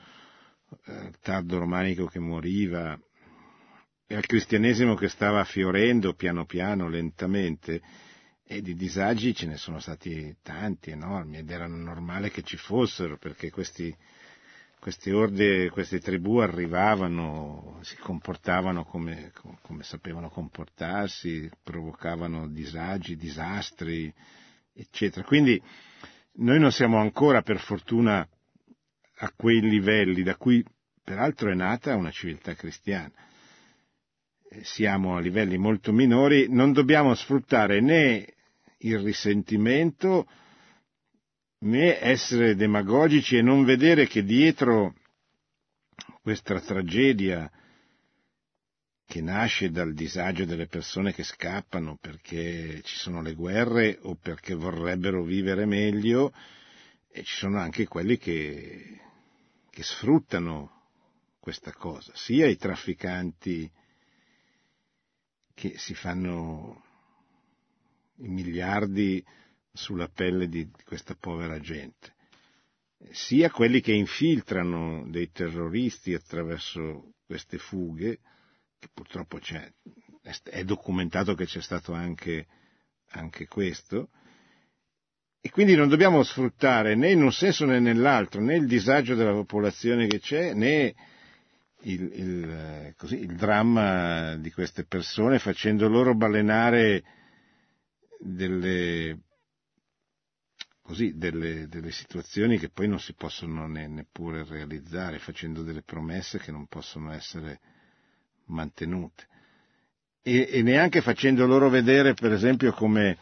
eh, 0.86 1.14
tardo 1.22 1.60
romanico 1.60 2.08
che 2.08 2.20
moriva 2.20 3.00
e 4.06 4.16
al 4.18 4.26
cristianesimo 4.26 4.96
che 4.96 5.08
stava 5.08 5.46
fiorendo 5.46 6.14
piano 6.14 6.44
piano, 6.44 6.90
lentamente, 6.90 7.82
e 8.46 8.62
di 8.62 8.76
disagi 8.76 9.34
ce 9.34 9.46
ne 9.46 9.56
sono 9.56 9.80
stati 9.80 10.36
tanti, 10.44 10.92
enormi, 10.92 11.38
ed 11.38 11.50
era 11.50 11.68
normale 11.68 12.32
che 12.32 12.42
ci 12.42 12.58
fossero, 12.58 13.18
perché 13.18 13.50
questi 13.50 13.96
queste 14.80 15.12
orde, 15.12 15.70
queste 15.70 16.00
tribù 16.00 16.38
arrivavano, 16.38 17.80
si 17.82 17.98
comportavano 17.98 18.86
come, 18.86 19.32
come 19.62 19.84
sapevano 19.84 20.30
comportarsi, 20.30 21.50
provocavano 21.64 22.48
disagi, 22.48 23.16
disastri, 23.16 24.14
eccetera. 24.74 25.26
Quindi 25.26 25.62
noi 26.34 26.60
non 26.60 26.72
siamo 26.72 26.98
ancora, 27.00 27.42
per 27.42 27.60
fortuna, 27.60 28.28
a 29.20 29.34
quei 29.36 29.62
livelli 29.62 30.24
da 30.24 30.36
cui 30.36 30.64
peraltro 31.04 31.50
è 31.52 31.56
nata 31.56 31.96
una 31.96 32.12
civiltà 32.12 32.54
cristiana. 32.54 33.12
Eh, 34.50 34.64
siamo 34.64 35.18
a 35.18 35.20
livelli 35.20 35.58
molto 35.58 35.92
minori, 35.92 36.48
non 36.50 36.72
dobbiamo 36.72 37.14
sfruttare 37.16 37.82
né 37.82 38.34
il 38.80 39.00
risentimento 39.00 40.28
né 41.60 42.00
essere 42.02 42.56
demagogici 42.56 43.38
e 43.38 43.42
non 43.42 43.64
vedere 43.64 44.08
che 44.08 44.24
dietro 44.24 44.96
questa 46.22 46.60
tragedia 46.60 47.50
che 49.06 49.22
nasce 49.22 49.72
dal 49.72 49.94
disagio 49.94 50.44
delle 50.44 50.68
persone 50.68 51.14
che 51.14 51.24
scappano 51.24 51.98
perché 52.00 52.82
ci 52.84 52.98
sono 52.98 53.22
le 53.22 53.34
guerre 53.34 53.98
o 54.02 54.16
perché 54.16 54.54
vorrebbero 54.54 55.24
vivere 55.24 55.66
meglio, 55.66 56.34
e 57.10 57.24
ci 57.24 57.38
sono 57.38 57.58
anche 57.58 57.88
quelli 57.88 58.18
che, 58.18 59.00
che 59.70 59.82
sfruttano 59.82 60.90
questa 61.40 61.72
cosa, 61.72 62.12
sia 62.16 62.48
i 62.48 62.58
trafficanti 62.58 63.72
che 65.54 65.78
si 65.78 65.96
fanno 65.96 66.84
i 68.18 68.28
miliardi 68.28 69.24
sulla 69.78 70.10
pelle 70.10 70.50
di 70.50 70.70
questa 70.84 71.16
povera 71.16 71.60
gente, 71.60 72.14
sia 73.12 73.50
quelli 73.52 73.80
che 73.80 73.94
infiltrano 73.94 75.06
dei 75.08 75.32
terroristi 75.32 76.14
attraverso 76.14 77.14
queste 77.26 77.58
fughe, 77.58 78.20
che 78.80 78.90
purtroppo 78.94 79.40
è 80.44 80.64
documentato 80.64 81.36
che 81.36 81.46
c'è 81.46 81.62
stato 81.62 81.94
anche, 81.94 82.48
anche 83.12 83.48
questo, 83.48 84.10
e 85.40 85.50
quindi 85.50 85.76
non 85.76 85.88
dobbiamo 85.88 86.24
sfruttare 86.24 86.96
né 86.96 87.12
in 87.12 87.22
un 87.22 87.32
senso 87.32 87.66
né 87.66 87.80
nell'altro 87.80 88.42
né 88.42 88.56
il 88.56 88.68
disagio 88.68 89.16
della 89.16 89.32
popolazione 89.32 90.08
che 90.08 90.20
c'è 90.20 90.54
né 90.54 90.94
il, 91.82 92.12
il, 92.14 92.94
così, 92.98 93.20
il 93.20 93.36
dramma 93.36 94.36
di 94.36 94.52
queste 94.52 94.84
persone 94.84 95.40
facendo 95.40 95.88
loro 95.88 96.16
balenare 96.16 97.04
delle 98.20 99.20
così 100.88 101.18
delle, 101.18 101.68
delle, 101.68 101.92
situazioni 101.92 102.58
che 102.58 102.70
poi 102.70 102.88
non 102.88 103.02
si 103.02 103.14
possono 103.14 103.68
ne, 103.68 103.88
neppure 103.88 104.46
realizzare, 104.46 105.20
facendo 105.20 105.62
delle 105.62 105.82
promesse 105.82 106.40
che 106.40 106.50
non 106.50 106.66
possono 106.68 107.12
essere 107.12 107.60
mantenute. 108.46 109.28
E, 110.22 110.48
e 110.50 110.62
neanche 110.62 111.02
facendo 111.02 111.46
loro 111.46 111.68
vedere, 111.68 112.14
per 112.14 112.32
esempio, 112.32 112.72
come 112.72 113.18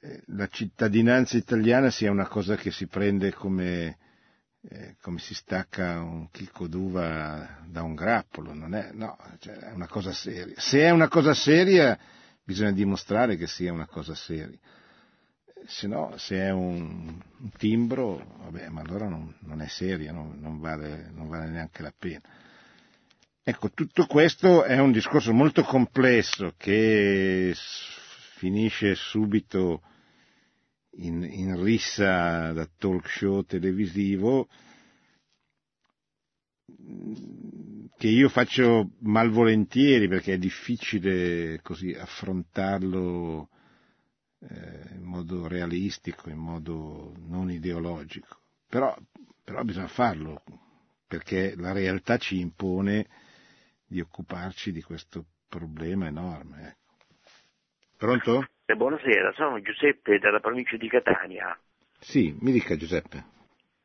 eh, 0.00 0.22
la 0.26 0.46
cittadinanza 0.48 1.38
italiana 1.38 1.88
sia 1.90 2.10
una 2.10 2.28
cosa 2.28 2.54
che 2.54 2.70
si 2.70 2.86
prende 2.86 3.32
come, 3.32 3.96
eh, 4.68 4.96
come 5.00 5.20
si 5.20 5.32
stacca 5.32 6.02
un 6.02 6.28
chicco 6.30 6.66
d'uva 6.66 7.64
da 7.64 7.82
un 7.82 7.94
grappolo, 7.94 8.52
non 8.52 8.74
è, 8.74 8.90
no, 8.92 9.16
cioè 9.38 9.54
è 9.54 9.72
una 9.72 9.88
cosa 9.88 10.12
seria. 10.12 10.52
Se 10.58 10.80
è 10.80 10.90
una 10.90 11.08
cosa 11.08 11.32
seria, 11.32 11.98
bisogna 12.44 12.72
dimostrare 12.72 13.36
che 13.36 13.46
sia 13.46 13.72
una 13.72 13.86
cosa 13.86 14.14
seria 14.14 14.58
se 15.66 15.86
no, 15.86 16.16
se 16.16 16.36
è 16.36 16.50
un, 16.50 17.20
timbro, 17.56 18.36
vabbè, 18.42 18.68
ma 18.68 18.80
allora 18.80 19.08
non, 19.08 19.34
non 19.40 19.60
è 19.60 19.68
seria, 19.68 20.12
non, 20.12 20.38
non, 20.40 20.58
vale, 20.58 21.10
non 21.14 21.28
vale 21.28 21.48
neanche 21.48 21.82
la 21.82 21.92
pena. 21.96 22.22
Ecco, 23.42 23.70
tutto 23.70 24.06
questo 24.06 24.64
è 24.64 24.78
un 24.78 24.92
discorso 24.92 25.32
molto 25.32 25.62
complesso 25.62 26.54
che 26.56 27.52
finisce 27.54 28.94
subito 28.94 29.82
in, 30.98 31.22
in 31.22 31.62
rissa 31.62 32.52
da 32.52 32.68
talk 32.78 33.08
show 33.08 33.42
televisivo 33.42 34.48
che 37.96 38.08
io 38.08 38.28
faccio 38.28 38.92
malvolentieri 39.00 40.08
perché 40.08 40.34
è 40.34 40.38
difficile 40.38 41.60
così 41.62 41.92
affrontarlo 41.92 43.48
eh, 44.48 44.94
in 44.94 45.02
modo 45.02 45.46
realistico, 45.46 46.30
in 46.30 46.38
modo 46.38 47.14
non 47.26 47.50
ideologico, 47.50 48.40
però, 48.68 48.96
però 49.44 49.62
bisogna 49.62 49.88
farlo 49.88 50.42
perché 51.06 51.54
la 51.56 51.72
realtà 51.72 52.16
ci 52.18 52.38
impone 52.38 53.06
di 53.84 54.00
occuparci 54.00 54.70
di 54.70 54.82
questo 54.82 55.24
problema 55.48 56.06
enorme. 56.06 56.68
Ecco. 56.68 56.94
Pronto? 57.98 58.46
Eh, 58.64 58.76
buonasera, 58.76 59.32
sono 59.32 59.60
Giuseppe 59.60 60.18
dalla 60.18 60.38
provincia 60.38 60.76
di 60.76 60.88
Catania. 60.88 61.58
Sì, 61.98 62.34
mi 62.40 62.52
dica 62.52 62.76
Giuseppe. 62.76 63.24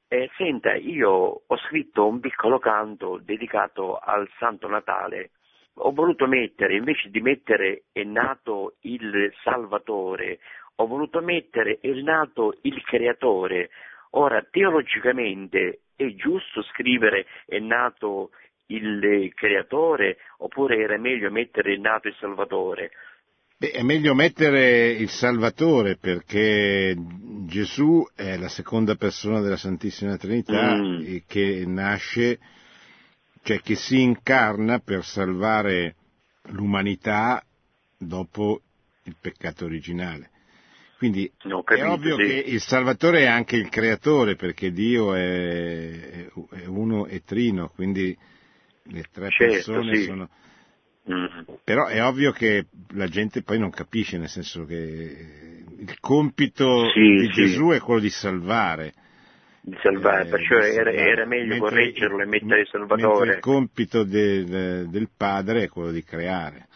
Eh, 0.07 0.29
senta, 0.37 0.75
io 0.75 1.09
ho 1.45 1.57
scritto 1.67 2.07
un 2.07 2.19
piccolo 2.19 2.59
canto 2.59 3.17
dedicato 3.17 3.97
al 3.97 4.29
Santo 4.37 4.67
Natale 4.67 5.31
ho 5.77 5.91
voluto 5.91 6.25
mettere, 6.27 6.75
invece 6.75 7.09
di 7.09 7.21
mettere 7.21 7.83
è 7.91 8.03
nato 8.03 8.75
il 8.81 9.31
Salvatore, 9.43 10.39
ho 10.75 10.87
voluto 10.87 11.21
mettere 11.21 11.79
è 11.81 11.89
nato 12.01 12.57
il 12.61 12.81
Creatore. 12.83 13.69
Ora, 14.11 14.45
teologicamente 14.49 15.79
è 15.95 16.13
giusto 16.15 16.61
scrivere 16.63 17.25
è 17.45 17.59
nato 17.59 18.31
il 18.67 19.31
Creatore 19.33 20.17
oppure 20.37 20.77
era 20.77 20.97
meglio 20.97 21.29
mettere 21.29 21.73
è 21.73 21.77
nato 21.77 22.07
il 22.07 22.15
Salvatore? 22.19 22.91
Beh, 23.57 23.71
è 23.71 23.83
meglio 23.83 24.13
mettere 24.13 24.89
il 24.89 25.09
Salvatore 25.09 25.97
perché 25.97 26.93
Gesù 27.47 28.05
è 28.13 28.37
la 28.37 28.49
seconda 28.49 28.95
persona 28.95 29.39
della 29.39 29.55
Santissima 29.55 30.17
Trinità 30.17 30.75
mm. 30.75 31.17
che 31.25 31.63
nasce 31.65 32.39
cioè 33.45 33.61
che 33.61 33.75
si 33.75 34.01
incarna 34.01 34.79
per 34.79 35.03
salvare 35.03 35.95
l'umanità 36.49 37.45
dopo 37.95 38.61
il 39.03 39.15
peccato 39.21 39.65
originale. 39.65 40.31
Quindi 40.97 41.31
capito, 41.37 41.73
è 41.75 41.87
ovvio 41.87 42.15
sì. 42.15 42.23
che 42.23 42.43
il 42.47 42.59
Salvatore 42.59 43.19
è 43.19 43.25
anche 43.27 43.55
il 43.55 43.69
creatore, 43.69 44.35
perché 44.35 44.71
Dio 44.71 45.13
è, 45.13 46.25
è 46.25 46.65
uno 46.65 47.05
e 47.05 47.21
trino, 47.23 47.69
quindi 47.69 48.17
le 48.85 49.05
tre 49.11 49.29
certo, 49.29 49.53
persone 49.53 49.95
sì. 49.95 50.03
sono... 50.05 50.29
Mm. 51.07 51.25
Però 51.63 51.85
è 51.85 52.03
ovvio 52.03 52.31
che 52.31 52.65
la 52.93 53.07
gente 53.07 53.43
poi 53.43 53.59
non 53.59 53.69
capisce, 53.69 54.17
nel 54.17 54.27
senso 54.27 54.65
che 54.65 55.63
il 55.77 55.99
compito 55.99 56.89
sì, 56.89 57.27
di 57.27 57.27
Gesù 57.29 57.69
è 57.69 57.79
quello 57.79 57.99
di 57.99 58.09
salvare 58.09 58.93
di 59.67 59.77
salvare, 59.81 60.27
eh, 60.27 60.29
perciò 60.29 60.57
era, 60.57 60.91
era, 60.91 61.25
meglio 61.25 61.57
correggerlo 61.57 62.21
e 62.21 62.25
mettere 62.25 62.61
il 62.61 62.67
Salvatore. 62.67 63.33
Il 63.33 63.39
compito 63.39 64.03
del, 64.03 64.87
del 64.89 65.09
padre 65.17 65.63
è 65.63 65.69
quello 65.69 65.91
di 65.91 66.03
creare. 66.03 66.67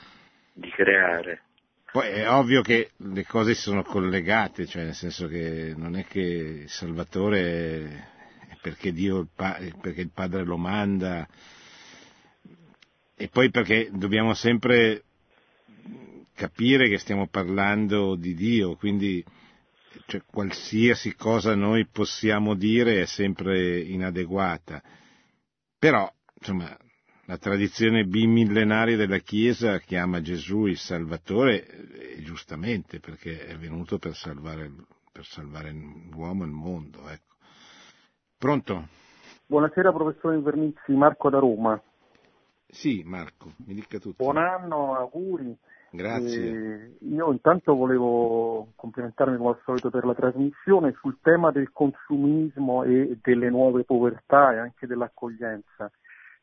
Di 0.53 0.69
creare. 0.71 1.43
Poi 1.91 2.07
è 2.07 2.29
ovvio 2.31 2.61
che 2.61 2.89
le 2.97 3.25
cose 3.25 3.53
sono 3.53 3.83
collegate, 3.83 4.65
cioè 4.65 4.85
nel 4.85 4.95
senso 4.95 5.27
che 5.27 5.73
non 5.77 5.95
è 5.95 6.05
che 6.05 6.19
il 6.19 6.69
Salvatore 6.69 8.07
è 8.47 8.57
perché 8.59 8.91
Dio, 8.91 9.27
perché 9.35 10.01
il 10.01 10.11
Padre 10.11 10.43
lo 10.43 10.57
manda, 10.57 11.27
e 13.15 13.27
poi 13.27 13.51
perché 13.51 13.89
dobbiamo 13.91 14.33
sempre 14.33 15.03
capire 16.33 16.89
che 16.89 16.97
stiamo 16.97 17.27
parlando 17.27 18.15
di 18.15 18.33
Dio, 18.33 18.75
quindi 18.75 19.23
cioè, 20.05 20.21
qualsiasi 20.25 21.15
cosa 21.15 21.55
noi 21.55 21.87
possiamo 21.87 22.55
dire 22.55 23.01
è 23.01 23.05
sempre 23.05 23.79
inadeguata. 23.79 24.81
Però, 25.77 26.11
insomma, 26.33 26.77
la 27.25 27.37
tradizione 27.37 28.05
bimillenaria 28.05 28.97
della 28.97 29.19
Chiesa 29.19 29.79
chiama 29.79 30.21
Gesù 30.21 30.65
il 30.65 30.77
Salvatore, 30.77 31.65
e 32.15 32.21
giustamente, 32.23 32.99
perché 32.99 33.45
è 33.45 33.55
venuto 33.55 33.97
per 33.97 34.15
salvare, 34.15 34.71
per 35.11 35.25
salvare 35.25 35.71
l'uomo 35.71 36.43
e 36.43 36.47
il 36.47 36.53
mondo. 36.53 37.07
Ecco. 37.07 37.35
Pronto? 38.37 38.87
Buonasera 39.45 39.91
professore 39.91 40.35
Invernizzi, 40.35 40.91
Marco 40.93 41.29
da 41.29 41.39
Roma. 41.39 41.81
Sì, 42.67 43.01
Marco, 43.03 43.53
mi 43.65 43.73
dica 43.73 43.97
tutto. 43.97 44.23
Buon 44.23 44.37
anno, 44.37 44.95
auguri. 44.95 45.55
Grazie. 45.91 46.49
Eh, 46.49 46.97
io 47.07 47.31
intanto 47.31 47.75
volevo 47.75 48.73
complimentarmi 48.75 49.37
come 49.37 49.49
al 49.49 49.61
solito 49.63 49.89
per 49.89 50.05
la 50.05 50.13
trasmissione 50.13 50.93
sul 50.99 51.17
tema 51.21 51.51
del 51.51 51.71
consumismo 51.71 52.83
e 52.83 53.17
delle 53.21 53.49
nuove 53.49 53.83
povertà 53.83 54.53
e 54.53 54.57
anche 54.57 54.85
dell'accoglienza. 54.85 55.91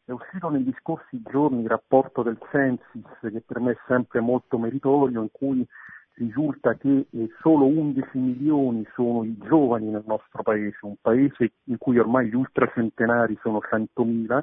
È 0.04 0.10
uscito 0.10 0.48
negli 0.48 0.72
scorsi 0.80 1.20
giorni 1.22 1.62
il 1.62 1.68
rapporto 1.68 2.22
del 2.22 2.38
Censis, 2.50 3.18
che 3.20 3.42
per 3.44 3.60
me 3.60 3.72
è 3.72 3.78
sempre 3.86 4.20
molto 4.20 4.58
meritorio, 4.58 5.22
in 5.22 5.30
cui 5.30 5.66
risulta 6.14 6.74
che 6.74 7.06
eh, 7.10 7.28
solo 7.40 7.66
11 7.66 8.08
milioni 8.14 8.86
sono 8.94 9.24
i 9.24 9.36
giovani 9.38 9.88
nel 9.88 10.04
nostro 10.06 10.42
paese, 10.42 10.78
un 10.82 10.96
paese 11.00 11.52
in 11.64 11.78
cui 11.78 11.98
ormai 11.98 12.28
gli 12.28 12.34
ultracentenari 12.34 13.38
sono 13.42 13.60
100.000, 13.60 14.40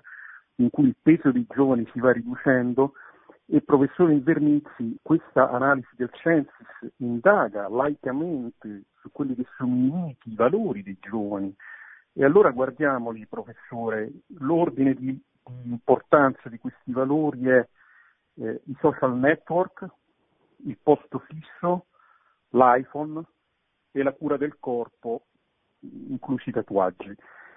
in 0.58 0.70
cui 0.70 0.86
il 0.86 0.95
peso 1.01 1.32
dei 1.32 1.45
giovani 1.49 1.88
si 1.91 1.99
va 1.99 2.12
riducendo 2.12 2.93
e 3.46 3.62
professore 3.62 4.14
Invernizzi, 4.14 4.98
questa 5.02 5.50
analisi 5.50 5.89
del 5.96 6.10
Censis 6.14 6.94
indaga 6.98 7.68
laicamente 7.68 8.86
su 9.00 9.12
quelli 9.12 9.36
che 9.36 9.46
sono 9.58 9.74
i 9.74 9.91
miti, 9.91 10.32
i 10.32 10.36
valori 10.36 10.82
dei 10.82 10.98
giovani. 11.00 11.54
E 12.14 12.24
allora 12.24 12.52
guardiamoli, 12.52 13.26
professore, 13.28 14.12
l'ordine 14.39 14.94
di 14.94 15.20
l'importanza 15.64 16.50
di 16.50 16.58
questi 16.58 16.91
valori 16.91 17.48
è 17.48 17.68
eh, 18.36 18.62
i 18.66 18.76
social 18.80 19.18
network, 19.18 19.86
il 20.66 20.78
posto 20.82 21.20
fisso, 21.20 21.88
l'iPhone 22.50 23.24
e 23.91 24.04
la 24.04 24.14
cura 24.14 24.38
del 24.38 24.58
corpo, 24.60 25.26
inclusi 25.80 26.50
i 26.50 26.54
tatuaggi. 26.54 27.16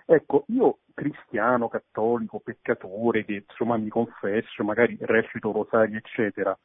Ecco, 0.08 0.44
io 0.48 0.78
cristiano, 0.94 1.68
cattolico, 1.68 2.38
peccatore, 2.38 3.24
che 3.24 3.44
insomma 3.48 3.76
mi 3.76 3.88
confesso, 3.88 4.62
magari 4.62 4.96
recito 5.00 5.50
rosari, 5.50 5.96
eccetera, 5.96 6.56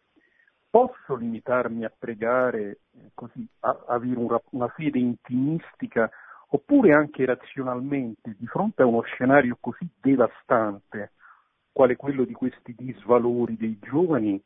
posso 0.69 1.15
limitarmi 1.15 1.83
a 1.83 1.91
pregare 1.97 2.81
eh, 2.93 3.11
così, 3.15 3.45
a 3.61 3.83
avere 3.87 4.19
una, 4.19 4.39
una 4.51 4.67
fede 4.69 4.99
intimistica 4.99 6.09
oppure 6.49 6.93
anche 6.93 7.25
razionalmente 7.25 8.35
di 8.37 8.45
fronte 8.45 8.83
a 8.83 8.85
uno 8.85 9.01
scenario 9.01 9.57
così 9.59 9.89
devastante 9.99 11.13
quale 11.71 11.95
quello 11.95 12.25
di 12.25 12.33
questi 12.33 12.75
disvalori 12.77 13.57
dei 13.57 13.79
giovani, 13.81 14.41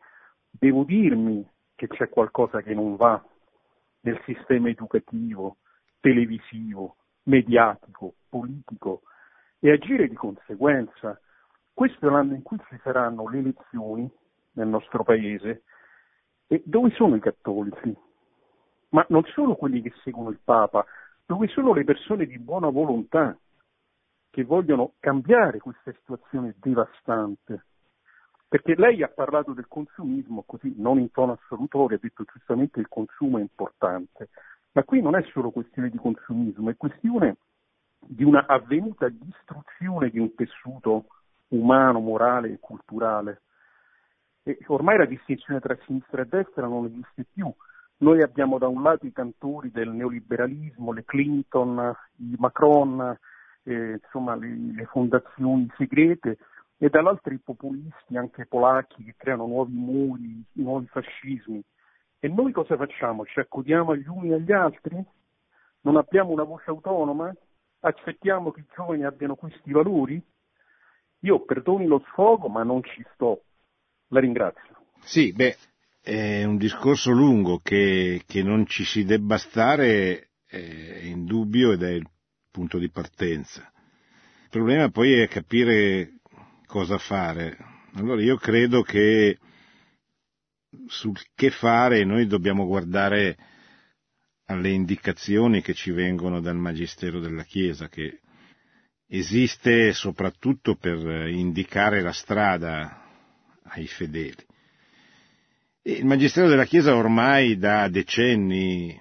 devo 0.50 0.84
dirmi 0.84 1.46
che 1.76 1.88
c'è 1.88 2.08
qualcosa 2.08 2.62
che 2.62 2.74
non 2.74 2.96
va 2.96 3.22
nel 4.02 4.22
sistema 4.26 4.70
educativo, 4.70 5.58
televisivo, 6.00 6.96
mediatico, 7.26 8.16
politico 8.30 9.04
e 9.60 9.72
agire 9.72 10.08
di 10.08 10.16
conseguenza. 10.16 11.20
Questo 11.74 12.08
è 12.08 12.10
l'anno 12.10 12.36
in 12.36 12.42
cui 12.42 12.58
ci 12.70 12.80
saranno 12.84 13.28
le 13.30 13.40
elezioni 13.40 14.10
nel 14.54 14.68
nostro 14.68 15.04
paese 15.04 15.64
e 16.48 16.62
dove 16.66 16.92
sono 16.92 17.16
i 17.16 17.20
cattolici? 17.20 17.96
Ma 18.90 19.06
non 19.10 19.24
solo 19.26 19.56
quelli 19.56 19.82
che 19.82 19.94
seguono 20.04 20.30
il 20.30 20.40
Papa, 20.44 20.86
dove 21.26 21.48
sono 21.48 21.74
le 21.74 21.84
persone 21.84 22.26
di 22.26 22.38
buona 22.38 22.70
volontà 22.70 23.38
che 24.30 24.44
vogliono 24.44 24.94
cambiare 25.00 25.60
questa 25.60 25.92
situazione 25.94 26.56
devastante. 26.60 27.66
Perché 28.48 28.76
lei 28.76 29.02
ha 29.02 29.08
parlato 29.08 29.54
del 29.54 29.68
consumismo 29.68 30.44
così, 30.46 30.74
non 30.78 31.00
in 31.00 31.10
tono 31.12 31.34
assolutorio, 31.34 31.98
ha 31.98 32.00
detto 32.02 32.24
giustamente 32.32 32.74
che 32.76 32.82
il 32.82 32.88
consumo 32.88 33.38
è 33.38 33.42
importante, 33.42 34.30
ma 34.76 34.84
qui 34.84 35.02
non 35.02 35.16
è 35.16 35.24
solo 35.32 35.52
questione 35.52 35.90
di 35.90 35.98
consumismo, 35.98 36.70
è 36.70 36.76
questione 36.76 37.38
di 37.98 38.26
una 38.26 38.46
avvenuta 38.46 39.08
distruzione 39.08 40.10
di 40.10 40.20
un 40.20 40.36
tessuto 40.36 41.06
umano, 41.50 42.00
morale 42.02 42.52
e 42.52 42.60
culturale. 42.60 43.42
E 44.44 44.58
ormai 44.68 44.98
la 44.98 45.06
distinzione 45.06 45.62
tra 45.62 45.78
sinistra 45.86 46.24
e 46.24 46.26
destra 46.26 46.68
non 46.68 46.88
esiste 46.88 47.26
più. 47.32 47.50
Noi 48.00 48.22
abbiamo 48.22 48.58
da 48.58 48.68
un 48.68 48.84
lato 48.84 49.06
i 49.06 49.14
cantori 49.14 49.72
del 49.72 49.92
neoliberalismo, 49.92 50.92
le 50.92 51.06
Clinton, 51.06 51.96
i 52.18 52.36
Macron, 52.38 53.18
eh, 53.64 54.00
insomma 54.04 54.36
le, 54.36 54.74
le 54.76 54.86
fondazioni 54.88 55.72
segrete, 55.78 56.38
e 56.78 56.90
dall'altro 56.90 57.34
i 57.34 57.40
populisti, 57.40 58.18
anche 58.18 58.46
polacchi, 58.46 59.06
che 59.06 59.16
creano 59.16 59.48
nuovi 59.48 59.74
muri, 59.74 60.44
nuovi 60.52 60.86
fascismi. 60.88 61.64
E 62.26 62.28
noi 62.28 62.52
cosa 62.52 62.76
facciamo? 62.76 63.24
Ci 63.24 63.40
accodiamo 63.40 63.92
agli 63.92 64.08
uni 64.08 64.34
agli 64.34 64.52
altri? 64.52 64.98
Non 65.82 65.96
abbiamo 65.96 66.32
una 66.32 66.42
voce 66.42 66.72
autonoma? 66.72 67.32
Accettiamo 67.82 68.50
che 68.50 68.62
i 68.62 68.66
giovani 68.74 69.04
abbiano 69.04 69.36
questi 69.36 69.72
valori? 69.72 70.20
Io 71.20 71.46
perdoni 71.46 71.86
lo 71.86 72.04
sfogo, 72.08 72.48
ma 72.48 72.64
non 72.64 72.82
ci 72.82 73.06
sto. 73.14 73.44
La 74.08 74.20
ringrazio. 74.20 74.88
Sì, 75.02 75.34
beh, 75.34 75.56
è 76.02 76.44
un 76.46 76.58
discorso 76.58 77.12
lungo 77.12 77.60
che, 77.62 78.24
che 78.26 78.42
non 78.42 78.66
ci 78.66 78.86
si 78.86 79.06
debba 79.06 79.38
stare 79.38 80.30
è 80.48 81.02
indubbio 81.04 81.74
ed 81.74 81.84
è 81.84 81.92
il 81.92 82.10
punto 82.50 82.80
di 82.80 82.90
partenza. 82.90 83.72
Il 84.46 84.50
problema 84.50 84.90
poi 84.90 85.14
è 85.14 85.28
capire 85.28 86.22
cosa 86.66 86.98
fare. 86.98 87.56
Allora 87.94 88.20
io 88.24 88.38
credo 88.38 88.82
che 88.82 89.38
sul 90.88 91.18
che 91.36 91.50
fare 91.50 92.04
noi 92.04 92.28
dobbiamo 92.28 92.66
guardare 92.66 93.38
alle 94.46 94.70
indicazioni 94.70 95.62
che 95.62 95.74
ci 95.74 95.92
vengono 95.92 96.40
dal 96.40 96.56
Magistero 96.56 97.20
della 97.20 97.44
Chiesa, 97.44 97.88
che 97.90 98.20
esiste 99.08 99.94
soprattutto 99.94 100.76
per 100.76 101.28
indicare 101.28 102.02
la 102.02 102.12
strada 102.12 103.04
ai 103.64 103.88
fedeli. 103.88 104.44
Il 105.84 106.06
Magistero 106.06 106.48
della 106.48 106.66
Chiesa 106.66 106.96
ormai 106.96 107.58
da 107.58 107.88
decenni 107.88 109.00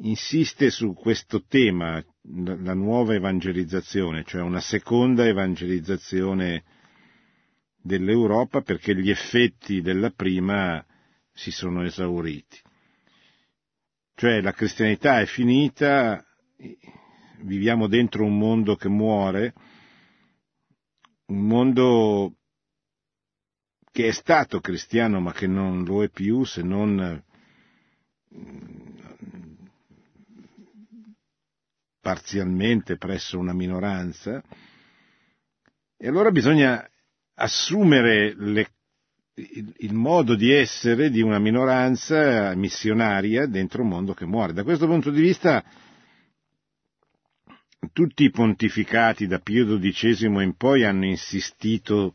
insiste 0.00 0.70
su 0.70 0.94
questo 0.94 1.44
tema, 1.46 2.02
la 2.22 2.74
nuova 2.74 3.14
evangelizzazione, 3.14 4.24
cioè 4.24 4.42
una 4.42 4.60
seconda 4.60 5.26
evangelizzazione 5.26 6.62
dell'Europa 7.80 8.60
perché 8.60 8.94
gli 8.94 9.10
effetti 9.10 9.80
della 9.80 10.10
prima 10.10 10.84
si 11.32 11.50
sono 11.50 11.84
esauriti. 11.84 12.60
Cioè 14.14 14.40
la 14.40 14.52
cristianità 14.52 15.20
è 15.20 15.26
finita, 15.26 16.24
viviamo 17.42 17.86
dentro 17.86 18.24
un 18.24 18.36
mondo 18.36 18.74
che 18.74 18.88
muore, 18.88 19.54
un 21.26 21.46
mondo 21.46 22.34
che 23.92 24.08
è 24.08 24.12
stato 24.12 24.60
cristiano 24.60 25.20
ma 25.20 25.32
che 25.32 25.46
non 25.46 25.84
lo 25.84 26.02
è 26.02 26.08
più 26.08 26.44
se 26.44 26.62
non 26.62 27.22
parzialmente 32.00 32.96
presso 32.96 33.38
una 33.38 33.52
minoranza, 33.52 34.42
e 35.96 36.08
allora 36.08 36.30
bisogna 36.30 36.88
assumere 37.38 38.34
le, 38.36 38.68
il, 39.34 39.74
il, 39.78 39.94
modo 39.94 40.34
di 40.34 40.52
essere 40.52 41.10
di 41.10 41.22
una 41.22 41.38
minoranza 41.38 42.54
missionaria 42.54 43.46
dentro 43.46 43.82
un 43.82 43.88
mondo 43.88 44.14
che 44.14 44.26
muore. 44.26 44.52
Da 44.52 44.64
questo 44.64 44.86
punto 44.86 45.10
di 45.10 45.20
vista 45.20 45.64
tutti 47.92 48.24
i 48.24 48.30
pontificati 48.30 49.26
da 49.26 49.38
Pio 49.38 49.78
XII 49.78 50.26
in 50.42 50.54
poi 50.56 50.84
hanno 50.84 51.06
insistito 51.06 52.14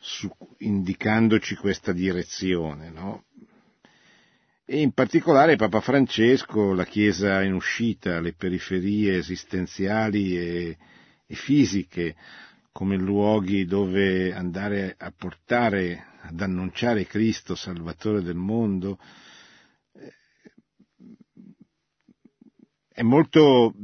su, 0.00 0.30
indicandoci 0.58 1.54
questa 1.56 1.92
direzione, 1.92 2.90
no? 2.90 3.24
e 4.64 4.80
in 4.80 4.92
particolare 4.92 5.56
Papa 5.56 5.80
Francesco, 5.80 6.72
la 6.72 6.86
Chiesa 6.86 7.42
in 7.42 7.52
uscita, 7.52 8.20
le 8.20 8.32
periferie 8.32 9.16
esistenziali 9.16 10.34
e, 10.38 10.76
e 11.26 11.34
fisiche 11.34 12.14
come 12.72 12.96
luoghi 12.96 13.66
dove 13.66 14.32
andare 14.34 14.96
a 14.98 15.12
portare, 15.16 16.06
ad 16.22 16.40
annunciare 16.40 17.06
Cristo, 17.06 17.54
Salvatore 17.54 18.22
del 18.22 18.34
mondo, 18.34 18.98
eh, 19.92 20.12
è 22.88 23.02
molto, 23.02 23.74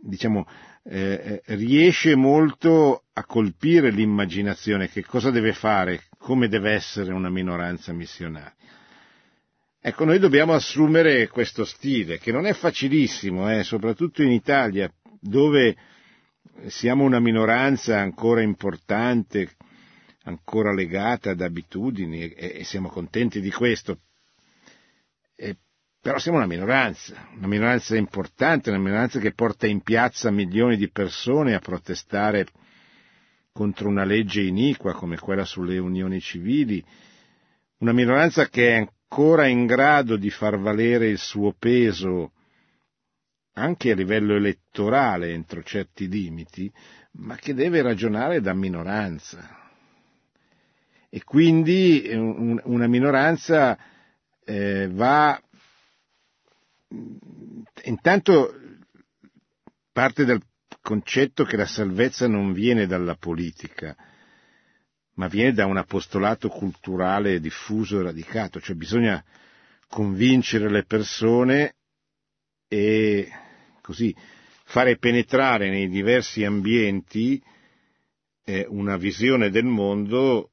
diciamo, 0.00 0.46
eh, 0.82 1.40
riesce 1.46 2.16
molto 2.16 3.04
a 3.12 3.24
colpire 3.24 3.90
l'immaginazione, 3.90 4.88
che 4.88 5.04
cosa 5.04 5.30
deve 5.30 5.52
fare 5.52 6.04
come 6.18 6.48
deve 6.48 6.72
essere 6.72 7.12
una 7.12 7.30
minoranza 7.30 7.92
missionaria. 7.92 8.54
Ecco, 9.82 10.04
noi 10.04 10.18
dobbiamo 10.18 10.52
assumere 10.52 11.28
questo 11.28 11.64
stile, 11.64 12.18
che 12.18 12.32
non 12.32 12.44
è 12.44 12.52
facilissimo, 12.52 13.50
eh, 13.50 13.62
soprattutto 13.62 14.22
in 14.22 14.30
Italia, 14.30 14.92
dove 15.20 15.76
siamo 16.66 17.04
una 17.04 17.20
minoranza 17.20 17.98
ancora 17.98 18.42
importante, 18.42 19.50
ancora 20.24 20.72
legata 20.72 21.30
ad 21.30 21.40
abitudini 21.40 22.30
e, 22.30 22.58
e 22.58 22.64
siamo 22.64 22.88
contenti 22.88 23.40
di 23.40 23.50
questo. 23.50 23.98
E, 25.34 25.56
però 26.00 26.18
siamo 26.18 26.38
una 26.38 26.46
minoranza, 26.46 27.28
una 27.36 27.46
minoranza 27.46 27.96
importante, 27.96 28.70
una 28.70 28.78
minoranza 28.78 29.18
che 29.18 29.32
porta 29.32 29.66
in 29.66 29.80
piazza 29.82 30.30
milioni 30.30 30.76
di 30.76 30.90
persone 30.90 31.54
a 31.54 31.60
protestare 31.60 32.46
contro 33.52 33.88
una 33.88 34.04
legge 34.04 34.42
iniqua 34.42 34.94
come 34.94 35.18
quella 35.18 35.44
sulle 35.44 35.78
unioni 35.78 36.20
civili, 36.20 36.82
una 37.78 37.92
minoranza 37.92 38.48
che 38.48 38.68
è 38.70 38.76
ancora 38.76 39.46
in 39.46 39.66
grado 39.66 40.16
di 40.16 40.30
far 40.30 40.58
valere 40.58 41.08
il 41.08 41.18
suo 41.18 41.54
peso 41.58 42.32
anche 43.60 43.90
a 43.90 43.94
livello 43.94 44.34
elettorale 44.34 45.32
entro 45.32 45.62
certi 45.62 46.08
limiti, 46.08 46.70
ma 47.12 47.36
che 47.36 47.54
deve 47.54 47.82
ragionare 47.82 48.40
da 48.40 48.54
minoranza. 48.54 49.58
E 51.08 51.22
quindi 51.24 52.08
una 52.12 52.86
minoranza 52.86 53.76
eh, 54.44 54.88
va 54.88 55.40
intanto 57.84 58.54
parte 59.92 60.24
dal 60.24 60.40
concetto 60.80 61.44
che 61.44 61.56
la 61.56 61.66
salvezza 61.66 62.26
non 62.26 62.52
viene 62.52 62.86
dalla 62.86 63.16
politica, 63.16 63.96
ma 65.14 65.26
viene 65.26 65.52
da 65.52 65.66
un 65.66 65.76
apostolato 65.76 66.48
culturale 66.48 67.40
diffuso 67.40 68.00
e 68.00 68.04
radicato, 68.04 68.60
cioè 68.60 68.76
bisogna 68.76 69.22
convincere 69.88 70.70
le 70.70 70.84
persone 70.84 71.74
e 72.68 73.28
così 73.90 74.14
fare 74.64 74.98
penetrare 74.98 75.68
nei 75.68 75.88
diversi 75.88 76.44
ambienti 76.44 77.42
eh, 78.44 78.66
una 78.68 78.96
visione 78.96 79.50
del 79.50 79.64
mondo 79.64 80.52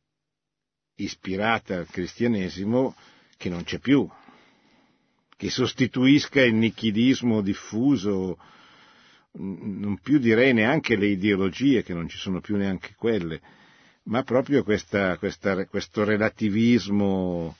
ispirata 0.95 1.77
al 1.77 1.88
cristianesimo 1.88 2.95
che 3.38 3.49
non 3.49 3.63
c'è 3.63 3.77
più, 3.77 4.09
che 5.38 5.51
sostituisca 5.51 6.41
il 6.41 6.55
nichilismo 6.55 7.41
diffuso, 7.41 8.39
non 9.33 9.99
più 10.01 10.17
direi 10.17 10.51
neanche 10.51 10.95
le 10.95 11.09
ideologie, 11.09 11.83
che 11.83 11.93
non 11.93 12.09
ci 12.09 12.17
sono 12.17 12.41
più 12.41 12.55
neanche 12.55 12.95
quelle, 12.97 13.39
ma 14.05 14.23
proprio 14.23 14.63
questa, 14.63 15.15
questa, 15.19 15.67
questo 15.67 16.03
relativismo 16.03 17.55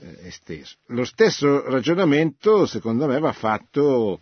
eh, 0.00 0.26
esteso. 0.26 0.74
Lo 0.86 1.04
stesso 1.04 1.70
ragionamento, 1.70 2.66
secondo 2.66 3.06
me, 3.06 3.20
va 3.20 3.32
fatto 3.32 4.20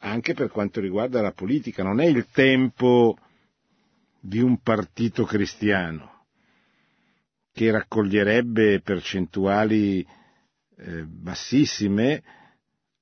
anche 0.00 0.34
per 0.34 0.50
quanto 0.50 0.80
riguarda 0.80 1.20
la 1.20 1.32
politica. 1.32 1.82
Non 1.82 2.00
è 2.00 2.06
il 2.06 2.26
tempo 2.32 3.16
di 4.20 4.40
un 4.40 4.60
partito 4.60 5.24
cristiano 5.24 6.26
che 7.52 7.70
raccoglierebbe 7.70 8.80
percentuali 8.80 10.06
eh, 10.76 11.04
bassissime, 11.04 12.22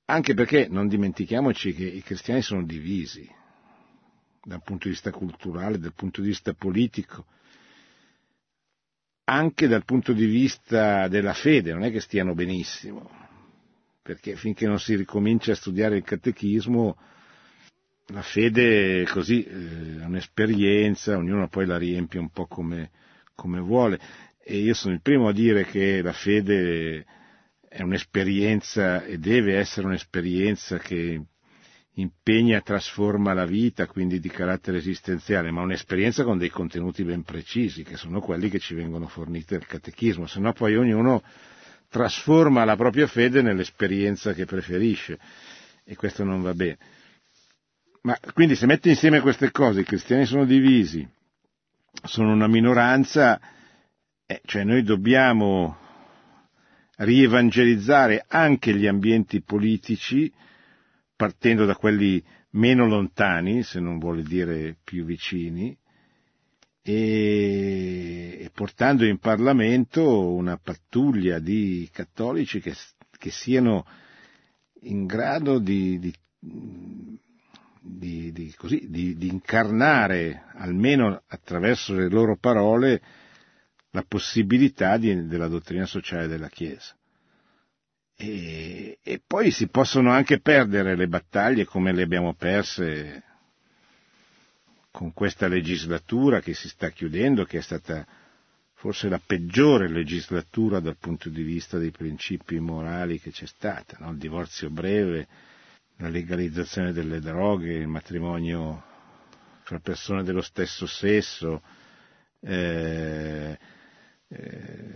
anche 0.05 0.33
perché 0.33 0.67
non 0.69 0.87
dimentichiamoci 0.87 1.73
che 1.73 1.85
i 1.85 2.01
cristiani 2.01 2.41
sono 2.41 2.63
divisi 2.63 3.29
dal 4.43 4.63
punto 4.63 4.85
di 4.85 4.93
vista 4.93 5.11
culturale, 5.11 5.77
dal 5.77 5.93
punto 5.93 6.21
di 6.21 6.27
vista 6.27 6.53
politico 6.53 7.25
anche 9.29 9.67
dal 9.67 9.83
punto 9.83 10.13
di 10.13 10.25
vista 10.25 11.07
della 11.09 11.33
fede, 11.33 11.73
non 11.73 11.83
è 11.83 11.91
che 11.91 11.99
stiano 11.99 12.33
benissimo, 12.33 13.09
perché 14.07 14.37
finché 14.37 14.65
non 14.65 14.79
si 14.79 14.95
ricomincia 14.95 15.51
a 15.51 15.55
studiare 15.55 15.97
il 15.97 16.03
catechismo, 16.03 16.97
la 18.13 18.21
fede 18.21 19.03
così 19.03 19.43
eh, 19.43 19.99
è 19.99 20.05
un'esperienza, 20.05 21.17
ognuno 21.17 21.49
poi 21.49 21.65
la 21.65 21.77
riempie 21.77 22.17
un 22.17 22.29
po' 22.29 22.45
come, 22.47 22.91
come 23.35 23.59
vuole. 23.59 23.99
E 24.41 24.59
io 24.59 24.73
sono 24.73 24.93
il 24.93 25.01
primo 25.01 25.27
a 25.27 25.33
dire 25.33 25.65
che 25.65 26.01
la 26.01 26.13
fede 26.13 27.05
è 27.67 27.81
un'esperienza 27.81 29.03
e 29.03 29.17
deve 29.17 29.57
essere 29.57 29.87
un'esperienza 29.87 30.77
che 30.77 31.21
impegna, 31.95 32.61
trasforma 32.61 33.33
la 33.33 33.45
vita, 33.45 33.87
quindi 33.87 34.21
di 34.21 34.29
carattere 34.29 34.77
esistenziale, 34.77 35.51
ma 35.51 35.63
un'esperienza 35.63 36.23
con 36.23 36.37
dei 36.37 36.49
contenuti 36.49 37.03
ben 37.03 37.23
precisi, 37.23 37.83
che 37.83 37.97
sono 37.97 38.21
quelli 38.21 38.47
che 38.49 38.59
ci 38.59 38.73
vengono 38.73 39.07
forniti 39.07 39.55
dal 39.55 39.65
catechismo, 39.65 40.27
se 40.27 40.39
no 40.39 40.53
poi 40.53 40.77
ognuno 40.77 41.21
trasforma 41.89 42.65
la 42.65 42.75
propria 42.75 43.07
fede 43.07 43.41
nell'esperienza 43.41 44.33
che 44.33 44.45
preferisce 44.45 45.17
e 45.83 45.95
questo 45.95 46.23
non 46.23 46.41
va 46.41 46.53
bene. 46.53 46.77
Ma 48.01 48.17
quindi 48.33 48.55
se 48.55 48.65
metti 48.65 48.89
insieme 48.89 49.19
queste 49.21 49.51
cose, 49.51 49.81
i 49.81 49.85
cristiani 49.85 50.25
sono 50.25 50.45
divisi, 50.45 51.07
sono 52.03 52.31
una 52.31 52.47
minoranza, 52.47 53.39
eh, 54.25 54.41
cioè 54.45 54.63
noi 54.63 54.83
dobbiamo 54.83 55.77
rievangelizzare 56.97 58.25
anche 58.27 58.73
gli 58.73 58.87
ambienti 58.87 59.41
politici, 59.41 60.31
partendo 61.15 61.65
da 61.65 61.75
quelli 61.75 62.23
meno 62.51 62.87
lontani, 62.87 63.63
se 63.63 63.79
non 63.79 63.97
vuole 63.97 64.23
dire 64.23 64.75
più 64.83 65.03
vicini, 65.05 65.77
e 66.89 68.49
portando 68.53 69.03
in 69.03 69.17
Parlamento 69.17 70.31
una 70.31 70.55
pattuglia 70.57 71.37
di 71.37 71.89
cattolici 71.91 72.61
che, 72.61 72.73
che 73.17 73.29
siano 73.29 73.85
in 74.83 75.05
grado 75.05 75.59
di, 75.59 75.99
di, 75.99 76.13
di, 77.81 78.53
così, 78.55 78.87
di 78.89 79.27
incarnare, 79.27 80.43
almeno 80.53 81.23
attraverso 81.27 81.93
le 81.93 82.07
loro 82.07 82.37
parole, 82.37 83.01
la 83.91 84.05
possibilità 84.07 84.95
della 84.97 85.47
dottrina 85.49 85.85
sociale 85.85 86.27
della 86.27 86.47
Chiesa. 86.47 86.95
E, 88.15 88.97
e, 89.03 89.21
poi 89.27 89.51
si 89.51 89.67
possono 89.67 90.11
anche 90.11 90.39
perdere 90.39 90.95
le 90.95 91.07
battaglie 91.09 91.65
come 91.65 91.91
le 91.91 92.03
abbiamo 92.03 92.33
perse 92.33 93.23
con 94.97 95.13
questa 95.13 95.47
legislatura 95.47 96.39
che 96.41 96.55
si 96.55 96.67
sta 96.69 96.89
chiudendo, 96.89 97.45
che 97.45 97.59
è 97.59 97.61
stata 97.61 98.03
forse 98.73 99.07
la 99.09 99.21
peggiore 99.23 99.87
legislatura 99.87 100.79
dal 100.79 100.97
punto 100.97 101.29
di 101.29 101.43
vista 101.43 101.77
dei 101.77 101.91
principi 101.91 102.59
morali 102.59 103.19
che 103.19 103.29
c'è 103.29 103.45
stata, 103.45 103.97
no? 103.99 104.09
il 104.09 104.17
divorzio 104.17 104.71
breve, 104.71 105.27
la 105.97 106.09
legalizzazione 106.09 106.93
delle 106.93 107.19
droghe, 107.19 107.73
il 107.75 107.85
matrimonio 107.87 108.83
fra 109.61 109.77
persone 109.77 110.23
dello 110.23 110.41
stesso 110.41 110.87
sesso, 110.87 111.61
eh, 112.39 113.55
eh, 114.29 114.93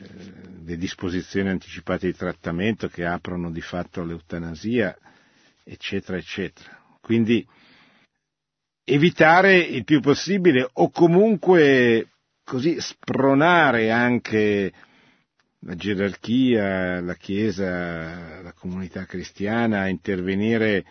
le 0.66 0.78
disposizioni 0.78 1.50
anticipate 1.50 2.08
di 2.08 2.16
trattamento 2.16 2.88
che 2.88 3.06
aprono 3.06 3.52
di 3.52 3.62
fatto 3.62 4.02
all'eutanasia, 4.02 4.98
eccetera, 5.64 6.18
eccetera. 6.18 6.76
Quindi 7.00 7.48
evitare 8.94 9.58
il 9.58 9.86
più 9.86 10.02
possibile 10.02 10.68
o 10.74 10.90
comunque 10.90 12.10
così 12.44 12.76
spronare 12.82 13.90
anche 13.90 14.74
la 15.60 15.76
gerarchia, 15.76 17.00
la 17.00 17.16
Chiesa, 17.16 18.42
la 18.42 18.54
comunità 18.54 19.06
cristiana 19.06 19.82
a 19.82 19.88
intervenire 19.88 20.84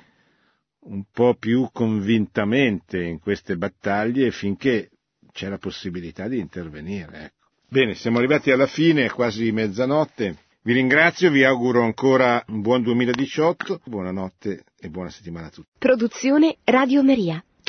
un 0.85 1.05
po' 1.13 1.35
più 1.35 1.69
convintamente 1.73 3.03
in 3.03 3.19
queste 3.19 3.57
battaglie 3.57 4.31
finché 4.31 4.91
c'è 5.31 5.49
la 5.49 5.59
possibilità 5.59 6.27
di 6.27 6.39
intervenire. 6.39 7.25
Ecco. 7.25 7.49
Bene, 7.69 7.95
siamo 7.95 8.17
arrivati 8.17 8.51
alla 8.51 8.67
fine, 8.67 9.05
è 9.05 9.11
quasi 9.11 9.53
mezzanotte. 9.53 10.37
Vi 10.63 10.73
ringrazio, 10.73 11.31
vi 11.31 11.45
auguro 11.45 11.83
ancora 11.83 12.43
un 12.49 12.63
buon 12.63 12.83
2018, 12.83 13.83
buonanotte 13.85 14.65
e 14.79 14.89
buona 14.89 15.11
settimana 15.11 15.49
a 15.49 15.51
tutti. 15.51 15.69
Produzione 15.79 16.57
Radio 16.65 17.03
Maria. 17.03 17.45